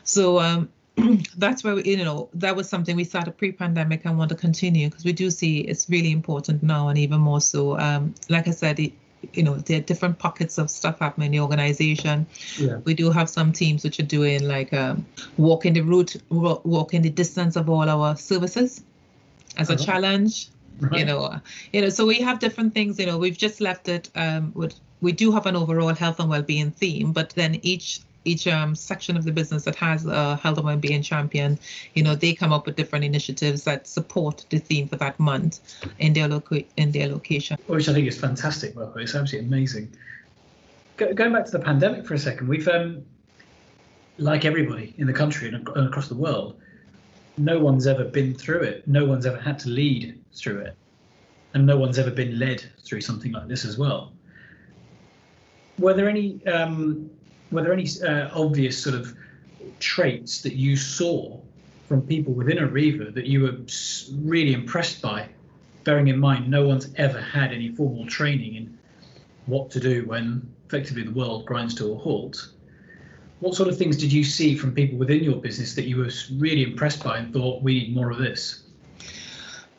So 0.03 0.39
um, 0.39 0.69
that's 1.37 1.63
where 1.63 1.75
we, 1.75 1.83
you 1.83 2.03
know 2.03 2.29
that 2.33 2.55
was 2.55 2.69
something 2.69 2.95
we 2.95 3.03
started 3.03 3.37
pre-pandemic 3.37 4.05
and 4.05 4.17
want 4.17 4.29
to 4.29 4.35
continue 4.35 4.89
because 4.89 5.05
we 5.05 5.13
do 5.13 5.29
see 5.29 5.59
it's 5.59 5.89
really 5.89 6.11
important 6.11 6.63
now 6.63 6.89
and 6.89 6.97
even 6.97 7.19
more 7.19 7.41
so. 7.41 7.79
Um, 7.79 8.15
like 8.29 8.47
i 8.47 8.51
said 8.51 8.79
it, 8.79 8.93
you 9.33 9.43
know 9.43 9.55
there 9.55 9.79
are 9.79 9.81
different 9.81 10.17
pockets 10.17 10.57
of 10.57 10.69
stuff 10.69 10.99
happening 10.99 11.27
in 11.27 11.31
the 11.33 11.39
organization 11.39 12.25
yeah. 12.57 12.77
we 12.85 12.93
do 12.93 13.11
have 13.11 13.29
some 13.29 13.51
teams 13.51 13.83
which 13.83 13.99
are 13.99 14.03
doing 14.05 14.47
like 14.47 14.73
um, 14.73 15.05
walking 15.37 15.73
the 15.73 15.81
route 15.81 16.15
walking 16.29 17.01
the 17.01 17.09
distance 17.09 17.55
of 17.55 17.69
all 17.69 17.89
our 17.89 18.15
services 18.15 18.83
as 19.57 19.69
a 19.69 19.73
uh-huh. 19.73 19.83
challenge 19.83 20.49
right. 20.79 20.99
you 20.99 21.05
know 21.05 21.39
you 21.73 21.81
know 21.81 21.89
so 21.89 22.05
we 22.05 22.19
have 22.21 22.39
different 22.39 22.73
things 22.73 22.99
you 22.99 23.05
know 23.05 23.17
we've 23.17 23.37
just 23.37 23.61
left 23.61 23.89
it 23.89 24.09
um, 24.15 24.51
with 24.55 24.79
we 25.01 25.11
do 25.11 25.31
have 25.31 25.45
an 25.45 25.55
overall 25.55 25.93
health 25.93 26.19
and 26.19 26.29
well-being 26.29 26.71
theme 26.71 27.11
but 27.11 27.29
then 27.31 27.59
each 27.61 28.01
each 28.25 28.47
um, 28.47 28.75
section 28.75 29.17
of 29.17 29.23
the 29.23 29.31
business 29.31 29.63
that 29.63 29.75
has 29.75 30.05
a 30.05 30.35
health 30.37 30.57
and 30.57 30.65
well-being 30.65 31.01
champion, 31.01 31.57
you 31.93 32.03
know, 32.03 32.15
they 32.15 32.33
come 32.33 32.51
up 32.51 32.65
with 32.65 32.75
different 32.75 33.05
initiatives 33.05 33.63
that 33.63 33.87
support 33.87 34.45
the 34.49 34.59
theme 34.59 34.87
for 34.87 34.97
that 34.97 35.19
month 35.19 35.59
in 35.99 36.13
their 36.13 36.27
loca- 36.27 36.65
in 36.77 36.91
their 36.91 37.07
location. 37.07 37.57
Which 37.67 37.87
I 37.87 37.93
think 37.93 38.07
is 38.07 38.19
fantastic, 38.19 38.75
Marco. 38.75 38.99
It's 38.99 39.15
absolutely 39.15 39.47
amazing. 39.47 39.93
Go- 40.97 41.13
going 41.13 41.33
back 41.33 41.45
to 41.45 41.51
the 41.51 41.59
pandemic 41.59 42.05
for 42.05 42.13
a 42.13 42.19
second, 42.19 42.47
we've 42.47 42.67
um, 42.67 43.03
like 44.17 44.45
everybody 44.45 44.93
in 44.97 45.07
the 45.07 45.13
country 45.13 45.47
and 45.47 45.67
across 45.87 46.09
the 46.09 46.15
world, 46.15 46.59
no 47.37 47.57
one's 47.59 47.87
ever 47.87 48.03
been 48.03 48.33
through 48.33 48.61
it. 48.61 48.87
No 48.87 49.05
one's 49.05 49.25
ever 49.25 49.39
had 49.39 49.57
to 49.59 49.69
lead 49.69 50.21
through 50.33 50.59
it, 50.59 50.75
and 51.53 51.65
no 51.65 51.77
one's 51.77 51.97
ever 51.97 52.11
been 52.11 52.37
led 52.37 52.63
through 52.83 53.01
something 53.01 53.31
like 53.31 53.47
this 53.47 53.63
as 53.63 53.77
well. 53.77 54.11
Were 55.77 55.93
there 55.93 56.09
any 56.09 56.45
um, 56.45 57.09
were 57.51 57.63
there 57.63 57.73
any 57.73 57.87
uh, 58.05 58.29
obvious 58.33 58.81
sort 58.81 58.95
of 58.95 59.15
traits 59.79 60.41
that 60.41 60.53
you 60.53 60.75
saw 60.75 61.39
from 61.87 62.01
people 62.01 62.33
within 62.33 62.57
Arriva 62.57 63.13
that 63.13 63.25
you 63.25 63.41
were 63.41 63.57
really 64.23 64.53
impressed 64.53 65.01
by? 65.01 65.27
Bearing 65.83 66.07
in 66.07 66.19
mind, 66.19 66.49
no 66.49 66.67
one's 66.67 66.89
ever 66.97 67.19
had 67.19 67.51
any 67.51 67.69
formal 67.69 68.05
training 68.05 68.55
in 68.55 68.77
what 69.45 69.71
to 69.71 69.79
do 69.79 70.05
when 70.05 70.47
effectively 70.67 71.03
the 71.03 71.11
world 71.11 71.45
grinds 71.45 71.73
to 71.75 71.91
a 71.91 71.95
halt. 71.95 72.49
What 73.39 73.55
sort 73.55 73.69
of 73.69 73.77
things 73.77 73.97
did 73.97 74.11
you 74.11 74.23
see 74.23 74.55
from 74.55 74.73
people 74.73 74.97
within 74.97 75.23
your 75.23 75.37
business 75.37 75.73
that 75.75 75.85
you 75.85 75.97
were 75.97 76.11
really 76.37 76.63
impressed 76.63 77.03
by 77.03 77.17
and 77.19 77.33
thought 77.33 77.63
we 77.63 77.73
need 77.79 77.95
more 77.95 78.11
of 78.11 78.17
this? 78.17 78.63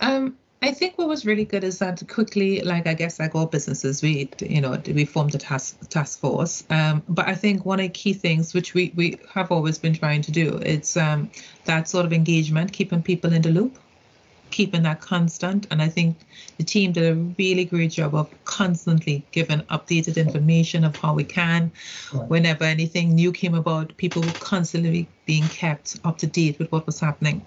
Um, 0.01 0.37
I 0.63 0.73
think 0.73 0.99
what 0.99 1.09
was 1.09 1.25
really 1.25 1.47
good 1.47 1.65
is 1.65 1.79
that 1.79 2.07
quickly, 2.07 2.61
like 2.61 2.87
I 2.87 2.93
guess 2.93 3.19
like 3.19 3.35
all 3.35 3.47
businesses, 3.47 4.03
we 4.03 4.29
you 4.41 4.61
know 4.61 4.81
we 4.87 5.07
formed 5.07 5.35
a 5.35 5.39
task 5.39 5.89
task 5.89 6.21
force. 6.21 6.65
Um, 6.69 7.03
but 7.09 7.27
I 7.27 7.35
think 7.35 7.65
one 7.65 7.81
of 7.81 7.85
the 7.85 7.89
key 7.91 8.13
things 8.13 8.53
which 8.53 8.75
we 8.75 8.93
we 8.95 9.19
have 9.33 9.51
always 9.51 9.79
been 9.79 9.95
trying 9.95 10.21
to 10.23 10.31
do 10.31 10.59
it's 10.59 10.99
um, 10.99 11.31
that 11.65 11.89
sort 11.89 12.05
of 12.05 12.13
engagement, 12.13 12.75
keeping 12.75 13.03
people 13.03 13.33
in 13.33 13.41
the 13.41 13.49
loop, 13.49 13.79
keeping 14.51 14.83
that 14.83 15.01
constant. 15.01 15.67
And 15.71 15.81
I 15.81 15.89
think 15.89 16.19
the 16.59 16.65
team 16.65 16.93
did 16.93 17.11
a 17.11 17.15
really 17.39 17.65
great 17.65 17.93
job 17.93 18.15
of 18.15 18.29
constantly 18.45 19.25
giving 19.33 19.61
updated 19.71 20.17
information 20.19 20.85
of 20.85 20.95
how 20.95 21.15
we 21.15 21.25
can. 21.25 21.73
Whenever 22.29 22.65
anything 22.65 23.15
new 23.15 23.33
came 23.33 23.55
about, 23.55 23.97
people 23.97 24.21
were 24.21 24.41
constantly 24.41 25.09
being 25.25 25.49
kept 25.49 25.99
up 26.05 26.19
to 26.19 26.27
date 26.27 26.59
with 26.59 26.71
what 26.71 26.85
was 26.85 27.01
happening. 27.01 27.41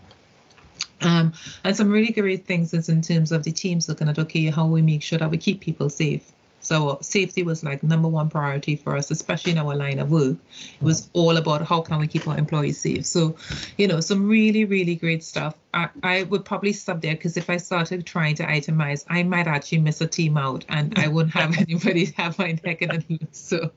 Um, 1.06 1.34
and 1.64 1.76
some 1.76 1.92
really 1.92 2.12
great 2.12 2.46
things 2.46 2.74
is 2.74 2.90
in 2.90 3.02
terms 3.02 3.32
of 3.32 3.44
the 3.44 3.52
teams 3.52 3.90
looking 3.90 4.10
at 4.10 4.20
okay, 4.20 4.46
how 4.48 4.66
we 4.68 4.82
make 4.82 5.04
sure 5.04 5.20
that 5.20 5.30
we 5.30 5.38
keep 5.38 5.62
people 5.62 5.90
safe. 5.90 6.32
So 6.64 6.98
safety 7.02 7.44
was 7.44 7.64
like 7.64 7.84
number 7.84 8.08
one 8.08 8.30
priority 8.30 8.78
for 8.78 8.96
us, 8.96 9.12
especially 9.12 9.52
in 9.52 9.58
our 9.58 9.76
line 9.76 10.00
of 10.00 10.12
work. 10.12 10.38
It 10.80 10.84
was 10.84 11.10
all 11.12 11.36
about 11.36 11.68
how 11.68 11.82
can 11.82 12.00
we 12.00 12.08
keep 12.08 12.26
our 12.26 12.38
employees 12.38 12.80
safe. 12.80 13.06
So, 13.06 13.36
you 13.78 13.88
know, 13.88 14.00
some 14.00 14.30
really, 14.30 14.64
really 14.64 14.96
great 14.96 15.24
stuff. 15.24 15.56
I, 15.74 15.90
I 16.02 16.24
would 16.24 16.46
probably 16.46 16.72
stop 16.72 17.02
there 17.02 17.16
because 17.16 17.36
if 17.36 17.50
I 17.50 17.58
started 17.58 18.06
trying 18.06 18.36
to 18.36 18.44
itemize, 18.46 19.04
I 19.10 19.24
might 19.24 19.48
actually 19.48 19.80
miss 19.80 20.00
a 20.00 20.08
team 20.08 20.38
out 20.38 20.64
and 20.70 20.98
I 20.98 21.10
wouldn't 21.10 21.34
have 21.34 21.58
anybody 21.58 22.08
to 22.08 22.14
have 22.14 22.40
my 22.40 22.58
neck 22.64 22.82
in 22.82 22.90
the 22.90 23.04
loop. 23.10 23.28
So, 23.34 23.72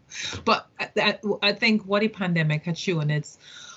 but 0.45 0.69
I, 0.79 1.19
I 1.43 1.53
think 1.53 1.83
what 1.87 2.05
a 2.05 2.09
pandemic 2.09 2.65
had 2.65 2.79
shown 2.79 3.11
it's 3.11 3.37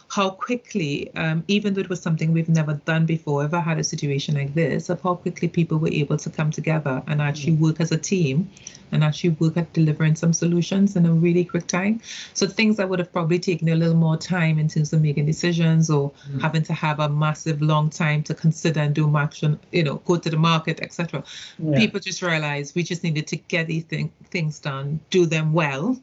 how 0.10 0.32
quickly, 0.32 1.14
um, 1.16 1.44
even 1.48 1.74
though 1.74 1.82
it 1.82 1.90
was 1.90 2.02
something 2.02 2.34
we've 2.34 2.50
never 2.50 2.74
done 2.74 3.06
before, 3.06 3.44
ever 3.44 3.60
had 3.60 3.78
a 3.78 3.84
situation 3.84 4.36
like 4.36 4.54
this, 4.56 4.90
of 4.90 5.00
how 5.02 5.16
quickly 5.16 5.48
people 5.48 5.78
were 5.78 5.90
able 5.90 6.18
to 6.18 6.30
come 6.32 6.50
together 6.50 7.04
and 7.08 7.22
actually 7.22 7.54
work 7.54 7.80
as 7.80 7.92
a 7.92 7.98
team 7.98 8.50
and 8.92 9.04
actually 9.04 9.30
work 9.32 9.56
at 9.56 9.72
delivering 9.74 10.16
some 10.16 10.34
solutions 10.34 10.96
in 10.96 11.06
a 11.06 11.12
really 11.12 11.46
quick 11.46 11.68
time. 11.68 12.02
So 12.34 12.48
things 12.48 12.78
that 12.78 12.90
would 12.90 12.98
have 12.98 13.14
probably 13.14 13.38
taken 13.38 13.70
a 13.70 13.76
little 13.76 13.96
more 13.96 14.18
time 14.18 14.58
in 14.58 14.68
terms 14.68 14.92
of 14.94 15.02
making 15.02 15.28
decisions 15.28 15.92
or 15.92 16.12
mm. 16.28 16.42
having 16.42 16.64
to 16.64 16.74
have 16.74 17.00
a 17.00 17.08
massive 17.08 17.62
long 17.62 17.92
time 17.92 18.24
to 18.24 18.34
consider 18.34 18.80
and 18.80 18.96
do 18.96 19.16
action, 19.16 19.60
you 19.72 19.84
know, 19.84 19.98
go 20.06 20.18
to 20.18 20.30
the 20.30 20.38
market, 20.38 20.80
etc. 20.82 21.24
Yeah. 21.60 21.78
People 21.78 22.00
just 22.00 22.24
realized 22.24 22.76
we 22.76 22.82
just 22.82 23.04
needed 23.04 23.28
to 23.28 23.36
get 23.36 23.68
these 23.68 23.84
thing, 23.84 24.12
things 24.32 24.58
done, 24.58 25.00
do 25.12 25.28
them 25.28 25.54
well, 25.54 26.00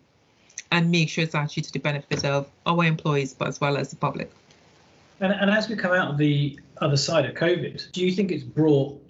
and 0.71 0.91
make 0.91 1.09
sure 1.09 1.25
it's 1.25 1.35
actually 1.35 1.63
to 1.65 1.73
the 1.73 1.79
benefit 1.79 2.25
of 2.25 2.49
our 2.67 2.85
employees, 2.85 3.33
but 3.33 3.49
as 3.49 3.61
well 3.61 3.77
as 3.77 3.91
the 3.91 3.97
public. 3.97 4.31
And, 5.21 5.33
and 5.33 5.51
as 5.51 5.69
we 5.69 5.77
come 5.77 5.93
out 5.93 6.11
of 6.11 6.19
the 6.19 6.59
other 6.81 6.97
side 6.97 7.25
of 7.25 7.35
COVID, 7.35 7.93
do 7.93 8.05
you 8.05 8.13
think 8.13 8.31
it's 8.31 8.45
brought 8.45 9.01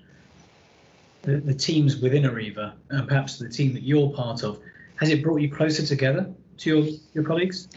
the, 1.23 1.38
the 1.38 1.55
teams 1.55 1.97
within 1.97 2.23
Arriva, 2.23 2.75
and 2.90 3.09
perhaps 3.09 3.38
the 3.38 3.49
team 3.49 3.73
that 3.75 3.83
you're 3.83 4.11
part 4.11 4.45
of, 4.45 4.61
has 4.97 5.11
it 5.11 5.23
brought 5.23 5.40
you 5.40 5.51
closer 5.51 5.85
together 5.85 6.33
to 6.59 6.71
your, 6.71 6.99
your 7.12 7.25
colleagues? 7.25 7.69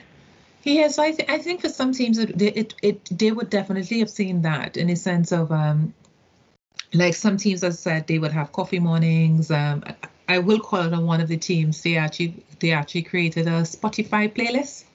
Yes, 0.64 1.00
I, 1.00 1.12
th- 1.12 1.30
I 1.30 1.40
think 1.40 1.62
for 1.62 1.70
some 1.70 1.92
teams, 1.92 2.18
it, 2.18 2.40
it, 2.42 2.76
it 2.84 3.06
they 3.18 3.32
would 3.32 3.50
definitely 3.50 4.00
have 4.00 4.10
seen 4.10 4.42
that 4.44 4.78
in 4.78 4.90
a 4.90 4.96
sense 4.96 5.32
of 5.32 5.52
um, 5.52 5.94
like 6.94 7.16
some 7.16 7.38
teams, 7.38 7.64
as 7.64 7.76
I 7.76 7.80
said, 7.80 8.08
they 8.08 8.20
would 8.20 8.32
have 8.32 8.52
coffee 8.52 8.80
mornings. 8.80 9.52
Um, 9.52 9.84
I 10.30 10.38
will 10.38 10.60
call 10.60 10.86
it 10.86 10.94
on 10.94 11.06
one 11.06 11.20
of 11.20 11.28
the 11.28 11.38
teams. 11.38 11.82
They 11.82 11.98
actually 11.98 12.46
they 12.60 12.72
actually 12.72 13.02
created 13.02 13.48
a 13.48 13.64
Spotify 13.64 14.32
playlist. 14.32 14.86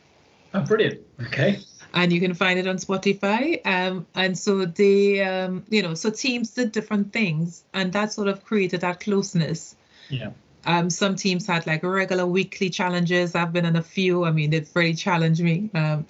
Oh, 0.54 0.60
brilliant! 0.60 1.00
Okay. 1.20 1.58
And 1.92 2.12
you 2.12 2.20
can 2.20 2.34
find 2.34 2.58
it 2.58 2.66
on 2.66 2.76
Spotify. 2.76 3.64
Um, 3.66 4.06
and 4.14 4.38
so 4.38 4.64
they, 4.64 5.22
um, 5.22 5.64
you 5.68 5.82
know, 5.82 5.94
so 5.94 6.10
teams 6.10 6.50
did 6.50 6.72
different 6.72 7.12
things, 7.12 7.64
and 7.74 7.92
that 7.92 8.12
sort 8.12 8.28
of 8.28 8.44
created 8.44 8.80
that 8.82 9.00
closeness. 9.00 9.76
Yeah. 10.08 10.30
Um, 10.66 10.88
some 10.88 11.16
teams 11.16 11.46
had 11.46 11.66
like 11.66 11.82
regular 11.82 12.26
weekly 12.26 12.70
challenges. 12.70 13.34
I've 13.34 13.52
been 13.52 13.66
on 13.66 13.76
a 13.76 13.82
few. 13.82 14.24
I 14.24 14.30
mean, 14.30 14.50
they've 14.50 14.70
really 14.74 14.94
challenged 14.94 15.42
me. 15.42 15.68
Um, 15.74 16.06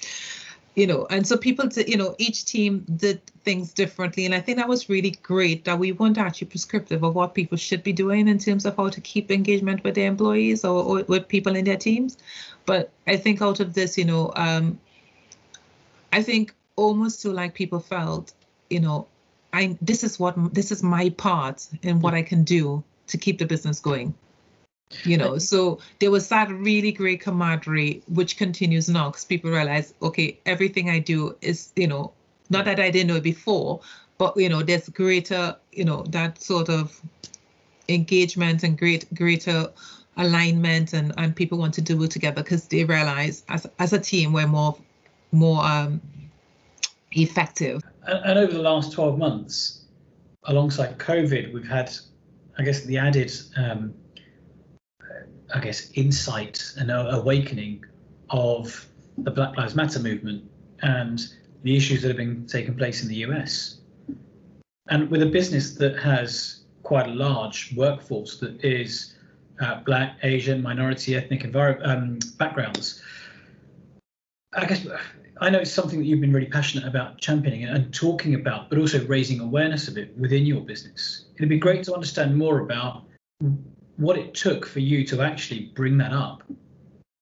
you 0.74 0.86
know 0.86 1.06
and 1.10 1.26
so 1.26 1.36
people 1.36 1.66
did, 1.68 1.88
you 1.88 1.96
know 1.96 2.14
each 2.18 2.44
team 2.44 2.84
did 2.96 3.24
things 3.44 3.72
differently 3.72 4.24
and 4.24 4.34
i 4.34 4.40
think 4.40 4.58
that 4.58 4.68
was 4.68 4.88
really 4.88 5.12
great 5.22 5.64
that 5.64 5.78
we 5.78 5.92
weren't 5.92 6.18
actually 6.18 6.48
prescriptive 6.48 7.02
of 7.02 7.14
what 7.14 7.34
people 7.34 7.56
should 7.56 7.82
be 7.82 7.92
doing 7.92 8.28
in 8.28 8.38
terms 8.38 8.66
of 8.66 8.76
how 8.76 8.88
to 8.88 9.00
keep 9.00 9.30
engagement 9.30 9.82
with 9.84 9.94
their 9.94 10.08
employees 10.08 10.64
or, 10.64 10.82
or 10.82 11.04
with 11.04 11.28
people 11.28 11.54
in 11.56 11.64
their 11.64 11.76
teams. 11.76 12.18
But 12.66 12.90
i 13.06 13.16
think 13.16 13.40
out 13.42 13.60
of 13.60 13.74
this 13.74 13.96
you 13.96 14.04
know 14.04 14.32
um 14.36 14.78
i 16.12 16.22
think 16.22 16.54
almost 16.76 17.22
to 17.22 17.30
like 17.30 17.54
people 17.54 17.80
felt 17.80 18.32
you 18.70 18.80
know 18.80 19.06
i 19.52 19.76
this 19.80 20.02
is 20.02 20.18
what 20.18 20.34
this 20.54 20.72
is 20.72 20.82
my 20.82 21.10
part 21.10 21.68
in 21.82 22.00
what 22.00 22.14
i 22.14 22.22
can 22.22 22.42
do 22.42 22.82
to 23.06 23.18
keep 23.18 23.38
the 23.38 23.46
business 23.46 23.78
going 23.78 24.14
you 25.04 25.16
know 25.16 25.38
so 25.38 25.78
there 25.98 26.10
was 26.10 26.28
that 26.28 26.48
really 26.50 26.92
great 26.92 27.20
camaraderie 27.20 28.02
which 28.08 28.36
continues 28.36 28.88
now 28.88 29.08
because 29.08 29.24
people 29.24 29.50
realize 29.50 29.94
okay 30.02 30.38
everything 30.46 30.90
i 30.90 30.98
do 30.98 31.34
is 31.40 31.72
you 31.76 31.86
know 31.86 32.12
not 32.50 32.64
that 32.64 32.78
i 32.78 32.90
didn't 32.90 33.08
know 33.08 33.16
it 33.16 33.22
before 33.22 33.80
but 34.18 34.36
you 34.36 34.48
know 34.48 34.62
there's 34.62 34.88
greater 34.90 35.56
you 35.72 35.84
know 35.84 36.02
that 36.10 36.40
sort 36.40 36.68
of 36.68 37.00
engagement 37.88 38.62
and 38.62 38.78
great 38.78 39.12
greater 39.14 39.68
alignment 40.16 40.92
and 40.92 41.12
and 41.18 41.34
people 41.34 41.58
want 41.58 41.74
to 41.74 41.80
do 41.80 42.00
it 42.02 42.10
together 42.10 42.42
because 42.42 42.68
they 42.68 42.84
realize 42.84 43.44
as 43.48 43.66
as 43.78 43.92
a 43.92 43.98
team 43.98 44.32
we're 44.32 44.46
more 44.46 44.76
more 45.32 45.64
um 45.64 46.00
effective. 47.16 47.80
And, 48.06 48.24
and 48.24 48.38
over 48.38 48.52
the 48.52 48.62
last 48.62 48.92
12 48.92 49.18
months 49.18 49.84
alongside 50.44 50.98
covid 50.98 51.52
we've 51.54 51.66
had 51.66 51.90
i 52.58 52.62
guess 52.62 52.82
the 52.82 52.98
added 52.98 53.32
um 53.56 53.94
I 55.54 55.60
guess, 55.60 55.90
insight 55.94 56.62
and 56.76 56.90
awakening 56.90 57.84
of 58.30 58.86
the 59.18 59.30
Black 59.30 59.56
Lives 59.56 59.76
Matter 59.76 60.00
movement 60.00 60.50
and 60.82 61.20
the 61.62 61.76
issues 61.76 62.02
that 62.02 62.08
have 62.08 62.16
been 62.16 62.46
taking 62.46 62.74
place 62.74 63.02
in 63.02 63.08
the 63.08 63.16
US. 63.26 63.78
And 64.88 65.08
with 65.10 65.22
a 65.22 65.26
business 65.26 65.76
that 65.76 65.96
has 65.98 66.64
quite 66.82 67.06
a 67.06 67.12
large 67.12 67.74
workforce 67.76 68.38
that 68.40 68.62
is 68.64 69.14
uh, 69.60 69.80
Black, 69.84 70.18
Asian, 70.24 70.60
minority, 70.60 71.14
ethnic 71.14 71.44
envir- 71.44 71.86
um, 71.86 72.18
backgrounds, 72.36 73.00
I 74.52 74.66
guess 74.66 74.86
I 75.40 75.50
know 75.50 75.60
it's 75.60 75.72
something 75.72 76.00
that 76.00 76.04
you've 76.04 76.20
been 76.20 76.32
really 76.32 76.50
passionate 76.50 76.86
about 76.86 77.18
championing 77.18 77.64
and 77.64 77.94
talking 77.94 78.34
about, 78.34 78.70
but 78.70 78.78
also 78.78 79.04
raising 79.06 79.40
awareness 79.40 79.88
of 79.88 79.96
it 79.96 80.16
within 80.18 80.46
your 80.46 80.60
business. 80.60 81.26
It'd 81.36 81.48
be 81.48 81.58
great 81.58 81.84
to 81.84 81.94
understand 81.94 82.36
more 82.36 82.60
about 82.60 83.04
what 83.96 84.18
it 84.18 84.34
took 84.34 84.66
for 84.66 84.80
you 84.80 85.04
to 85.06 85.22
actually 85.22 85.66
bring 85.74 85.98
that 85.98 86.12
up 86.12 86.42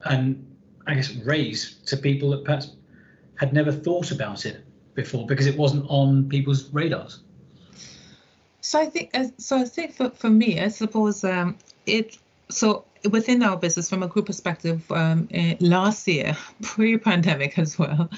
and 0.04 0.46
I 0.86 0.94
guess 0.94 1.12
raise 1.16 1.74
to 1.86 1.96
people 1.96 2.30
that 2.30 2.44
perhaps 2.44 2.76
had 3.36 3.52
never 3.52 3.72
thought 3.72 4.10
about 4.10 4.46
it 4.46 4.64
before 4.94 5.26
because 5.26 5.46
it 5.46 5.56
wasn't 5.56 5.86
on 5.88 6.28
people's 6.28 6.72
radars. 6.72 7.20
So 8.60 8.80
I 8.80 8.86
think, 8.86 9.14
so 9.38 9.58
I 9.58 9.64
think 9.64 9.94
for, 9.94 10.10
for 10.10 10.30
me, 10.30 10.60
I 10.60 10.68
suppose 10.68 11.24
um, 11.24 11.58
it. 11.86 12.18
So 12.48 12.84
within 13.10 13.42
our 13.42 13.56
business, 13.56 13.88
from 13.88 14.02
a 14.02 14.06
group 14.06 14.26
perspective, 14.26 14.90
um, 14.92 15.28
uh, 15.34 15.54
last 15.60 16.06
year, 16.06 16.36
pre-pandemic 16.62 17.58
as 17.58 17.78
well, 17.78 18.08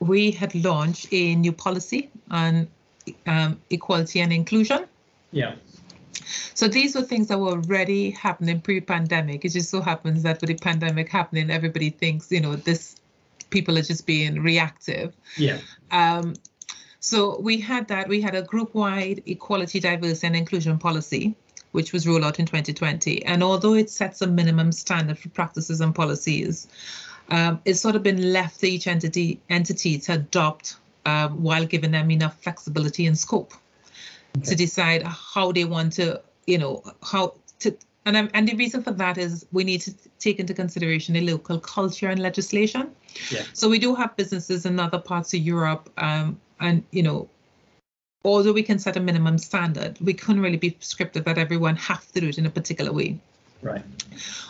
we 0.00 0.30
had 0.30 0.54
launched 0.54 1.06
a 1.12 1.34
new 1.34 1.52
policy 1.52 2.10
on 2.30 2.68
um, 3.26 3.60
equality 3.70 4.20
and 4.20 4.32
inclusion. 4.32 4.86
Yeah. 5.32 5.54
So 6.54 6.68
these 6.68 6.94
were 6.94 7.02
things 7.02 7.28
that 7.28 7.38
were 7.38 7.50
already 7.50 8.10
happening 8.10 8.60
pre-pandemic. 8.60 9.44
It 9.44 9.50
just 9.50 9.70
so 9.70 9.80
happens 9.80 10.22
that 10.22 10.40
with 10.40 10.48
the 10.48 10.54
pandemic 10.54 11.08
happening, 11.08 11.50
everybody 11.50 11.90
thinks, 11.90 12.30
you 12.30 12.40
know, 12.40 12.56
this 12.56 12.96
people 13.50 13.78
are 13.78 13.82
just 13.82 14.06
being 14.06 14.42
reactive. 14.42 15.14
Yeah. 15.36 15.58
Um, 15.90 16.34
so 17.00 17.38
we 17.38 17.60
had 17.60 17.88
that. 17.88 18.08
We 18.08 18.20
had 18.20 18.34
a 18.34 18.42
group-wide 18.42 19.22
equality, 19.26 19.78
diversity, 19.78 20.26
and 20.26 20.36
inclusion 20.36 20.78
policy, 20.78 21.36
which 21.72 21.92
was 21.92 22.06
rolled 22.06 22.24
out 22.24 22.40
in 22.40 22.46
2020. 22.46 23.24
And 23.24 23.42
although 23.42 23.74
it 23.74 23.90
sets 23.90 24.22
a 24.22 24.26
minimum 24.26 24.72
standard 24.72 25.18
for 25.18 25.28
practices 25.28 25.80
and 25.80 25.94
policies, 25.94 26.66
um, 27.28 27.60
it's 27.64 27.80
sort 27.80 27.96
of 27.96 28.02
been 28.02 28.32
left 28.32 28.60
to 28.60 28.68
each 28.68 28.86
entity 28.86 29.40
entity 29.50 29.98
to 29.98 30.14
adopt 30.14 30.76
um, 31.04 31.42
while 31.42 31.64
giving 31.64 31.92
them 31.92 32.10
enough 32.10 32.40
flexibility 32.42 33.06
and 33.06 33.18
scope 33.18 33.52
okay. 34.38 34.50
to 34.50 34.54
decide 34.54 35.02
how 35.02 35.52
they 35.52 35.64
want 35.64 35.92
to, 35.94 36.20
you 36.46 36.58
know, 36.58 36.82
how 37.02 37.34
to. 37.60 37.76
And, 38.04 38.16
I'm, 38.16 38.30
and 38.34 38.46
the 38.46 38.54
reason 38.54 38.84
for 38.84 38.92
that 38.92 39.18
is 39.18 39.46
we 39.50 39.64
need 39.64 39.80
to 39.80 39.94
take 40.20 40.38
into 40.38 40.54
consideration 40.54 41.14
the 41.14 41.22
local 41.22 41.58
culture 41.58 42.08
and 42.08 42.20
legislation. 42.20 42.92
Yeah. 43.32 43.42
So 43.52 43.68
we 43.68 43.80
do 43.80 43.96
have 43.96 44.14
businesses 44.14 44.64
in 44.64 44.78
other 44.78 45.00
parts 45.00 45.34
of 45.34 45.40
Europe 45.40 45.90
um, 45.98 46.40
and 46.60 46.82
you 46.90 47.02
know 47.02 47.28
although 48.24 48.52
we 48.52 48.62
can 48.62 48.78
set 48.78 48.96
a 48.96 49.00
minimum 49.00 49.38
standard 49.38 49.98
we 50.00 50.14
couldn't 50.14 50.42
really 50.42 50.56
be 50.56 50.70
prescriptive 50.70 51.24
that 51.24 51.38
everyone 51.38 51.76
have 51.76 52.10
to 52.12 52.20
do 52.20 52.28
it 52.28 52.38
in 52.38 52.46
a 52.46 52.50
particular 52.50 52.92
way 52.92 53.18
right 53.62 53.82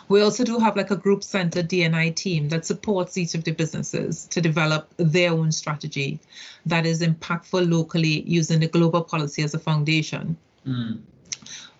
we 0.09 0.21
also 0.21 0.43
do 0.43 0.59
have 0.59 0.75
like 0.75 0.91
a 0.91 0.95
group 0.95 1.23
center 1.23 1.63
dni 1.63 2.13
team 2.15 2.49
that 2.49 2.65
supports 2.65 3.17
each 3.17 3.35
of 3.35 3.43
the 3.43 3.51
businesses 3.51 4.25
to 4.25 4.41
develop 4.41 4.87
their 4.97 5.31
own 5.31 5.51
strategy 5.51 6.19
that 6.65 6.85
is 6.85 7.01
impactful 7.01 7.69
locally 7.69 8.21
using 8.21 8.59
the 8.59 8.67
global 8.67 9.01
policy 9.01 9.43
as 9.43 9.53
a 9.53 9.59
foundation 9.59 10.37
mm. 10.65 10.97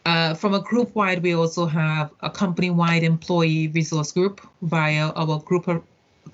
Uh, 0.08 0.34
from 0.34 0.54
a 0.54 0.62
group 0.62 0.96
wide, 0.96 1.22
we 1.22 1.36
also 1.36 1.66
have 1.66 2.10
a 2.22 2.30
company 2.30 2.70
wide 2.70 3.04
employee 3.04 3.68
resource 3.68 4.14
group 4.14 4.40
via 4.62 5.10
our 5.18 5.38
group 5.40 5.68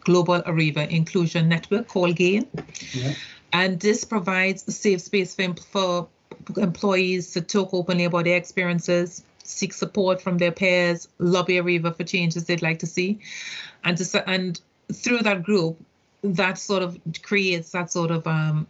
Global 0.01 0.41
Arriva 0.43 0.87
Inclusion 0.89 1.49
Network 1.49 1.87
called 1.87 2.15
GAIN. 2.15 2.47
Yeah. 2.93 3.13
And 3.51 3.79
this 3.79 4.03
provides 4.03 4.67
a 4.67 4.71
safe 4.71 5.01
space 5.01 5.33
for, 5.35 5.55
for 5.71 6.07
employees 6.57 7.31
to 7.33 7.41
talk 7.41 7.73
openly 7.73 8.05
about 8.05 8.25
their 8.25 8.37
experiences, 8.37 9.23
seek 9.43 9.73
support 9.73 10.21
from 10.21 10.37
their 10.37 10.51
peers, 10.51 11.07
lobby 11.19 11.55
Arriva 11.55 11.95
for 11.95 12.03
changes 12.03 12.45
they'd 12.45 12.61
like 12.61 12.79
to 12.79 12.87
see, 12.87 13.19
and 13.83 13.97
to, 13.97 14.29
and 14.29 14.59
through 14.91 15.19
that 15.19 15.43
group, 15.43 15.77
that 16.23 16.57
sort 16.57 16.83
of 16.83 16.99
creates 17.21 17.71
that 17.71 17.91
sort 17.91 18.11
of 18.11 18.25
um, 18.27 18.67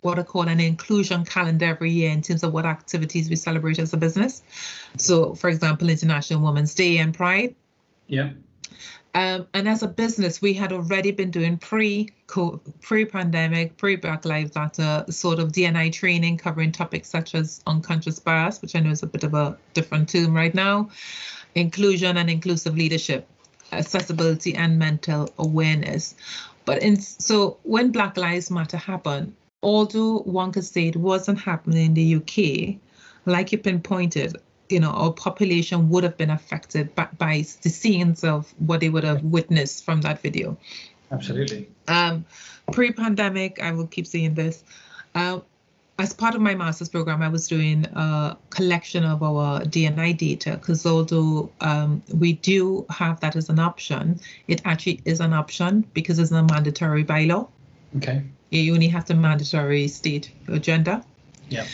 what 0.00 0.18
I 0.18 0.22
call 0.22 0.42
an 0.42 0.60
inclusion 0.60 1.24
calendar 1.24 1.66
every 1.66 1.90
year 1.90 2.10
in 2.10 2.22
terms 2.22 2.42
of 2.42 2.52
what 2.52 2.66
activities 2.66 3.28
we 3.28 3.36
celebrate 3.36 3.78
as 3.78 3.92
a 3.92 3.96
business. 3.96 4.42
So, 4.96 5.34
for 5.34 5.48
example, 5.48 5.88
International 5.88 6.40
Women's 6.42 6.74
Day 6.74 6.98
and 6.98 7.14
Pride. 7.14 7.54
Yeah. 8.06 8.30
Um, 9.14 9.46
and 9.54 9.68
as 9.68 9.82
a 9.82 9.88
business, 9.88 10.40
we 10.40 10.52
had 10.52 10.72
already 10.72 11.10
been 11.10 11.30
doing 11.30 11.58
pre 11.58 12.10
pre 12.80 13.04
pandemic, 13.04 13.76
pre 13.76 13.96
Black 13.96 14.24
Lives 14.24 14.54
Matter 14.54 15.04
sort 15.10 15.38
of 15.38 15.50
DNI 15.50 15.92
training 15.92 16.36
covering 16.36 16.72
topics 16.72 17.08
such 17.08 17.34
as 17.34 17.60
unconscious 17.66 18.18
bias, 18.18 18.62
which 18.62 18.76
I 18.76 18.80
know 18.80 18.90
is 18.90 19.02
a 19.02 19.06
bit 19.06 19.24
of 19.24 19.34
a 19.34 19.56
different 19.74 20.08
term 20.08 20.34
right 20.34 20.54
now, 20.54 20.90
inclusion 21.54 22.16
and 22.16 22.30
inclusive 22.30 22.76
leadership, 22.76 23.26
accessibility 23.72 24.54
and 24.54 24.78
mental 24.78 25.28
awareness. 25.38 26.14
But 26.64 26.82
in 26.82 27.00
so 27.00 27.56
when 27.62 27.90
Black 27.90 28.16
Lives 28.16 28.50
Matter 28.50 28.76
happened, 28.76 29.34
although 29.62 30.18
one 30.18 30.52
could 30.52 30.64
say 30.64 30.88
it 30.88 30.96
wasn't 30.96 31.40
happening 31.40 31.86
in 31.86 31.94
the 31.94 32.16
UK, 32.16 32.78
like 33.24 33.52
you 33.52 33.58
pinpointed, 33.58 34.36
you 34.68 34.80
know, 34.80 34.90
our 34.90 35.12
population 35.12 35.88
would 35.88 36.04
have 36.04 36.16
been 36.16 36.30
affected 36.30 36.94
by, 36.94 37.08
by 37.18 37.44
the 37.62 37.68
scenes 37.68 38.24
of 38.24 38.52
what 38.58 38.80
they 38.80 38.88
would 38.88 39.04
have 39.04 39.22
witnessed 39.24 39.84
from 39.84 40.00
that 40.02 40.20
video. 40.20 40.56
Absolutely. 41.10 41.68
Um, 41.86 42.24
pre-pandemic, 42.72 43.62
I 43.62 43.72
will 43.72 43.86
keep 43.86 44.06
saying 44.06 44.34
this. 44.34 44.62
Uh, 45.14 45.40
as 45.98 46.12
part 46.12 46.36
of 46.36 46.40
my 46.40 46.54
master's 46.54 46.88
program, 46.88 47.22
I 47.22 47.28
was 47.28 47.48
doing 47.48 47.84
a 47.86 48.36
collection 48.50 49.04
of 49.04 49.22
our 49.22 49.62
DNI 49.62 50.16
data 50.16 50.52
because 50.52 50.86
although 50.86 51.50
um, 51.60 52.02
we 52.14 52.34
do 52.34 52.86
have 52.88 53.18
that 53.20 53.34
as 53.34 53.48
an 53.48 53.58
option, 53.58 54.20
it 54.46 54.62
actually 54.64 55.00
is 55.04 55.18
an 55.20 55.32
option 55.32 55.84
because 55.94 56.20
it's 56.20 56.30
a 56.30 56.42
mandatory 56.44 57.04
bylaw. 57.04 57.48
Okay. 57.96 58.22
You 58.50 58.74
only 58.74 58.88
have 58.88 59.06
to 59.06 59.14
mandatory 59.14 59.88
state 59.88 60.30
gender 60.60 61.02
yeah. 61.48 61.66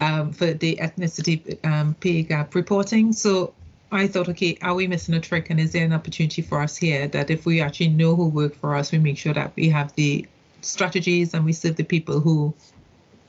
Um, 0.00 0.32
for 0.32 0.52
the 0.52 0.76
ethnicity 0.76 1.64
um, 1.64 1.94
pay 1.94 2.22
gap 2.22 2.54
reporting. 2.54 3.12
So 3.12 3.54
I 3.92 4.06
thought, 4.06 4.28
okay, 4.30 4.58
are 4.62 4.74
we 4.74 4.86
missing 4.86 5.14
a 5.14 5.20
trick? 5.20 5.50
And 5.50 5.60
is 5.60 5.72
there 5.72 5.84
an 5.84 5.92
opportunity 5.92 6.42
for 6.42 6.60
us 6.60 6.76
here 6.76 7.06
that 7.08 7.30
if 7.30 7.44
we 7.44 7.60
actually 7.60 7.88
know 7.88 8.16
who 8.16 8.28
work 8.28 8.54
for 8.56 8.74
us, 8.74 8.90
we 8.90 8.98
make 8.98 9.18
sure 9.18 9.34
that 9.34 9.52
we 9.54 9.68
have 9.68 9.94
the 9.94 10.26
strategies 10.62 11.34
and 11.34 11.44
we 11.44 11.52
serve 11.52 11.76
the 11.76 11.84
people 11.84 12.20
who, 12.20 12.54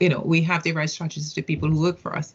you 0.00 0.08
know, 0.08 0.22
we 0.24 0.40
have 0.42 0.62
the 0.62 0.72
right 0.72 0.88
strategies 0.88 1.34
to 1.34 1.42
people 1.42 1.68
who 1.68 1.80
work 1.80 1.98
for 1.98 2.16
us. 2.16 2.34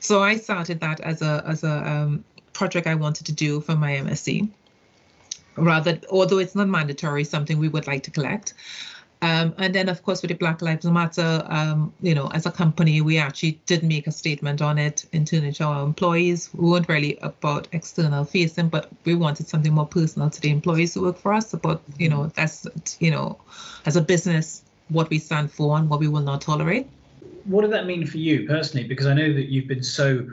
So 0.00 0.22
I 0.22 0.36
started 0.36 0.80
that 0.80 1.00
as 1.00 1.22
a 1.22 1.44
as 1.46 1.62
a 1.62 1.88
um, 1.88 2.24
project 2.52 2.86
I 2.86 2.96
wanted 2.96 3.26
to 3.26 3.32
do 3.32 3.60
for 3.60 3.76
my 3.76 3.92
MSc. 3.92 4.48
Rather, 5.56 6.00
although 6.10 6.38
it's 6.38 6.54
not 6.54 6.68
mandatory, 6.68 7.24
something 7.24 7.58
we 7.58 7.68
would 7.68 7.86
like 7.86 8.02
to 8.04 8.10
collect. 8.10 8.54
Um, 9.22 9.54
and 9.58 9.74
then, 9.74 9.90
of 9.90 10.02
course, 10.02 10.22
with 10.22 10.30
the 10.30 10.34
Black 10.34 10.62
Lives 10.62 10.86
Matter, 10.86 11.44
um, 11.50 11.92
you 12.00 12.14
know, 12.14 12.28
as 12.28 12.46
a 12.46 12.50
company, 12.50 13.02
we 13.02 13.18
actually 13.18 13.60
did 13.66 13.82
make 13.82 14.06
a 14.06 14.12
statement 14.12 14.62
on 14.62 14.78
it 14.78 15.04
internally 15.12 15.52
to 15.52 15.64
our 15.64 15.84
employees. 15.84 16.48
We 16.54 16.70
weren't 16.70 16.88
really 16.88 17.18
about 17.20 17.68
external 17.72 18.24
facing, 18.24 18.70
but 18.70 18.88
we 19.04 19.14
wanted 19.14 19.46
something 19.46 19.74
more 19.74 19.86
personal 19.86 20.30
to 20.30 20.40
the 20.40 20.48
employees 20.48 20.94
who 20.94 21.02
work 21.02 21.18
for 21.18 21.34
us. 21.34 21.52
About, 21.52 21.82
you 21.98 22.08
know, 22.08 22.28
that's, 22.34 22.66
you 22.98 23.10
know, 23.10 23.38
as 23.84 23.96
a 23.96 24.00
business, 24.00 24.62
what 24.88 25.10
we 25.10 25.18
stand 25.18 25.52
for 25.52 25.76
and 25.76 25.90
what 25.90 26.00
we 26.00 26.08
will 26.08 26.22
not 26.22 26.40
tolerate. 26.40 26.88
What 27.44 27.62
did 27.62 27.72
that 27.72 27.86
mean 27.86 28.06
for 28.06 28.16
you 28.16 28.46
personally? 28.46 28.88
Because 28.88 29.06
I 29.06 29.12
know 29.12 29.32
that 29.34 29.50
you've 29.50 29.68
been 29.68 29.82
so 29.82 30.26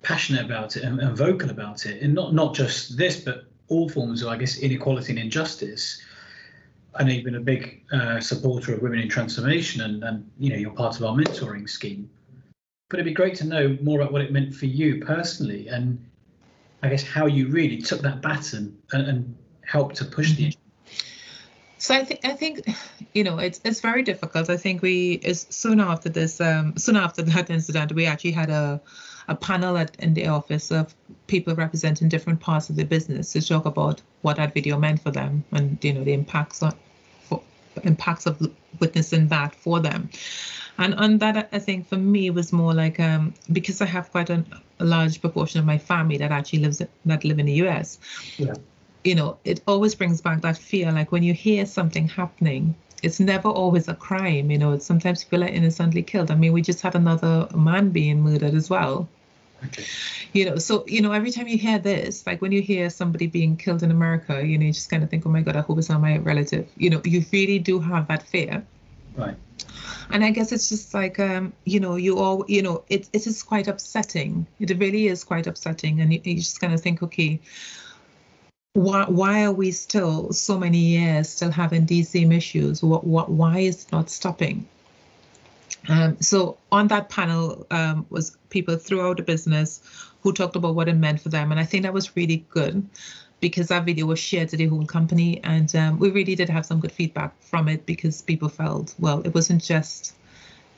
passionate 0.00 0.46
about 0.46 0.76
it 0.76 0.84
and, 0.84 1.00
and 1.00 1.14
vocal 1.14 1.50
about 1.50 1.84
it, 1.84 2.02
and 2.02 2.14
not 2.14 2.32
not 2.32 2.54
just 2.54 2.96
this, 2.96 3.20
but 3.20 3.44
all 3.68 3.90
forms 3.90 4.22
of, 4.22 4.28
I 4.28 4.36
guess, 4.36 4.58
inequality 4.58 5.12
and 5.12 5.18
injustice 5.18 6.00
I 6.94 7.04
know 7.04 7.12
you've 7.12 7.24
been 7.24 7.36
a 7.36 7.40
big 7.40 7.84
uh, 7.92 8.20
supporter 8.20 8.74
of 8.74 8.82
Women 8.82 8.98
in 8.98 9.08
Transformation, 9.08 9.82
and, 9.82 10.02
and 10.02 10.30
you 10.38 10.50
know 10.50 10.56
you're 10.56 10.72
part 10.72 10.96
of 10.96 11.04
our 11.04 11.14
mentoring 11.14 11.68
scheme. 11.68 12.10
But 12.88 12.98
it'd 12.98 13.06
be 13.06 13.14
great 13.14 13.36
to 13.36 13.46
know 13.46 13.78
more 13.80 14.00
about 14.00 14.12
what 14.12 14.22
it 14.22 14.32
meant 14.32 14.54
for 14.54 14.66
you 14.66 15.04
personally, 15.04 15.68
and 15.68 16.04
I 16.82 16.88
guess 16.88 17.02
how 17.02 17.26
you 17.26 17.48
really 17.48 17.80
took 17.80 18.00
that 18.02 18.20
baton 18.20 18.76
and, 18.92 19.06
and 19.06 19.36
helped 19.64 19.96
to 19.96 20.04
push 20.04 20.32
the. 20.32 20.48
Issue. 20.48 20.58
So 21.78 21.94
I 21.94 22.04
think 22.04 22.20
I 22.24 22.32
think 22.32 22.68
you 23.14 23.24
know 23.24 23.38
it's 23.38 23.60
it's 23.64 23.80
very 23.80 24.02
difficult. 24.02 24.50
I 24.50 24.56
think 24.56 24.82
we 24.82 25.14
is 25.22 25.46
soon 25.50 25.80
after 25.80 26.08
this 26.08 26.40
um, 26.40 26.76
soon 26.76 26.96
after 26.96 27.22
that 27.22 27.50
incident 27.50 27.92
we 27.92 28.06
actually 28.06 28.32
had 28.32 28.50
a 28.50 28.80
a 29.28 29.34
panel 29.34 29.76
at, 29.76 29.94
in 29.96 30.14
the 30.14 30.26
office 30.26 30.70
of 30.70 30.94
people 31.26 31.54
representing 31.54 32.08
different 32.08 32.40
parts 32.40 32.70
of 32.70 32.76
the 32.76 32.84
business 32.84 33.32
to 33.32 33.40
talk 33.40 33.64
about 33.64 34.02
what 34.22 34.36
that 34.36 34.54
video 34.54 34.78
meant 34.78 35.00
for 35.00 35.10
them 35.10 35.44
and 35.52 35.82
you 35.82 35.92
know 35.92 36.04
the 36.04 36.12
impacts 36.12 36.62
on 36.62 36.74
for, 37.22 37.42
impacts 37.84 38.26
of 38.26 38.40
witnessing 38.80 39.28
that 39.28 39.54
for 39.54 39.80
them. 39.80 40.08
And 40.78 40.94
on 40.94 41.18
that, 41.18 41.48
I 41.52 41.58
think 41.58 41.86
for 41.88 41.96
me 41.96 42.30
was 42.30 42.52
more 42.52 42.72
like 42.72 42.98
um, 42.98 43.34
because 43.52 43.80
I 43.82 43.86
have 43.86 44.10
quite 44.10 44.30
a, 44.30 44.44
a, 44.78 44.84
large 44.84 45.20
proportion 45.20 45.60
of 45.60 45.66
my 45.66 45.76
family 45.76 46.16
that 46.16 46.32
actually 46.32 46.60
lives 46.60 46.80
that 47.04 47.24
live 47.24 47.38
in 47.38 47.46
the 47.46 47.52
US. 47.64 47.98
Yeah. 48.38 48.54
You 49.04 49.14
know, 49.14 49.38
it 49.44 49.60
always 49.66 49.94
brings 49.94 50.20
back 50.22 50.40
that 50.40 50.56
fear. 50.56 50.90
Like 50.90 51.12
when 51.12 51.22
you 51.22 51.34
hear 51.34 51.66
something 51.66 52.08
happening, 52.08 52.74
it's 53.02 53.20
never 53.20 53.48
always 53.48 53.88
a 53.88 53.94
crime. 53.94 54.50
You 54.50 54.58
know, 54.58 54.78
sometimes 54.78 55.24
people 55.24 55.44
are 55.44 55.48
innocently 55.48 56.02
killed. 56.02 56.30
I 56.30 56.34
mean, 56.34 56.52
we 56.52 56.62
just 56.62 56.80
had 56.80 56.94
another 56.94 57.48
man 57.54 57.90
being 57.90 58.22
murdered 58.22 58.54
as 58.54 58.70
well 58.70 59.08
Okay. 59.64 59.84
You 60.32 60.46
know, 60.46 60.56
so 60.56 60.84
you 60.86 61.00
know, 61.00 61.12
every 61.12 61.30
time 61.30 61.48
you 61.48 61.58
hear 61.58 61.78
this, 61.78 62.26
like 62.26 62.40
when 62.40 62.52
you 62.52 62.62
hear 62.62 62.88
somebody 62.90 63.26
being 63.26 63.56
killed 63.56 63.82
in 63.82 63.90
America, 63.90 64.44
you 64.44 64.58
know, 64.58 64.66
you 64.66 64.72
just 64.72 64.90
kind 64.90 65.02
of 65.02 65.10
think, 65.10 65.26
oh 65.26 65.30
my 65.30 65.42
God, 65.42 65.56
I 65.56 65.60
hope 65.60 65.78
it's 65.78 65.88
not 65.88 66.00
my 66.00 66.18
relative. 66.18 66.68
You 66.76 66.90
know, 66.90 67.02
you 67.04 67.24
really 67.32 67.58
do 67.58 67.80
have 67.80 68.08
that 68.08 68.22
fear. 68.22 68.64
Right. 69.16 69.36
And 70.10 70.24
I 70.24 70.30
guess 70.30 70.50
it's 70.50 70.68
just 70.68 70.94
like, 70.94 71.20
um, 71.20 71.52
you 71.64 71.78
know, 71.78 71.96
you 71.96 72.18
all, 72.18 72.44
you 72.48 72.62
know, 72.62 72.84
it, 72.88 73.08
it 73.12 73.26
is 73.26 73.42
quite 73.42 73.68
upsetting. 73.68 74.46
It 74.58 74.76
really 74.78 75.06
is 75.06 75.22
quite 75.24 75.46
upsetting. 75.46 76.00
And 76.00 76.12
you, 76.12 76.20
you 76.24 76.36
just 76.36 76.60
kind 76.60 76.72
of 76.72 76.80
think, 76.80 77.02
okay, 77.02 77.40
why, 78.74 79.04
why 79.08 79.44
are 79.44 79.52
we 79.52 79.72
still 79.72 80.32
so 80.32 80.58
many 80.58 80.78
years 80.78 81.28
still 81.28 81.50
having 81.50 81.86
these 81.86 82.08
same 82.08 82.30
issues? 82.30 82.82
What, 82.82 83.04
what, 83.04 83.30
why 83.30 83.58
is 83.58 83.84
it 83.84 83.92
not 83.92 84.10
stopping? 84.10 84.68
Um, 85.88 86.20
so 86.20 86.56
on 86.70 86.88
that 86.88 87.08
panel 87.08 87.66
um, 87.70 88.06
was 88.10 88.36
people 88.50 88.76
throughout 88.76 89.16
the 89.16 89.22
business 89.22 89.80
who 90.22 90.32
talked 90.32 90.54
about 90.54 90.74
what 90.74 90.88
it 90.88 90.94
meant 90.94 91.20
for 91.20 91.30
them, 91.30 91.50
and 91.50 91.58
I 91.58 91.64
think 91.64 91.82
that 91.84 91.92
was 91.92 92.14
really 92.16 92.44
good 92.50 92.86
because 93.40 93.68
that 93.68 93.86
video 93.86 94.04
was 94.04 94.18
shared 94.18 94.50
to 94.50 94.56
the 94.56 94.66
whole 94.66 94.84
company, 94.84 95.42
and 95.42 95.74
um, 95.74 95.98
we 95.98 96.10
really 96.10 96.34
did 96.34 96.50
have 96.50 96.66
some 96.66 96.78
good 96.78 96.92
feedback 96.92 97.32
from 97.42 97.68
it 97.68 97.86
because 97.86 98.20
people 98.20 98.50
felt 98.50 98.94
well, 98.98 99.22
it 99.22 99.34
wasn't 99.34 99.64
just 99.64 100.14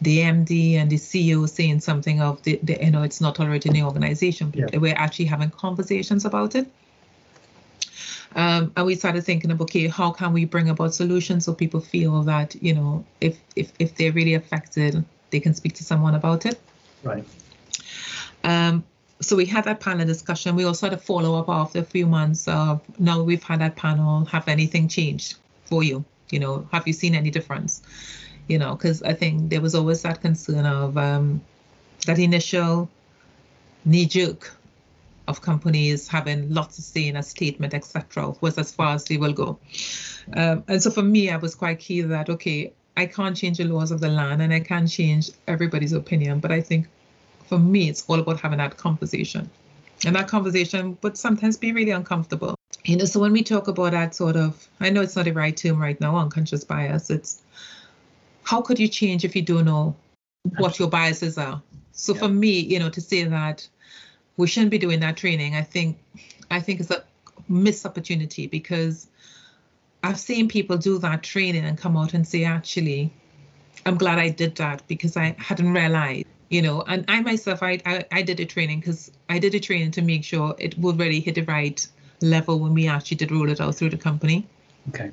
the 0.01 0.18
MD 0.18 0.74
and 0.74 0.88
the 0.88 0.97
CEO 0.97 1.49
saying 1.49 1.80
something 1.80 2.20
of 2.20 2.43
the, 2.45 2.61
the 2.62 2.78
you 2.80 2.90
know 2.93 3.03
it's 3.03 3.20
not 3.20 3.34
tolerated 3.34 3.72
in 3.72 3.80
the 3.80 3.82
organization, 3.82 4.51
but 4.51 4.72
yeah. 4.72 4.78
we're 4.78 4.95
actually 4.95 5.24
having 5.24 5.51
conversations 5.51 6.24
about 6.24 6.55
it. 6.55 6.70
Um, 8.34 8.72
and 8.76 8.86
we 8.86 8.95
started 8.95 9.24
thinking 9.24 9.51
of 9.51 9.61
okay, 9.62 9.88
how 9.88 10.11
can 10.11 10.32
we 10.32 10.45
bring 10.45 10.68
about 10.68 10.95
solutions 10.95 11.45
so 11.45 11.53
people 11.53 11.80
feel 11.80 12.22
that 12.22 12.55
you 12.62 12.74
know 12.74 13.05
if 13.20 13.38
if 13.57 13.72
if 13.78 13.95
they're 13.97 14.12
really 14.12 14.34
affected, 14.34 15.05
they 15.30 15.40
can 15.40 15.55
speak 15.55 15.74
to 15.74 15.84
someone 15.84 16.14
about 16.14 16.47
it. 16.47 16.61
Right. 17.03 17.24
Um, 18.45 18.84
so 19.20 19.36
we 19.36 19.47
had 19.47 19.64
that 19.64 19.80
panel 19.80 20.07
discussion. 20.07 20.57
We 20.57 20.64
also 20.64 20.86
had 20.86 20.95
a 20.95 21.01
follow 21.01 21.38
up 21.38 21.49
after 21.49 21.78
a 21.78 21.84
few 21.84 22.07
months 22.07 22.49
of 22.49 22.80
now 22.99 23.22
we've 23.22 23.43
had 23.43 23.61
that 23.61 23.76
panel. 23.76 24.24
Have 24.26 24.49
anything 24.49 24.88
changed 24.88 25.36
for 25.64 25.82
you? 25.82 26.05
You 26.30 26.40
know, 26.40 26.66
have 26.72 26.86
you 26.86 26.93
seen 26.93 27.14
any 27.14 27.30
difference? 27.30 27.82
You 28.49 28.59
know, 28.59 28.74
because 28.74 29.03
I 29.03 29.12
think 29.12 29.51
there 29.51 29.61
was 29.61 29.74
always 29.74 30.03
that 30.03 30.20
concern 30.20 30.66
of 30.66 30.97
um, 30.97 31.40
that 32.07 32.18
initial 32.18 32.88
knee 33.84 34.07
jerk 34.07 34.57
of 35.29 35.41
companies 35.41 36.09
having 36.09 36.53
lots 36.53 36.77
to 36.77 36.83
say 36.83 37.07
in 37.09 37.16
a 37.16 37.23
statement, 37.23 37.75
etc., 37.75 38.35
was 38.41 38.59
as 38.59 38.73
far 38.73 38.95
as 38.95 39.05
they 39.05 39.16
will 39.16 39.33
go. 39.33 39.59
Um, 40.37 40.64
and 40.68 40.83
so 40.83 40.91
for 40.91 41.03
me, 41.03 41.31
I 41.31 41.37
was 41.37 41.55
quite 41.55 41.79
key 41.79 42.01
that 42.03 42.29
okay, 42.29 42.73
I 42.97 43.07
can't 43.07 43.37
change 43.37 43.59
the 43.59 43.64
laws 43.64 43.91
of 43.91 44.01
the 44.01 44.09
land 44.09 44.43
and 44.43 44.53
I 44.53 44.61
can't 44.61 44.89
change 44.89 45.31
everybody's 45.49 45.93
opinion, 45.93 46.41
but 46.41 46.53
I 46.53 46.61
think 46.61 46.89
for 47.47 47.59
me, 47.59 47.89
it's 47.89 48.05
all 48.09 48.18
about 48.18 48.41
having 48.41 48.59
that 48.59 48.77
conversation. 48.77 49.51
And 50.05 50.16
that 50.16 50.29
conversation 50.29 50.99
would 51.03 51.16
sometimes 51.16 51.57
be 51.57 51.73
really 51.73 51.91
uncomfortable. 51.91 52.57
You 52.85 52.97
know, 52.97 53.05
so 53.05 53.20
when 53.20 53.33
we 53.33 53.43
talk 53.43 53.68
about 53.68 53.93
that 53.93 54.14
sort 54.14 54.37
of, 54.37 54.66
I 54.81 54.91
know 54.91 55.03
it's 55.03 55.14
not 55.14 55.27
the 55.27 55.33
right 55.33 55.57
term 55.57 55.81
right 55.81 56.01
now, 56.01 56.16
unconscious 56.16 56.64
bias, 56.64 57.11
it's 57.11 57.43
how 58.43 58.61
could 58.61 58.79
you 58.79 58.89
change 58.89 59.25
if 59.25 59.37
you 59.37 59.43
don't 59.43 59.64
know 59.64 59.95
what 60.59 60.79
your 60.79 60.89
biases 60.89 61.39
are? 61.39 61.62
So 61.93 62.14
yeah. 62.14 62.20
for 62.20 62.29
me, 62.29 62.59
you 62.59 62.79
know, 62.79 62.91
to 62.91 63.01
say 63.01 63.23
that 63.25 63.68
we 64.43 64.49
shouldn't 64.49 64.72
be 64.72 64.78
doing 64.78 64.99
that 64.99 65.16
training. 65.16 65.55
I 65.55 65.62
think 65.62 65.99
I 66.51 66.59
think 66.59 66.80
it's 66.80 66.90
a 66.90 67.05
missed 67.49 67.86
opportunity 67.86 68.49
because 68.49 69.07
I've 70.03 70.18
seen 70.18 70.49
people 70.49 70.76
do 70.78 70.99
that 70.99 71.22
training 71.22 71.64
and 71.64 71.78
come 71.78 71.97
out 71.97 72.12
and 72.12 72.26
say, 72.26 72.43
actually, 72.43 73.12
I'm 73.86 73.97
glad 73.97 74.18
I 74.18 74.30
did 74.30 74.57
that 74.57 74.82
because 74.88 75.16
I 75.16 75.36
hadn't 75.38 75.72
realized, 75.72 76.26
you 76.49 76.61
know, 76.61 76.82
and 76.82 77.05
I 77.07 77.20
myself, 77.20 77.62
I 77.62 77.80
I, 77.86 78.05
I 78.11 78.22
did 78.22 78.40
a 78.40 78.45
training 78.45 78.80
because 78.80 79.12
I 79.28 79.38
did 79.38 79.55
a 79.55 79.61
training 79.61 79.93
to 79.93 80.03
make 80.03 80.24
sure 80.24 80.57
it 80.59 80.76
would 80.76 80.99
really 80.99 81.20
hit 81.20 81.36
the 81.36 81.43
right 81.43 81.86
level 82.20 82.59
when 82.59 82.74
we 82.74 82.88
actually 82.88 83.18
did 83.18 83.30
roll 83.30 83.49
it 83.49 83.61
out 83.61 83.76
through 83.76 83.90
the 83.90 84.03
company. 84.09 84.45
Okay. 84.88 85.12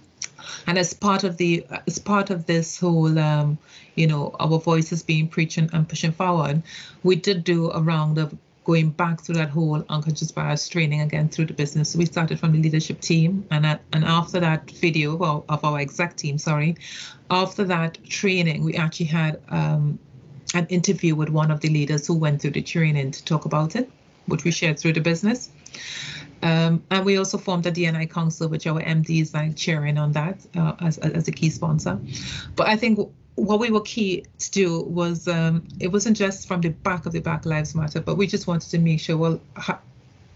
And 0.65 0.79
as 0.79 0.93
part 0.95 1.23
of 1.23 1.37
the 1.37 1.67
as 1.85 1.99
part 1.99 2.31
of 2.31 2.47
this 2.47 2.79
whole 2.79 3.19
um, 3.19 3.59
you 3.93 4.07
know, 4.07 4.35
our 4.39 4.59
voices 4.59 5.03
being 5.03 5.27
preaching 5.27 5.69
and 5.71 5.87
pushing 5.87 6.13
forward, 6.13 6.63
we 7.03 7.15
did 7.15 7.43
do 7.43 7.69
a 7.69 7.79
round 7.79 8.17
of 8.17 8.35
going 8.69 8.91
back 8.91 9.19
through 9.19 9.33
that 9.33 9.49
whole 9.49 9.83
unconscious 9.89 10.31
bias 10.31 10.69
training 10.69 11.01
again 11.01 11.27
through 11.27 11.45
the 11.45 11.53
business. 11.55 11.89
So 11.89 11.97
we 11.97 12.05
started 12.05 12.39
from 12.39 12.51
the 12.51 12.61
leadership 12.61 13.01
team, 13.01 13.43
and 13.49 13.65
at, 13.65 13.81
and 13.93 14.05
after 14.05 14.39
that 14.41 14.69
video 14.69 15.15
well, 15.15 15.43
of 15.49 15.65
our 15.65 15.79
exec 15.79 16.15
team, 16.15 16.37
sorry, 16.37 16.75
after 17.31 17.63
that 17.63 17.97
training, 18.05 18.63
we 18.63 18.75
actually 18.75 19.07
had 19.07 19.41
um, 19.49 19.97
an 20.53 20.67
interview 20.67 21.15
with 21.15 21.29
one 21.29 21.49
of 21.49 21.61
the 21.61 21.69
leaders 21.69 22.05
who 22.05 22.13
went 22.13 22.43
through 22.43 22.51
the 22.51 22.61
training 22.61 23.09
to 23.09 23.25
talk 23.25 23.45
about 23.45 23.75
it, 23.75 23.89
which 24.27 24.43
we 24.43 24.51
shared 24.51 24.77
through 24.77 24.93
the 24.93 25.01
business. 25.01 25.49
Um, 26.43 26.83
and 26.91 27.03
we 27.03 27.17
also 27.17 27.39
formed 27.39 27.65
a 27.65 27.71
DNI 27.71 28.07
council, 28.11 28.49
which 28.49 28.67
our 28.67 28.81
MD 28.83 29.19
is 29.19 29.33
like 29.33 29.55
chairing 29.55 29.97
on 29.97 30.11
that 30.11 30.45
uh, 30.55 30.75
as, 30.79 30.99
as 30.99 31.27
a 31.27 31.31
key 31.31 31.49
sponsor. 31.49 31.99
But 32.55 32.67
I 32.67 32.75
think 32.75 32.99
what 33.39 33.59
we 33.59 33.71
were 33.71 33.81
key 33.81 34.25
to 34.37 34.51
do 34.51 34.81
was 34.83 35.27
um, 35.27 35.67
it 35.79 35.91
wasn't 35.91 36.17
just 36.17 36.47
from 36.47 36.61
the 36.61 36.69
back 36.69 37.05
of 37.05 37.13
the 37.13 37.19
Black 37.19 37.45
Lives 37.45 37.73
Matter, 37.73 38.01
but 38.01 38.15
we 38.15 38.27
just 38.27 38.47
wanted 38.47 38.69
to 38.71 38.79
make 38.79 38.99
sure, 38.99 39.17
well, 39.17 39.39
ha- 39.55 39.79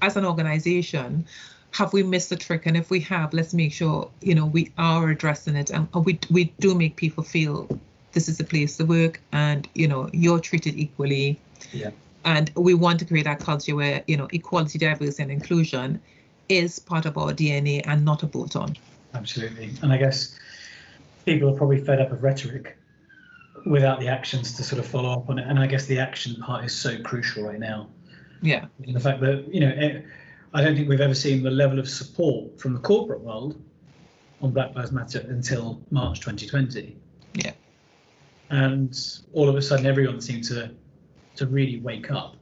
as 0.02 0.16
an 0.16 0.26
organization, 0.26 1.26
have 1.72 1.92
we 1.92 2.04
missed 2.04 2.30
the 2.30 2.36
trick? 2.36 2.66
And 2.66 2.78
if 2.78 2.90
we 2.90 3.00
have, 3.02 3.34
let's 3.34 3.54
make 3.54 3.74
sure 3.74 4.10
you 4.22 4.36
know 4.36 4.46
we 4.46 4.72
are 4.78 5.10
addressing 5.10 5.56
it, 5.56 5.70
and 5.70 5.88
we 5.94 6.20
we 6.30 6.46
do 6.60 6.76
make 6.76 6.96
people 6.96 7.24
feel 7.24 7.68
this 8.14 8.30
is 8.30 8.40
a 8.40 8.44
place 8.44 8.78
to 8.78 8.86
work, 8.86 9.20
and 9.32 9.68
you 9.76 9.88
know 9.88 10.10
you're 10.14 10.40
treated 10.40 10.78
equally. 10.78 11.40
Yeah. 11.72 11.92
And 12.26 12.52
we 12.56 12.74
want 12.74 13.00
to 13.00 13.06
create 13.06 13.26
that 13.26 13.40
culture 13.40 13.76
where 13.76 14.04
you 14.08 14.18
know 14.18 14.28
equality, 14.32 14.80
diversity, 14.80 15.24
and 15.24 15.32
inclusion 15.32 16.02
is 16.48 16.80
part 16.80 17.06
of 17.06 17.18
our 17.18 17.34
DNA 17.34 17.82
and 17.86 18.06
not 18.06 18.24
a 18.24 18.28
bolt 18.28 18.56
on. 18.56 18.78
Absolutely, 19.14 19.72
and 19.82 19.92
I 19.92 19.98
guess 19.98 20.38
people 21.26 21.50
are 21.50 21.58
probably 21.58 21.80
fed 21.80 22.00
up 22.00 22.12
of 22.12 22.24
rhetoric 22.24 22.78
without 23.66 24.00
the 24.00 24.08
actions 24.08 24.54
to 24.54 24.64
sort 24.64 24.80
of 24.80 24.88
follow 24.88 25.12
up 25.12 25.30
on 25.30 25.40
it. 25.40 25.48
And 25.48 25.60
I 25.60 25.68
guess 25.68 25.86
the 25.86 26.00
action 26.00 26.36
part 26.42 26.66
is 26.66 26.74
so 26.74 27.02
crucial 27.02 27.44
right 27.44 27.60
now. 27.60 27.90
Yeah. 28.42 28.66
And 28.86 28.96
the 28.96 29.00
fact 29.00 29.22
that, 29.22 29.48
you 29.54 29.62
know, 29.62 29.70
it, 29.70 30.06
I 30.54 30.62
don't 30.62 30.76
think 30.76 30.90
we've 30.90 31.02
ever 31.02 31.16
seen 31.16 31.44
the 31.44 31.52
level 31.52 31.80
of 31.80 31.90
support 31.90 32.60
from 32.60 32.74
the 32.74 32.80
corporate 32.80 33.22
world 33.22 33.62
on 34.42 34.52
Black 34.52 34.76
Lives 34.76 34.92
Matter 34.92 35.26
until 35.30 35.82
March 35.90 36.20
2020. 36.20 36.98
Yeah. 37.34 37.54
And 38.50 38.96
all 39.32 39.50
of 39.50 39.56
a 39.56 39.62
sudden, 39.62 39.86
everyone 39.86 40.22
seemed 40.22 40.44
to 40.46 40.72
to 41.36 41.48
really 41.48 41.80
wake 41.80 42.12
up 42.12 42.36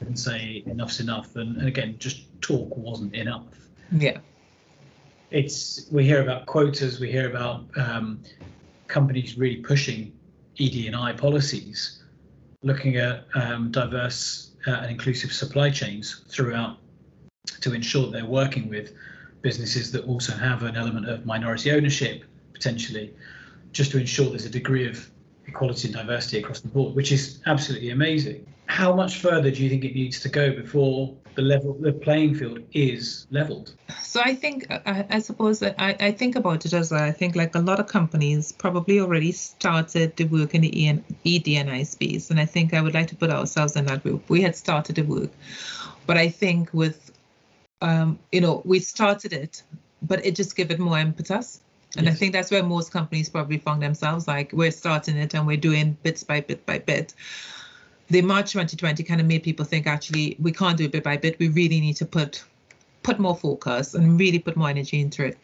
and 0.00 0.18
say 0.18 0.62
enough's 0.66 1.00
enough. 1.00 1.36
And, 1.36 1.56
and 1.58 1.68
again, 1.68 1.96
just 1.98 2.24
talk 2.40 2.74
wasn't 2.76 3.14
enough. 3.14 3.44
Yeah. 3.92 4.18
It's 5.30 5.86
we 5.90 6.04
hear 6.04 6.22
about 6.22 6.46
quotas, 6.46 7.00
we 7.00 7.10
hear 7.10 7.28
about 7.28 7.66
um, 7.76 8.22
companies 8.86 9.36
really 9.36 9.56
pushing 9.56 10.15
ED&I 10.58 11.12
policies, 11.12 12.02
looking 12.62 12.96
at 12.96 13.26
um, 13.34 13.70
diverse 13.70 14.52
uh, 14.66 14.72
and 14.72 14.90
inclusive 14.90 15.32
supply 15.32 15.70
chains 15.70 16.24
throughout 16.28 16.78
to 17.60 17.72
ensure 17.72 18.10
they're 18.10 18.24
working 18.24 18.68
with 18.68 18.92
businesses 19.42 19.92
that 19.92 20.04
also 20.04 20.32
have 20.32 20.62
an 20.62 20.76
element 20.76 21.08
of 21.08 21.24
minority 21.24 21.70
ownership 21.70 22.24
potentially, 22.52 23.14
just 23.72 23.90
to 23.92 23.98
ensure 23.98 24.30
there's 24.30 24.46
a 24.46 24.50
degree 24.50 24.88
of 24.88 25.08
equality 25.46 25.88
and 25.88 25.96
diversity 25.96 26.38
across 26.38 26.60
the 26.60 26.68
board, 26.68 26.94
which 26.94 27.12
is 27.12 27.40
absolutely 27.46 27.90
amazing. 27.90 28.46
How 28.66 28.94
much 28.94 29.18
further 29.18 29.50
do 29.50 29.62
you 29.62 29.70
think 29.70 29.84
it 29.84 29.94
needs 29.94 30.20
to 30.20 30.28
go 30.28 30.52
before 30.52 31.16
the 31.34 31.42
level, 31.42 31.74
the 31.74 31.92
playing 31.92 32.34
field 32.34 32.60
is 32.72 33.26
leveled? 33.30 33.74
So 34.02 34.20
I 34.24 34.34
think, 34.34 34.66
I, 34.70 35.06
I 35.08 35.18
suppose 35.20 35.60
that 35.60 35.76
I, 35.78 35.96
I 36.00 36.10
think 36.10 36.34
about 36.34 36.66
it 36.66 36.72
as 36.72 36.92
I 36.92 37.12
think 37.12 37.36
like 37.36 37.54
a 37.54 37.60
lot 37.60 37.78
of 37.78 37.86
companies 37.86 38.52
probably 38.52 38.98
already 39.00 39.32
started 39.32 40.16
the 40.16 40.24
work 40.24 40.54
in 40.54 40.62
the 40.62 41.02
ED&I 41.24 41.82
space, 41.84 42.30
and 42.30 42.40
I 42.40 42.44
think 42.46 42.74
I 42.74 42.80
would 42.80 42.94
like 42.94 43.08
to 43.08 43.16
put 43.16 43.30
ourselves 43.30 43.76
in 43.76 43.86
that 43.86 44.02
group. 44.02 44.28
We 44.28 44.42
had 44.42 44.56
started 44.56 44.96
the 44.96 45.02
work, 45.02 45.30
but 46.06 46.16
I 46.16 46.28
think 46.28 46.72
with, 46.72 47.12
um, 47.82 48.18
you 48.32 48.40
know, 48.40 48.62
we 48.64 48.80
started 48.80 49.32
it, 49.32 49.62
but 50.02 50.24
it 50.26 50.34
just 50.34 50.56
gave 50.56 50.70
it 50.70 50.78
more 50.78 50.98
impetus. 50.98 51.60
And 51.96 52.06
yes. 52.06 52.14
I 52.14 52.18
think 52.18 52.32
that's 52.32 52.50
where 52.50 52.62
most 52.62 52.92
companies 52.92 53.28
probably 53.28 53.58
found 53.58 53.80
themselves 53.80 54.28
like 54.28 54.52
we're 54.52 54.70
starting 54.70 55.16
it 55.16 55.34
and 55.34 55.46
we're 55.46 55.56
doing 55.56 55.96
bits 56.02 56.24
by 56.24 56.40
bit 56.40 56.66
by 56.66 56.78
bit. 56.78 57.14
The 58.08 58.22
March 58.22 58.52
2020 58.52 59.02
kind 59.02 59.20
of 59.20 59.26
made 59.26 59.42
people 59.42 59.64
think 59.64 59.86
actually 59.86 60.36
we 60.40 60.52
can't 60.52 60.76
do 60.76 60.84
it 60.84 60.92
bit 60.92 61.02
by 61.02 61.16
bit. 61.16 61.38
We 61.38 61.48
really 61.48 61.80
need 61.80 61.96
to 61.96 62.06
put 62.06 62.44
put 63.02 63.18
more 63.18 63.36
focus 63.36 63.94
and 63.94 64.18
really 64.18 64.38
put 64.38 64.56
more 64.56 64.68
energy 64.68 65.00
into 65.00 65.24
it. 65.24 65.38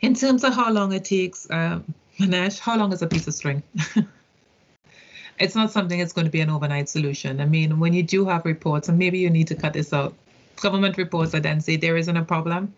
In 0.00 0.14
terms 0.14 0.44
of 0.44 0.54
how 0.54 0.72
long 0.72 0.92
it 0.92 1.04
takes, 1.04 1.48
um, 1.50 1.84
Manesh, 2.18 2.58
how 2.58 2.76
long 2.76 2.92
is 2.92 3.02
a 3.02 3.06
piece 3.06 3.26
of 3.26 3.34
string? 3.34 3.62
it's 5.38 5.54
not 5.54 5.72
something 5.72 5.98
that's 5.98 6.12
going 6.12 6.24
to 6.24 6.30
be 6.30 6.40
an 6.40 6.50
overnight 6.50 6.88
solution. 6.88 7.40
I 7.40 7.46
mean, 7.46 7.80
when 7.80 7.92
you 7.92 8.02
do 8.02 8.24
have 8.26 8.44
reports, 8.44 8.88
and 8.88 8.98
maybe 8.98 9.18
you 9.18 9.30
need 9.30 9.48
to 9.48 9.54
cut 9.56 9.72
this 9.72 9.92
out, 9.92 10.14
government 10.60 10.96
reports 10.96 11.32
that 11.32 11.42
then 11.42 11.60
say 11.60 11.76
there 11.76 11.96
isn't 11.96 12.16
a 12.16 12.24
problem, 12.24 12.72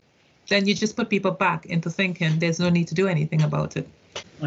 then 0.49 0.66
you 0.66 0.74
just 0.74 0.97
put 0.97 1.11
people 1.11 1.30
back 1.30 1.66
into 1.66 1.90
thinking 1.90 2.38
there's 2.38 2.61
no 2.61 2.70
need 2.70 2.88
to 2.88 2.95
do 2.95 3.09
anything 3.09 3.42
about 3.42 3.76
it. 3.76 3.88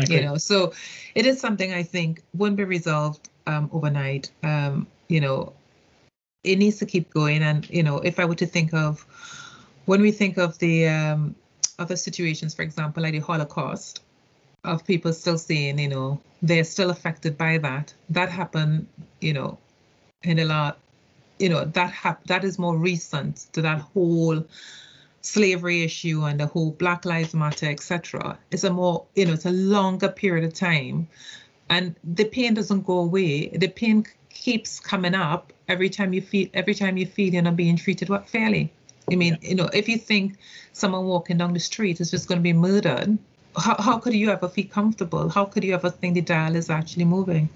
You 0.08 0.22
know, 0.22 0.38
so 0.38 0.74
it 1.16 1.26
is 1.26 1.40
something 1.40 1.74
I 1.74 1.84
think 1.84 2.22
won't 2.34 2.56
be 2.56 2.64
resolved 2.64 3.30
um, 3.48 3.70
overnight. 3.74 4.32
Um, 4.44 4.88
you 5.08 5.22
know, 5.22 5.54
it 6.44 6.58
needs 6.58 6.78
to 6.80 6.86
keep 6.86 7.10
going. 7.12 7.42
And 7.42 7.68
you 7.70 7.84
know, 7.84 7.98
if 7.98 8.20
I 8.20 8.26
were 8.26 8.36
to 8.36 8.46
think 8.46 8.74
of 8.74 9.06
when 9.86 10.02
we 10.02 10.12
think 10.12 10.38
of 10.38 10.60
the 10.60 10.88
um, 10.88 11.36
other 11.80 11.96
situations, 11.96 12.54
for 12.54 12.62
example, 12.62 13.02
like 13.02 13.14
the 13.14 13.20
Holocaust, 13.20 14.02
of 14.64 14.86
people 14.86 15.14
still 15.14 15.38
saying, 15.38 15.80
you 15.80 15.88
know, 15.88 16.20
they're 16.42 16.64
still 16.64 16.90
affected 16.90 17.38
by 17.38 17.58
that. 17.60 17.94
That 18.10 18.30
happened, 18.30 18.88
you 19.22 19.34
know, 19.34 19.58
in 20.24 20.40
a 20.40 20.46
lot, 20.46 20.80
you 21.40 21.50
know, 21.50 21.66
that 21.66 21.92
hap- 21.92 22.26
that 22.26 22.44
is 22.44 22.60
more 22.60 22.78
recent 22.78 23.48
to 23.54 23.62
that 23.62 23.80
whole 23.80 24.46
slavery 25.22 25.84
issue 25.84 26.24
and 26.26 26.40
the 26.40 26.48
whole 26.48 26.72
Black 26.72 27.06
Lives 27.06 27.34
Matter, 27.34 27.68
etc. 27.68 28.38
It's 28.52 28.64
a 28.64 28.72
more, 28.72 29.06
you 29.16 29.26
know, 29.26 29.34
it's 29.34 29.46
a 29.46 29.52
longer 29.52 30.10
period 30.10 30.46
of 30.46 30.54
time, 30.54 31.08
and 31.70 31.96
the 32.04 32.26
pain 32.26 32.54
doesn't 32.54 32.86
go 32.86 33.00
away. 33.00 33.50
The 33.50 33.68
pain 33.68 34.06
keeps 34.30 34.80
coming 34.80 35.16
up 35.16 35.52
every 35.68 35.90
time 35.90 36.14
you 36.14 36.22
feel 36.22 36.48
every 36.54 36.74
time 36.74 36.98
you 36.98 37.06
feel 37.06 37.34
you're 37.34 37.42
not 37.42 37.56
being 37.56 37.76
treated 37.76 38.10
what 38.10 38.30
fairly. 38.30 38.72
I 39.12 39.16
mean, 39.16 39.38
yeah. 39.42 39.50
you 39.50 39.56
know, 39.56 39.70
if 39.74 39.88
you 39.88 39.98
think 39.98 40.38
someone 40.74 41.06
walking 41.06 41.38
down 41.38 41.54
the 41.54 41.60
street 41.60 42.02
is 42.02 42.12
just 42.12 42.28
going 42.28 42.40
to 42.40 42.44
be 42.44 42.54
murdered, 42.54 43.18
how, 43.56 43.76
how 43.80 43.98
could 43.98 44.14
you 44.14 44.30
ever 44.30 44.50
feel 44.50 44.68
comfortable? 44.68 45.30
How 45.30 45.46
could 45.46 45.64
you 45.64 45.74
ever 45.74 45.90
think 45.90 46.16
the 46.16 46.22
dial 46.22 46.56
is 46.56 46.70
actually 46.70 47.06
moving? 47.06 47.50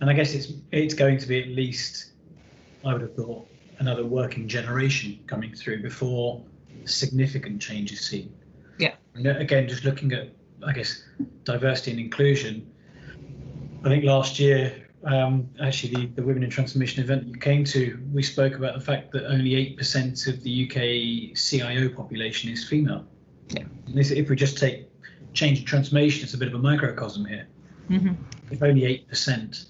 And 0.00 0.08
I 0.08 0.12
guess 0.12 0.34
it's 0.34 0.52
it's 0.72 0.94
going 0.94 1.18
to 1.18 1.26
be 1.26 1.42
at 1.42 1.48
least, 1.48 2.12
I 2.84 2.92
would 2.92 3.02
have 3.02 3.14
thought, 3.14 3.48
another 3.78 4.04
working 4.04 4.48
generation 4.48 5.18
coming 5.26 5.54
through 5.54 5.82
before 5.82 6.42
significant 6.84 7.60
change 7.60 7.92
is 7.92 8.00
seen. 8.00 8.32
Yeah. 8.78 8.94
And 9.14 9.26
uh, 9.26 9.30
again, 9.38 9.68
just 9.68 9.84
looking 9.84 10.12
at, 10.12 10.28
I 10.66 10.72
guess, 10.72 11.02
diversity 11.44 11.92
and 11.92 12.00
inclusion. 12.00 12.70
I 13.86 13.88
think 13.88 14.02
last 14.02 14.40
year, 14.40 14.88
um, 15.04 15.48
actually, 15.62 15.94
the, 15.94 16.06
the 16.16 16.22
Women 16.22 16.42
in 16.42 16.50
Transformation 16.50 17.04
event 17.04 17.28
you 17.28 17.38
came 17.38 17.62
to, 17.66 17.96
we 18.12 18.20
spoke 18.20 18.56
about 18.56 18.74
the 18.74 18.80
fact 18.80 19.12
that 19.12 19.30
only 19.30 19.50
8% 19.76 20.26
of 20.26 20.42
the 20.42 20.66
UK 20.66 21.36
CIO 21.36 21.88
population 21.90 22.50
is 22.50 22.68
female. 22.68 23.06
Yeah. 23.50 23.62
This, 23.86 24.10
if 24.10 24.28
we 24.28 24.34
just 24.34 24.58
take 24.58 24.88
change 25.34 25.58
and 25.58 25.68
transformation, 25.68 26.24
it's 26.24 26.34
a 26.34 26.38
bit 26.38 26.48
of 26.48 26.54
a 26.54 26.58
microcosm 26.58 27.26
here. 27.26 27.46
Mm-hmm. 27.88 28.14
If 28.50 28.60
only 28.60 29.06
8% 29.08 29.68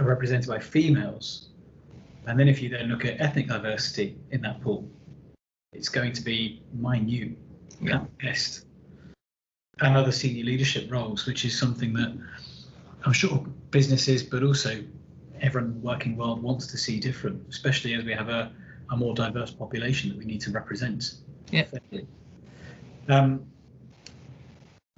are 0.00 0.06
represented 0.06 0.48
by 0.48 0.58
females, 0.58 1.50
and 2.26 2.40
then 2.40 2.48
if 2.48 2.62
you 2.62 2.70
then 2.70 2.86
look 2.86 3.04
at 3.04 3.20
ethnic 3.20 3.48
diversity 3.48 4.16
in 4.30 4.40
that 4.40 4.62
pool, 4.62 4.88
it's 5.74 5.90
going 5.90 6.14
to 6.14 6.22
be 6.22 6.62
minute 6.72 7.36
yeah. 7.82 7.96
at 7.96 8.18
best. 8.18 8.64
And 9.82 9.98
other 9.98 10.12
senior 10.12 10.44
leadership 10.44 10.90
roles, 10.90 11.26
which 11.26 11.44
is 11.44 11.56
something 11.58 11.92
that 11.92 12.18
I'm 13.08 13.14
sure 13.14 13.42
businesses, 13.70 14.22
but 14.22 14.42
also 14.42 14.84
everyone 15.40 15.70
in 15.70 15.80
the 15.80 15.86
working 15.86 16.14
world 16.14 16.42
wants 16.42 16.66
to 16.66 16.76
see 16.76 17.00
different, 17.00 17.42
especially 17.48 17.94
as 17.94 18.04
we 18.04 18.12
have 18.12 18.28
a, 18.28 18.52
a 18.90 18.96
more 18.98 19.14
diverse 19.14 19.50
population 19.50 20.10
that 20.10 20.18
we 20.18 20.26
need 20.26 20.42
to 20.42 20.50
represent. 20.50 21.14
Yeah. 21.50 21.64
Um, 23.08 23.46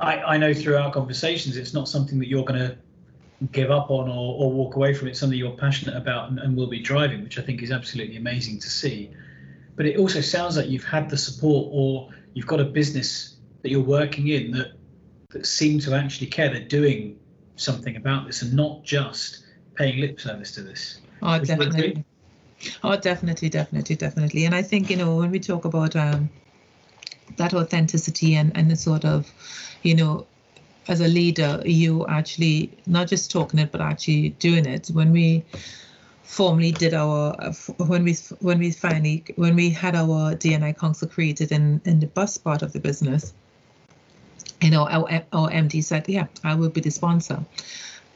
I, 0.01 0.17
I 0.23 0.39
know 0.39 0.53
through 0.53 0.77
our 0.77 0.93
conversations, 0.93 1.57
it's 1.57 1.73
not 1.73 1.89
something 1.89 2.19
that 2.19 2.27
you're 2.27 2.45
going 2.45 2.59
to 2.59 2.77
give 3.53 3.71
up 3.71 3.93
on 3.93 4.09
or, 4.09 4.43
or 4.43 4.51
walk 4.51 4.75
away 4.75 4.93
from. 4.93 5.07
It's 5.07 5.21
something 5.21 5.39
you're 5.39 5.53
passionate 5.53 5.97
about 5.97 6.31
and, 6.31 6.41
and 6.41 6.57
will 6.57 6.67
be 6.67 6.81
driving, 6.81 7.23
which 7.23 7.39
I 7.39 7.43
think 7.43 7.63
is 7.63 7.71
absolutely 7.71 8.17
amazing 8.17 8.59
to 8.59 8.69
see. 8.69 9.13
But 9.77 9.87
it 9.87 9.99
also 9.99 10.21
sounds 10.21 10.57
like 10.57 10.67
you've 10.67 10.83
had 10.83 11.09
the 11.09 11.17
support 11.17 11.69
or 11.71 12.09
you've 12.35 12.49
got 12.49 12.59
a 12.59 12.65
business 12.65 13.37
that 13.63 13.71
you're 13.71 13.81
working 13.85 14.27
in 14.27 14.51
that 14.51 14.73
that 15.29 15.47
seem 15.47 15.79
to 15.79 15.95
actually 15.95 16.27
care. 16.27 16.51
They're 16.51 16.65
doing 16.67 17.20
something 17.61 17.97
about 17.97 18.27
this 18.27 18.43
and 18.43 18.55
not 18.55 18.83
just 18.83 19.45
paying 19.75 20.01
lip 20.01 20.21
service 20.21 20.53
to 20.53 20.63
this. 20.63 21.01
Oh, 21.23 21.39
definitely. 21.39 22.05
Oh, 22.83 22.97
definitely, 22.97 23.49
definitely, 23.49 23.97
definitely. 23.97 24.45
And 24.45 24.55
I 24.55 24.63
think 24.63 24.91
you 24.91 24.97
know 24.97 25.17
when 25.17 25.31
we 25.31 25.41
talk 25.41 25.65
about 25.65 25.97
um, 25.97 26.31
that 27.37 27.55
authenticity 27.55 28.35
and 28.35 28.53
and 28.57 28.71
the 28.71 28.77
sort 28.77 29.05
of, 29.05 29.33
you 29.83 29.95
know, 29.95 30.27
as 30.89 31.01
a 31.01 31.09
leader, 31.09 31.63
you 31.65 32.07
actually 32.07 32.71
not 32.87 33.09
just 33.09 33.31
talking 33.31 33.61
it 33.61 33.73
but 33.73 33.81
actually 33.81 34.31
doing 34.31 34.67
it. 34.67 34.89
When 34.89 35.13
we 35.13 35.45
formally 36.23 36.73
did 36.73 36.95
our 36.95 37.35
when 37.79 38.05
we 38.05 38.15
when 38.41 38.59
we 38.59 38.71
finally 38.71 39.25
when 39.37 39.57
we 39.57 39.71
had 39.71 39.97
our 39.97 40.35
DNI 40.35 40.79
council 40.79 41.09
created 41.09 41.53
in 41.53 41.81
in 41.85 42.01
the 42.01 42.07
bus 42.07 42.39
part 42.39 42.63
of 42.63 42.73
the 42.73 42.81
business, 42.81 43.33
you 44.61 44.71
know, 44.71 44.89
our, 44.89 45.23
our 45.33 45.51
MD 45.51 45.83
said, 45.83 46.09
"Yeah, 46.09 46.27
I 46.45 46.55
will 46.55 46.69
be 46.69 46.81
the 46.81 46.91
sponsor." 46.91 47.45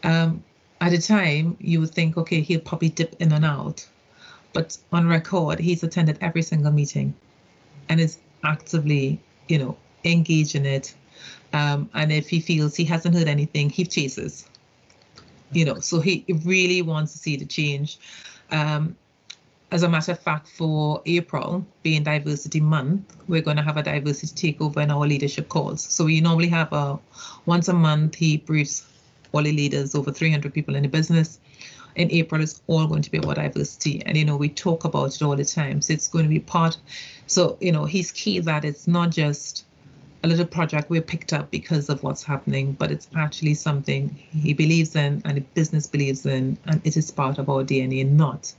Um, 0.03 0.43
at 0.81 0.91
the 0.91 0.99
time, 0.99 1.57
you 1.61 1.81
would 1.81 1.91
think, 1.91 2.17
okay, 2.17 2.41
he'll 2.41 2.61
probably 2.61 2.91
dip 2.91 3.17
in 3.21 3.33
and 3.33 3.45
out, 3.45 3.87
but 4.53 4.77
on 4.93 5.09
record, 5.09 5.59
he's 5.59 5.83
attended 5.83 6.19
every 6.21 6.43
single 6.43 6.73
meeting, 6.73 7.15
and 7.89 8.01
is 8.01 8.19
actively, 8.45 9.21
you 9.49 9.59
know, 9.59 9.77
engaged 10.05 10.55
in 10.55 10.67
it. 10.67 10.95
Um, 11.53 11.89
and 11.95 12.13
if 12.13 12.29
he 12.29 12.41
feels 12.41 12.77
he 12.77 12.85
hasn't 12.85 13.15
heard 13.15 13.29
anything, 13.29 13.71
he 13.71 13.85
chases. 13.85 14.47
You 15.53 15.65
know, 15.65 15.79
so 15.81 16.01
he 16.01 16.25
really 16.45 16.83
wants 16.83 17.13
to 17.13 17.19
see 17.19 17.37
the 17.37 17.47
change. 17.47 17.99
Um, 18.51 18.97
as 19.75 19.83
a 19.83 19.89
matter 19.89 20.13
of 20.13 20.21
fact, 20.21 20.47
for 20.47 21.03
April 21.05 21.67
being 21.83 22.05
Diversity 22.05 22.61
Month, 22.61 23.17
we're 23.27 23.43
going 23.43 23.57
to 23.57 23.63
have 23.65 23.77
a 23.77 23.83
diversity 23.83 24.53
takeover 24.53 24.77
in 24.77 24.89
our 24.93 25.05
leadership 25.05 25.49
calls. 25.49 25.83
So 25.83 26.05
we 26.05 26.21
normally 26.21 26.47
have 26.47 26.73
a 26.73 26.97
once 27.47 27.67
a 27.67 27.73
month. 27.73 28.15
He 28.15 28.37
briefs 28.37 28.87
all 29.33 29.43
the 29.43 29.51
leaders, 29.51 29.97
over 29.97 30.13
300 30.13 30.55
people 30.55 30.77
in 30.77 30.85
the 30.85 30.89
business. 30.89 31.41
In 31.97 32.09
April, 32.13 32.41
it's 32.41 32.63
all 32.69 32.87
going 32.87 33.03
to 33.03 33.11
be 33.11 33.19
about 33.19 33.35
diversity, 33.35 34.01
and 34.07 34.17
you 34.17 34.25
know 34.25 34.37
we 34.37 34.49
talk 34.49 34.85
about 34.85 35.13
it 35.13 35.23
all 35.23 35.35
the 35.35 35.45
time. 35.45 35.83
So 35.83 35.93
it's 35.93 36.07
going 36.07 36.25
to 36.25 36.29
be 36.29 36.39
part. 36.39 36.77
So 37.27 37.59
you 37.61 37.73
know 37.73 37.85
he's 37.85 38.13
key 38.13 38.39
that 38.39 38.65
it's 38.65 38.87
not 38.87 39.11
just 39.11 39.65
a 40.23 40.29
little 40.29 40.47
project 40.47 40.89
we 40.89 41.01
picked 41.01 41.33
up 41.33 41.51
because 41.51 41.89
of 41.89 42.01
what's 42.05 42.23
happening, 42.23 42.75
but 42.75 42.93
it's 42.93 43.09
actually 43.17 43.55
something 43.55 44.17
he 44.31 44.55
believes 44.55 44.95
in 44.95 45.21
and 45.25 45.37
the 45.37 45.41
business 45.41 45.89
believes 45.89 46.25
in, 46.27 46.59
and 46.67 46.81
it 46.85 46.97
is 46.97 47.11
part 47.11 47.39
of 47.39 47.49
our 47.51 47.65
DNA, 47.65 48.09
not 48.09 48.55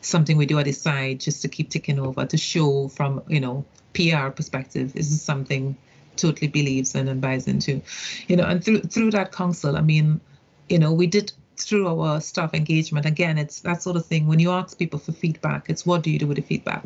something 0.00 0.36
we 0.36 0.46
do 0.46 0.58
at 0.58 0.64
the 0.64 0.72
side 0.72 1.20
just 1.20 1.42
to 1.42 1.48
keep 1.48 1.70
ticking 1.70 1.98
over 1.98 2.24
to 2.24 2.36
show 2.36 2.88
from 2.88 3.22
you 3.28 3.40
know 3.40 3.64
PR 3.94 4.28
perspective. 4.28 4.92
This 4.92 5.10
is 5.10 5.22
something 5.22 5.76
totally 6.16 6.48
believes 6.48 6.94
in 6.94 7.08
and 7.08 7.20
buys 7.20 7.46
into, 7.46 7.80
you 8.28 8.36
know. 8.36 8.44
And 8.44 8.62
through 8.64 8.80
through 8.82 9.10
that 9.12 9.32
council, 9.32 9.76
I 9.76 9.80
mean, 9.80 10.20
you 10.68 10.78
know, 10.78 10.92
we 10.92 11.06
did 11.06 11.32
through 11.56 11.88
our 11.88 12.20
staff 12.20 12.54
engagement. 12.54 13.06
Again, 13.06 13.38
it's 13.38 13.60
that 13.60 13.82
sort 13.82 13.96
of 13.96 14.06
thing. 14.06 14.26
When 14.26 14.38
you 14.38 14.50
ask 14.50 14.78
people 14.78 14.98
for 14.98 15.12
feedback, 15.12 15.68
it's 15.68 15.84
what 15.84 16.02
do 16.02 16.10
you 16.10 16.18
do 16.18 16.26
with 16.26 16.36
the 16.36 16.42
feedback? 16.42 16.84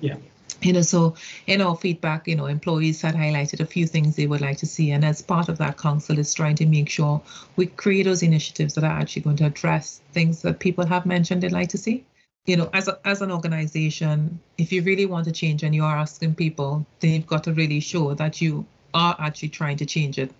Yeah. 0.00 0.16
You 0.62 0.72
know, 0.72 0.82
so 0.82 1.14
in 1.46 1.60
our 1.60 1.76
feedback, 1.76 2.26
you 2.26 2.36
know, 2.36 2.46
employees 2.46 3.02
had 3.02 3.14
highlighted 3.14 3.60
a 3.60 3.66
few 3.66 3.86
things 3.86 4.16
they 4.16 4.26
would 4.26 4.40
like 4.40 4.58
to 4.58 4.66
see, 4.66 4.92
and 4.92 5.04
as 5.04 5.20
part 5.20 5.48
of 5.48 5.58
that, 5.58 5.76
council 5.76 6.18
is 6.18 6.32
trying 6.32 6.56
to 6.56 6.66
make 6.66 6.88
sure 6.88 7.20
we 7.56 7.66
create 7.66 8.04
those 8.04 8.22
initiatives 8.22 8.74
that 8.74 8.84
are 8.84 8.98
actually 9.00 9.22
going 9.22 9.36
to 9.36 9.46
address 9.46 10.00
things 10.12 10.42
that 10.42 10.60
people 10.60 10.86
have 10.86 11.04
mentioned 11.04 11.42
they'd 11.42 11.52
like 11.52 11.68
to 11.70 11.78
see 11.78 12.04
you 12.46 12.56
know, 12.56 12.68
as 12.72 12.88
a, 12.88 12.98
as 13.04 13.22
an 13.22 13.30
organization, 13.30 14.38
if 14.58 14.70
you 14.70 14.82
really 14.82 15.06
want 15.06 15.24
to 15.24 15.32
change 15.32 15.62
and 15.62 15.74
you 15.74 15.84
are 15.84 15.96
asking 15.96 16.34
people, 16.34 16.86
then 17.00 17.12
you've 17.12 17.26
got 17.26 17.44
to 17.44 17.52
really 17.52 17.80
show 17.80 18.12
that 18.14 18.40
you 18.40 18.66
are 18.92 19.16
actually 19.18 19.48
trying 19.48 19.76
to 19.78 19.86
change 19.86 20.18
it. 20.18 20.30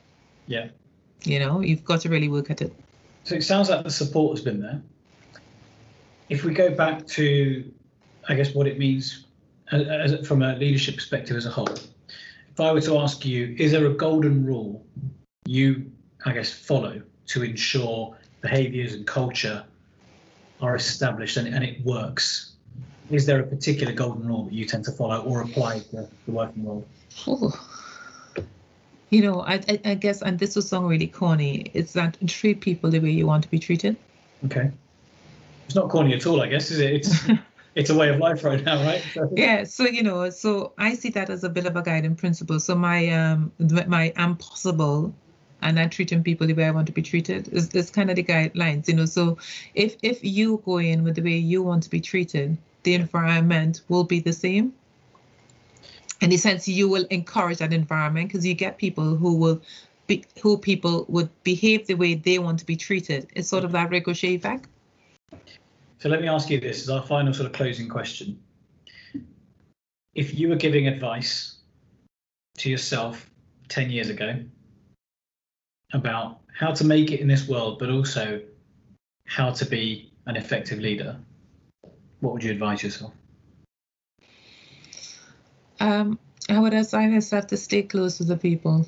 Yeah. 0.47 0.69
You 1.25 1.39
know, 1.39 1.61
you've 1.61 1.85
got 1.85 2.03
to 2.03 2.11
really 2.11 2.29
work 2.29 2.51
at 2.51 2.61
it. 2.61 2.75
So 3.25 3.35
it 3.35 3.43
sounds 3.43 3.71
like 3.71 3.85
the 3.85 3.91
support 3.91 4.37
has 4.37 4.45
been 4.45 4.61
there. 4.61 4.83
If 6.29 6.45
we 6.45 6.53
go 6.53 6.75
back 6.75 7.07
to, 7.09 7.73
I 8.29 8.35
guess, 8.35 8.55
what 8.55 8.67
it 8.67 8.79
means 8.79 9.25
as, 9.73 10.13
as, 10.13 10.27
from 10.27 10.43
a 10.43 10.57
leadership 10.57 10.97
perspective 10.97 11.37
as 11.37 11.47
a 11.47 11.51
whole, 11.51 11.69
if 11.69 12.61
I 12.61 12.71
were 12.71 12.83
to 12.83 12.99
ask 12.99 13.25
you, 13.25 13.57
is 13.59 13.73
there 13.73 13.87
a 13.87 13.95
golden 13.95 14.45
rule 14.45 14.85
you, 15.47 15.91
I 16.27 16.33
guess, 16.33 16.53
follow 16.53 17.01
to 17.29 17.43
ensure 17.43 18.17
behaviours 18.43 18.93
and 18.93 19.07
culture 19.07 19.65
are 20.61 20.77
established 20.77 21.37
and, 21.37 21.49
and 21.49 21.65
it 21.65 21.85
works, 21.85 22.53
is 23.11 23.27
there 23.27 23.41
a 23.41 23.47
particular 23.47 23.93
golden 23.93 24.27
rule 24.27 24.45
that 24.45 24.53
you 24.53 24.65
tend 24.65 24.85
to 24.85 24.93
follow 24.93 25.23
or 25.23 25.43
apply 25.43 25.81
to 25.81 26.09
the 26.27 26.33
working 26.33 26.65
world? 26.65 26.87
Oh. 27.27 27.53
You 29.11 29.23
know, 29.23 29.41
I, 29.43 29.55
I, 29.69 29.81
I 29.85 29.95
guess, 29.95 30.23
and 30.23 30.39
this 30.39 30.57
was 30.57 30.69
song 30.69 30.87
really 30.87 31.07
corny, 31.07 31.71
it's 31.75 31.93
that 31.93 32.17
treat 32.27 32.61
people 32.61 32.91
the 32.91 32.99
way 32.99 33.11
you 33.11 33.27
want 33.27 33.45
to 33.45 33.51
be 33.51 33.59
treated. 33.59 33.97
Okay. 34.47 34.71
It's 35.67 35.75
not 35.75 35.89
corny 35.89 36.15
at 36.15 36.27
all, 36.27 36.43
I 36.43 36.49
guess, 36.49 36.71
is 36.71 36.81
it? 36.81 36.93
It's 36.95 37.25
it's 37.75 37.91
a 37.91 37.95
way 37.95 38.09
of 38.09 38.19
life 38.19 38.45
right 38.45 38.63
now, 38.63 38.83
right? 38.85 39.03
So. 39.15 39.31
Yeah. 39.37 39.65
So 39.65 39.85
you 39.85 40.03
know, 40.03 40.31
so 40.31 40.73
I 40.79 40.95
see 40.95 41.11
that 41.11 41.31
as 41.31 41.45
a 41.45 41.49
bit 41.49 41.67
of 41.67 41.77
a 41.77 41.83
guiding 41.83 42.17
principle. 42.17 42.61
So 42.61 42.75
my 42.75 43.09
um 43.11 43.53
my 43.87 44.13
am 44.17 44.37
possible 44.37 45.15
and 45.65 45.77
then 45.79 45.91
treating 45.91 46.23
people 46.23 46.47
the 46.47 46.53
way 46.53 46.67
I 46.67 46.71
want 46.71 46.87
to 46.87 46.93
be 46.93 47.03
treated 47.03 47.49
is, 47.49 47.71
is 47.71 47.91
kind 47.91 48.11
of 48.11 48.17
the 48.17 48.23
guidelines, 48.23 48.87
you 48.87 48.95
know. 48.95 49.07
So 49.07 49.39
if 49.75 49.97
if 50.03 50.23
you 50.23 50.62
go 50.65 50.79
in 50.79 51.03
with 51.03 51.17
the 51.17 51.23
way 51.23 51.37
you 51.37 51.62
want 51.62 51.83
to 51.85 51.91
be 51.91 52.01
treated, 52.01 52.57
the 52.85 52.95
environment 52.95 53.81
will 53.89 54.05
be 54.05 54.21
the 54.21 54.33
same. 54.33 54.75
In 56.21 56.31
the 56.31 56.37
sense, 56.37 56.69
you 56.69 56.89
will 56.89 57.07
encourage 57.11 57.59
that 57.59 57.73
environment 57.73 58.29
because 58.29 58.47
you 58.47 58.55
get 58.55 58.79
people 58.79 59.17
who 59.17 59.35
will 59.35 59.61
be 60.07 60.25
who 60.43 60.59
people 60.59 61.07
would 61.09 61.31
behave 61.43 61.87
the 61.87 61.95
way 61.95 62.15
they 62.15 62.39
want 62.39 62.59
to 62.59 62.67
be 62.67 62.77
treated. 62.77 63.27
It's 63.35 63.49
sort 63.49 63.65
of 63.65 63.73
that 63.73 63.91
ricochet 63.91 64.35
effect. 64.35 64.69
So 65.99 66.11
let 66.11 66.21
me 66.21 66.29
ask 66.29 66.51
you 66.51 66.61
this 66.61 66.83
as 66.83 66.91
our 66.91 67.03
final 67.03 67.33
sort 67.33 67.47
of 67.47 67.53
closing 67.53 67.89
question. 67.89 68.39
If 70.15 70.39
you 70.39 70.51
were 70.51 70.57
giving 70.57 70.87
advice 70.87 71.57
to 72.59 72.71
yourself 72.71 73.31
10 73.69 73.91
years 73.91 74.11
ago 74.11 74.45
about 75.95 76.41
how 76.53 76.73
to 76.73 76.85
make 76.85 77.11
it 77.11 77.21
in 77.21 77.29
this 77.29 77.49
world, 77.49 77.79
but 77.79 77.89
also 77.89 78.41
how 79.27 79.51
to 79.53 79.65
be 79.65 80.13
an 80.27 80.37
effective 80.37 80.79
leader, 80.79 81.17
what 82.21 82.35
would 82.35 82.45
you 82.45 82.51
advise 82.51 82.83
yourself? 82.83 83.13
Um, 85.81 86.19
I 86.49 86.59
would 86.59 86.75
advise 86.75 87.11
myself 87.11 87.47
to 87.49 87.57
stay 87.57 87.83
close 87.83 88.19
to 88.19 88.25
the 88.25 88.37
people. 88.37 88.87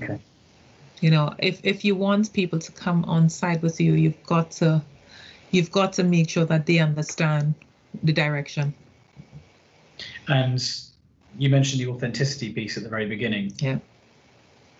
Okay. 0.00 0.20
You 1.00 1.10
know, 1.10 1.34
if 1.38 1.60
if 1.64 1.84
you 1.84 1.96
want 1.96 2.32
people 2.32 2.58
to 2.60 2.72
come 2.72 3.04
on 3.04 3.28
side 3.28 3.60
with 3.60 3.80
you, 3.80 3.94
you've 3.94 4.22
got 4.24 4.52
to 4.52 4.82
you've 5.50 5.70
got 5.70 5.92
to 5.94 6.04
make 6.04 6.30
sure 6.30 6.44
that 6.44 6.66
they 6.66 6.78
understand 6.78 7.54
the 8.02 8.12
direction. 8.12 8.72
And 10.28 10.62
you 11.38 11.50
mentioned 11.50 11.80
the 11.80 11.88
authenticity 11.88 12.52
piece 12.52 12.76
at 12.76 12.82
the 12.84 12.88
very 12.88 13.06
beginning. 13.06 13.52
Yeah. 13.58 13.78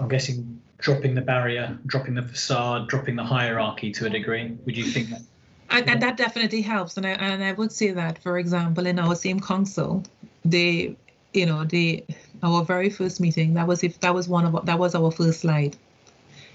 I'm 0.02 0.08
guessing 0.08 0.60
dropping 0.78 1.14
the 1.14 1.20
barrier, 1.20 1.78
dropping 1.86 2.14
the 2.14 2.22
facade, 2.22 2.88
dropping 2.88 3.14
the 3.14 3.22
hierarchy 3.22 3.92
to 3.92 4.06
a 4.06 4.10
degree. 4.10 4.58
Would 4.66 4.76
you 4.76 4.84
think 4.84 5.10
that? 5.10 5.22
And, 5.70 5.88
and 5.88 6.02
that 6.02 6.16
definitely 6.16 6.60
helps. 6.60 6.96
And 6.96 7.06
I 7.06 7.10
and 7.10 7.42
I 7.42 7.52
would 7.52 7.70
say 7.70 7.92
that, 7.92 8.18
for 8.20 8.38
example, 8.38 8.86
in 8.86 8.98
our 8.98 9.14
same 9.14 9.38
council, 9.38 10.02
they, 10.44 10.96
you 11.32 11.46
know, 11.46 11.64
they 11.64 12.04
our 12.42 12.64
very 12.64 12.90
first 12.90 13.20
meeting, 13.20 13.54
that 13.54 13.68
was 13.68 13.84
if 13.84 14.00
that 14.00 14.12
was 14.12 14.28
one 14.28 14.44
of 14.44 14.66
that 14.66 14.78
was 14.78 14.94
our 14.94 15.10
first 15.12 15.40
slide. 15.40 15.76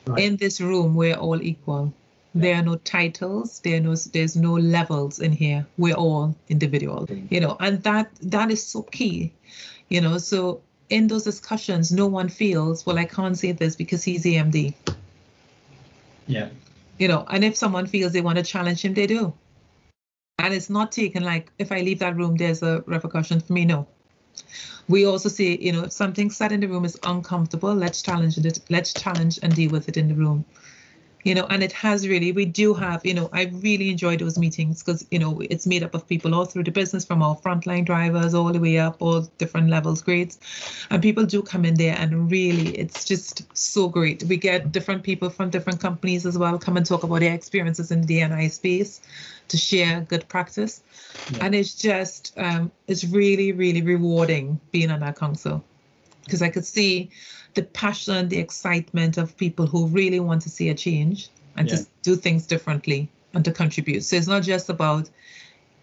Right. 0.06 0.24
In 0.24 0.36
this 0.38 0.60
room, 0.60 0.96
we're 0.96 1.16
all 1.16 1.42
equal. 1.42 1.94
There 2.36 2.56
are 2.56 2.62
no 2.62 2.76
titles. 2.76 3.62
There 3.62 3.80
no 3.80 3.96
there's 3.96 4.36
no 4.36 4.54
levels 4.56 5.20
in 5.20 5.32
here. 5.32 5.66
We're 5.78 5.96
all 5.96 6.36
individual. 6.50 7.08
Mm. 7.08 7.32
You 7.32 7.40
know, 7.40 7.58
and 7.62 7.82
that 7.84 8.12
that 8.22 8.52
is 8.52 8.62
so 8.62 8.84
key. 8.84 9.32
You 9.90 10.02
know, 10.02 10.18
so 10.18 10.62
in 10.90 11.08
those 11.08 11.24
discussions, 11.24 11.92
no 11.92 12.08
one 12.08 12.30
feels, 12.30 12.86
well, 12.86 12.98
I 12.98 13.06
can't 13.06 13.38
say 13.38 13.52
this 13.52 13.76
because 13.76 14.04
he's 14.04 14.24
EMD. 14.24 14.74
Yeah. 16.28 16.50
You 16.98 17.08
know, 17.08 17.26
and 17.30 17.44
if 17.44 17.56
someone 17.56 17.88
feels 17.88 18.14
they 18.14 18.22
want 18.22 18.38
to 18.38 18.44
challenge 18.44 18.84
him, 18.84 18.94
they 18.94 19.08
do. 19.08 19.34
And 20.40 20.54
it's 20.54 20.70
not 20.70 20.92
taken 20.92 21.24
like 21.24 21.52
if 21.58 21.72
I 21.72 21.82
leave 21.82 22.00
that 22.00 22.16
room, 22.16 22.36
there's 22.36 22.62
a 22.62 22.84
repercussion 22.86 23.40
for 23.40 23.54
me. 23.54 23.66
No. 23.66 23.88
We 24.88 25.06
also 25.06 25.30
say, 25.30 25.58
you 25.58 25.72
know, 25.72 25.84
if 25.84 25.92
something 25.92 26.30
said 26.30 26.52
in 26.52 26.60
the 26.60 26.68
room 26.68 26.86
is 26.86 26.98
uncomfortable, 27.04 27.74
let's 27.74 28.02
challenge 28.02 28.38
it. 28.38 28.60
Let's 28.70 28.94
challenge 28.94 29.40
and 29.42 29.54
deal 29.54 29.72
with 29.72 29.90
it 29.90 29.98
in 29.98 30.08
the 30.08 30.16
room 30.16 30.46
you 31.28 31.36
know, 31.36 31.46
and 31.50 31.62
it 31.62 31.74
has 31.74 32.08
really, 32.08 32.32
we 32.32 32.46
do 32.46 32.74
have, 32.74 33.06
you 33.06 33.14
know, 33.14 33.30
I 33.34 33.52
really 33.56 33.90
enjoy 33.90 34.16
those 34.16 34.38
meetings 34.38 34.82
because, 34.82 35.06
you 35.12 35.20
know, 35.20 35.42
it's 35.50 35.68
made 35.68 35.84
up 35.84 35.94
of 35.94 36.08
people 36.08 36.34
all 36.34 36.46
through 36.46 36.64
the 36.64 36.72
business 36.72 37.04
from 37.04 37.22
our 37.22 37.36
frontline 37.36 37.84
drivers 37.84 38.34
all 38.34 38.54
the 38.54 38.62
way 38.62 38.78
up, 38.78 38.96
all 39.02 39.20
different 39.38 39.70
levels, 39.70 40.02
grades. 40.02 40.40
And 40.90 41.04
people 41.04 41.26
do 41.26 41.42
come 41.42 41.66
in 41.66 41.74
there 41.74 41.98
and 42.00 42.32
really, 42.32 42.70
it's 42.78 43.04
just 43.04 43.46
so 43.58 43.90
great. 43.90 44.24
We 44.24 44.38
get 44.38 44.72
different 44.72 45.04
people 45.04 45.30
from 45.30 45.50
different 45.50 45.82
companies 45.82 46.26
as 46.26 46.38
well 46.38 46.58
come 46.58 46.78
and 46.78 46.86
talk 46.86 47.04
about 47.04 47.20
their 47.20 47.34
experiences 47.34 47.92
in 47.92 48.04
the 48.04 48.22
DNI 48.22 48.50
space 48.50 49.02
to 49.50 49.58
share 49.58 50.06
good 50.08 50.26
practice. 50.30 50.82
Yeah. 51.34 51.40
And 51.42 51.56
it's 51.56 51.76
just, 51.76 52.36
um, 52.38 52.72
it's 52.88 53.04
really, 53.04 53.52
really 53.52 53.82
rewarding 53.82 54.62
being 54.72 54.92
on 54.92 55.02
that 55.02 55.18
council 55.18 55.62
because 56.24 56.42
I 56.42 56.50
could 56.50 56.66
see 56.66 57.10
the 57.58 57.64
passion, 57.64 58.30
the 58.30 58.38
excitement 58.38 59.18
of 59.18 59.36
people 59.36 59.66
who 59.66 59.88
really 59.88 60.20
want 60.20 60.44
to 60.44 60.50
see 60.50 60.70
a 60.70 60.76
change 60.76 61.30
and 61.58 61.68
yeah. 61.68 61.78
to 61.78 61.88
do 62.04 62.16
things 62.16 62.46
differently 62.46 63.10
and 63.34 63.44
to 63.44 63.52
contribute. 63.52 64.04
So 64.04 64.16
it's 64.16 64.28
not 64.28 64.44
just 64.44 64.70
about 64.70 65.10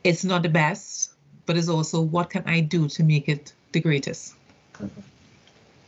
it's 0.05 0.25
not 0.25 0.43
the 0.43 0.49
best, 0.49 1.15
but 1.47 1.57
it's 1.57 1.69
also 1.69 2.01
what 2.01 2.31
can 2.31 2.45
I 2.47 2.61
do 2.61 2.89
to 2.89 3.03
make 3.03 3.29
it 3.29 3.53
the 3.73 3.81
greatest. 3.81 4.35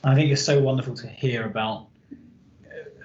I 0.03 0.14
think 0.16 0.32
it's 0.32 0.45
so 0.45 0.61
wonderful 0.61 0.95
to 0.97 1.07
hear 1.07 1.47
about 1.47 1.87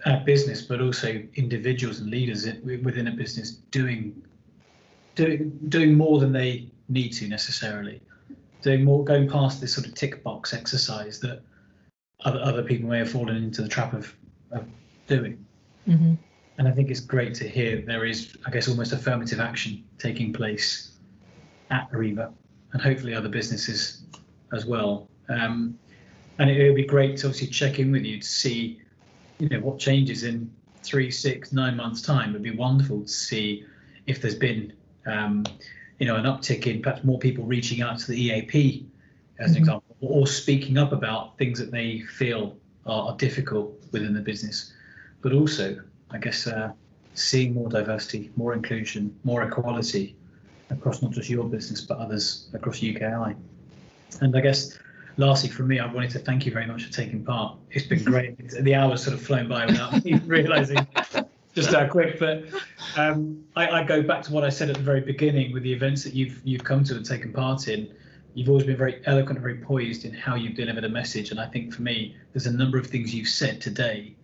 uh, 0.07 0.13
a 0.13 0.17
business, 0.17 0.63
but 0.63 0.81
also 0.81 1.21
individuals 1.35 1.99
and 1.99 2.09
leaders 2.09 2.47
within 2.83 3.07
a 3.07 3.11
business 3.11 3.51
doing 3.69 4.23
doing 5.13 5.59
doing 5.69 5.93
more 5.93 6.19
than 6.19 6.31
they 6.31 6.67
need 6.89 7.09
to 7.09 7.27
necessarily, 7.27 8.01
doing 8.63 8.83
more, 8.83 9.03
going 9.03 9.29
past 9.29 9.61
this 9.61 9.71
sort 9.75 9.85
of 9.85 9.93
tick 9.93 10.23
box 10.23 10.51
exercise 10.51 11.19
that 11.19 11.41
other, 12.23 12.39
other 12.39 12.63
people 12.63 12.89
may 12.89 12.99
have 12.99 13.11
fallen 13.11 13.35
into 13.35 13.61
the 13.61 13.67
trap 13.67 13.93
of, 13.93 14.13
of 14.51 14.65
doing. 15.07 15.43
Mm-hmm. 15.87 16.13
And 16.57 16.67
I 16.67 16.71
think 16.71 16.91
it's 16.91 16.99
great 16.99 17.33
to 17.35 17.47
hear 17.47 17.81
there 17.81 18.05
is, 18.05 18.37
I 18.45 18.51
guess, 18.51 18.67
almost 18.67 18.93
affirmative 18.93 19.39
action 19.39 19.83
taking 19.97 20.31
place 20.33 20.91
at 21.71 21.91
Arriva 21.91 22.31
and 22.73 22.81
hopefully 22.81 23.15
other 23.15 23.29
businesses 23.29 24.03
as 24.53 24.65
well. 24.65 25.09
Um, 25.29 25.77
and 26.39 26.49
it, 26.49 26.59
it 26.59 26.67
would 26.67 26.75
be 26.75 26.85
great 26.85 27.17
to 27.17 27.27
obviously 27.27 27.47
check 27.47 27.79
in 27.79 27.91
with 27.91 28.03
you 28.03 28.19
to 28.19 28.27
see, 28.27 28.81
you 29.39 29.49
know, 29.49 29.59
what 29.59 29.79
changes 29.79 30.23
in 30.23 30.51
three, 30.83 31.11
six, 31.11 31.51
nine 31.51 31.75
months' 31.75 32.01
time. 32.01 32.31
It'd 32.31 32.43
be 32.43 32.51
wonderful 32.51 33.01
to 33.01 33.07
see 33.07 33.65
if 34.07 34.21
there's 34.21 34.35
been, 34.35 34.73
um, 35.05 35.45
you 35.99 36.05
know, 36.05 36.15
an 36.15 36.25
uptick 36.25 36.67
in 36.67 36.81
perhaps 36.81 37.03
more 37.03 37.19
people 37.19 37.45
reaching 37.45 37.81
out 37.81 37.99
to 37.99 38.07
the 38.11 38.19
EAP, 38.19 38.85
as 39.39 39.51
an 39.51 39.55
mm-hmm. 39.55 39.61
example 39.63 39.95
or 40.01 40.27
speaking 40.27 40.77
up 40.77 40.91
about 40.91 41.37
things 41.37 41.59
that 41.59 41.71
they 41.71 42.01
feel 42.01 42.57
are, 42.85 43.15
difficult 43.17 43.73
within 43.91 44.13
the 44.13 44.19
business, 44.19 44.73
but 45.21 45.33
also, 45.33 45.79
I 46.09 46.17
guess, 46.17 46.47
uh, 46.47 46.71
seeing 47.13 47.53
more 47.53 47.69
diversity, 47.69 48.31
more 48.35 48.53
inclusion, 48.53 49.15
more 49.23 49.43
equality 49.43 50.15
across 50.69 51.01
not 51.01 51.11
just 51.11 51.29
your 51.29 51.43
business 51.43 51.81
but 51.81 51.97
others 51.97 52.47
across 52.53 52.79
UKI. 52.79 53.35
And 54.21 54.35
I 54.35 54.41
guess, 54.41 54.79
lastly, 55.17 55.49
from 55.49 55.67
me, 55.67 55.79
I 55.79 55.91
wanted 55.91 56.11
to 56.11 56.19
thank 56.19 56.45
you 56.45 56.51
very 56.51 56.65
much 56.65 56.85
for 56.85 56.93
taking 56.93 57.23
part. 57.23 57.57
It's 57.69 57.85
been 57.85 58.03
great. 58.03 58.37
the 58.61 58.75
hours 58.75 59.03
sort 59.03 59.13
of 59.13 59.21
flown 59.21 59.47
by 59.47 59.65
without 59.65 60.03
me 60.03 60.15
realizing 60.25 60.87
just 61.53 61.73
how 61.73 61.87
quick. 61.87 62.19
But 62.19 62.45
um, 62.97 63.43
I, 63.55 63.67
I, 63.69 63.83
go 63.83 64.01
back 64.01 64.23
to 64.23 64.33
what 64.33 64.43
I 64.43 64.49
said 64.49 64.69
at 64.69 64.77
the 64.77 64.83
very 64.83 65.01
beginning 65.01 65.53
with 65.53 65.63
the 65.63 65.73
events 65.73 66.03
that 66.03 66.13
you've 66.13 66.41
you've 66.43 66.63
come 66.63 66.83
to 66.85 66.95
and 66.95 67.05
taken 67.05 67.31
part 67.33 67.67
in 67.67 67.93
you've 68.33 68.49
always 68.49 68.65
been 68.65 68.77
very 68.77 69.01
eloquent 69.05 69.37
and 69.37 69.41
very 69.41 69.57
poised 69.57 70.05
in 70.05 70.13
how 70.13 70.35
you've 70.35 70.55
delivered 70.55 70.83
a 70.83 70.89
message. 70.89 71.31
And 71.31 71.39
I 71.39 71.47
think 71.47 71.73
for 71.73 71.81
me, 71.81 72.15
there's 72.33 72.45
a 72.45 72.51
number 72.51 72.77
of 72.77 72.87
things 72.87 73.13
you've 73.13 73.27
said 73.27 73.61
today 73.61 74.15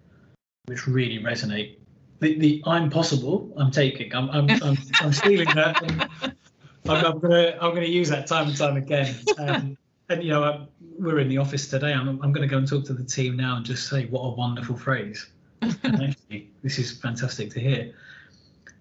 which 0.66 0.88
really 0.88 1.20
resonate. 1.20 1.78
The, 2.20 2.38
the 2.39 2.64
I'm 2.66 2.89
possible, 2.89 3.51
I'm 3.58 3.72
taking, 3.72 4.14
I'm, 4.14 4.30
I'm, 4.30 4.49
I'm, 4.64 4.78
I'm 5.01 5.14
stealing 5.14 5.47
that. 5.55 5.82
I'm, 6.89 7.05
I'm, 7.05 7.20
gonna 7.20 7.58
I'm 7.62 7.74
gonna 7.74 7.86
use 7.86 8.10
that 8.10 8.28
time 8.28 8.47
and 8.47 8.58
time 8.58 8.78
again. 8.78 9.16
Um, 9.38 9.78
and 10.10 10.24
you 10.24 10.30
know, 10.30 10.43
I'm, 10.43 10.68
we're 10.99 11.20
in 11.20 11.28
the 11.28 11.38
office 11.38 11.68
today. 11.68 11.93
I'm, 11.93 12.08
I'm 12.08 12.32
going 12.32 12.41
to 12.41 12.47
go 12.47 12.58
and 12.58 12.68
talk 12.68 12.86
to 12.86 12.93
the 12.93 13.03
team 13.03 13.36
now 13.36 13.58
and 13.58 13.66
just 13.66 13.89
say 13.89 14.05
what 14.05 14.22
a 14.22 14.30
wonderful 14.30 14.78
phrase. 14.78 15.30
Actually, 15.62 16.49
this 16.64 16.80
is 16.80 16.99
fantastic 16.99 17.51
to 17.51 17.60
hear. 17.60 17.93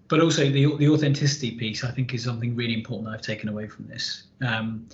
But 0.07 0.21
also 0.21 0.49
the 0.49 0.75
the 0.77 0.87
authenticity 0.87 1.51
piece, 1.51 1.83
I 1.83 1.91
think, 1.91 2.13
is 2.13 2.23
something 2.23 2.55
really 2.55 2.73
important 2.73 3.09
that 3.09 3.15
I've 3.15 3.21
taken 3.21 3.49
away 3.49 3.67
from 3.67 3.87
this. 3.87 4.23
Um, 4.41 4.87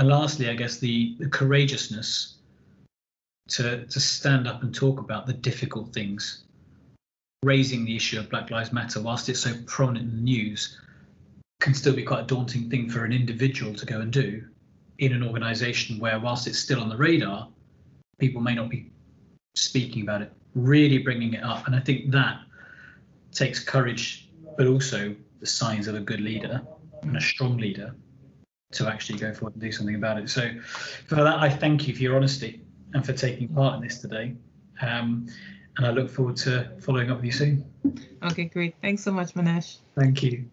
and 0.00 0.08
lastly, 0.08 0.48
I 0.48 0.54
guess 0.54 0.78
the, 0.78 1.14
the 1.18 1.28
courageousness 1.28 2.36
to 3.48 3.84
to 3.84 4.00
stand 4.00 4.48
up 4.48 4.62
and 4.62 4.74
talk 4.74 4.98
about 4.98 5.26
the 5.26 5.34
difficult 5.34 5.92
things, 5.92 6.44
raising 7.42 7.84
the 7.84 7.94
issue 7.96 8.18
of 8.18 8.30
Black 8.30 8.50
Lives 8.50 8.72
Matter, 8.72 9.02
whilst 9.02 9.28
it's 9.28 9.40
so 9.40 9.52
prominent 9.66 10.10
in 10.10 10.16
the 10.16 10.22
news, 10.22 10.80
can 11.60 11.74
still 11.74 11.94
be 11.94 12.02
quite 12.02 12.20
a 12.20 12.26
daunting 12.26 12.70
thing 12.70 12.88
for 12.88 13.04
an 13.04 13.12
individual 13.12 13.74
to 13.74 13.84
go 13.84 14.00
and 14.00 14.10
do 14.10 14.42
in 15.00 15.12
an 15.12 15.22
organisation 15.22 15.98
where, 15.98 16.18
whilst 16.18 16.46
it's 16.46 16.58
still 16.58 16.80
on 16.80 16.88
the 16.88 16.96
radar, 16.96 17.48
people 18.18 18.40
may 18.40 18.54
not 18.54 18.70
be 18.70 18.90
speaking 19.54 20.00
about 20.00 20.22
it, 20.22 20.32
really 20.54 20.96
bringing 20.96 21.34
it 21.34 21.44
up, 21.44 21.66
and 21.66 21.76
I 21.76 21.80
think 21.80 22.10
that 22.10 22.40
takes 23.32 23.60
courage, 23.60 24.30
but 24.56 24.66
also 24.66 25.14
the 25.40 25.46
signs 25.46 25.88
of 25.88 25.94
a 25.94 26.00
good 26.00 26.22
leader 26.22 26.62
and 27.02 27.18
a 27.18 27.20
strong 27.20 27.58
leader 27.58 27.94
to 28.72 28.88
actually 28.88 29.18
go 29.18 29.32
forward 29.32 29.54
and 29.54 29.62
do 29.62 29.72
something 29.72 29.94
about 29.94 30.18
it. 30.18 30.30
So 30.30 30.50
for 31.06 31.16
that, 31.16 31.38
I 31.38 31.48
thank 31.48 31.88
you 31.88 31.94
for 31.94 32.02
your 32.02 32.16
honesty 32.16 32.62
and 32.94 33.04
for 33.04 33.12
taking 33.12 33.48
part 33.48 33.76
in 33.76 33.82
this 33.82 33.98
today. 33.98 34.34
Um, 34.80 35.26
and 35.76 35.86
I 35.86 35.90
look 35.90 36.10
forward 36.10 36.36
to 36.38 36.70
following 36.80 37.10
up 37.10 37.18
with 37.18 37.26
you 37.26 37.32
soon. 37.32 37.64
Okay, 38.22 38.44
great. 38.44 38.74
Thanks 38.82 39.02
so 39.02 39.12
much, 39.12 39.34
Manesh. 39.34 39.78
Thank 39.96 40.22
you. 40.22 40.44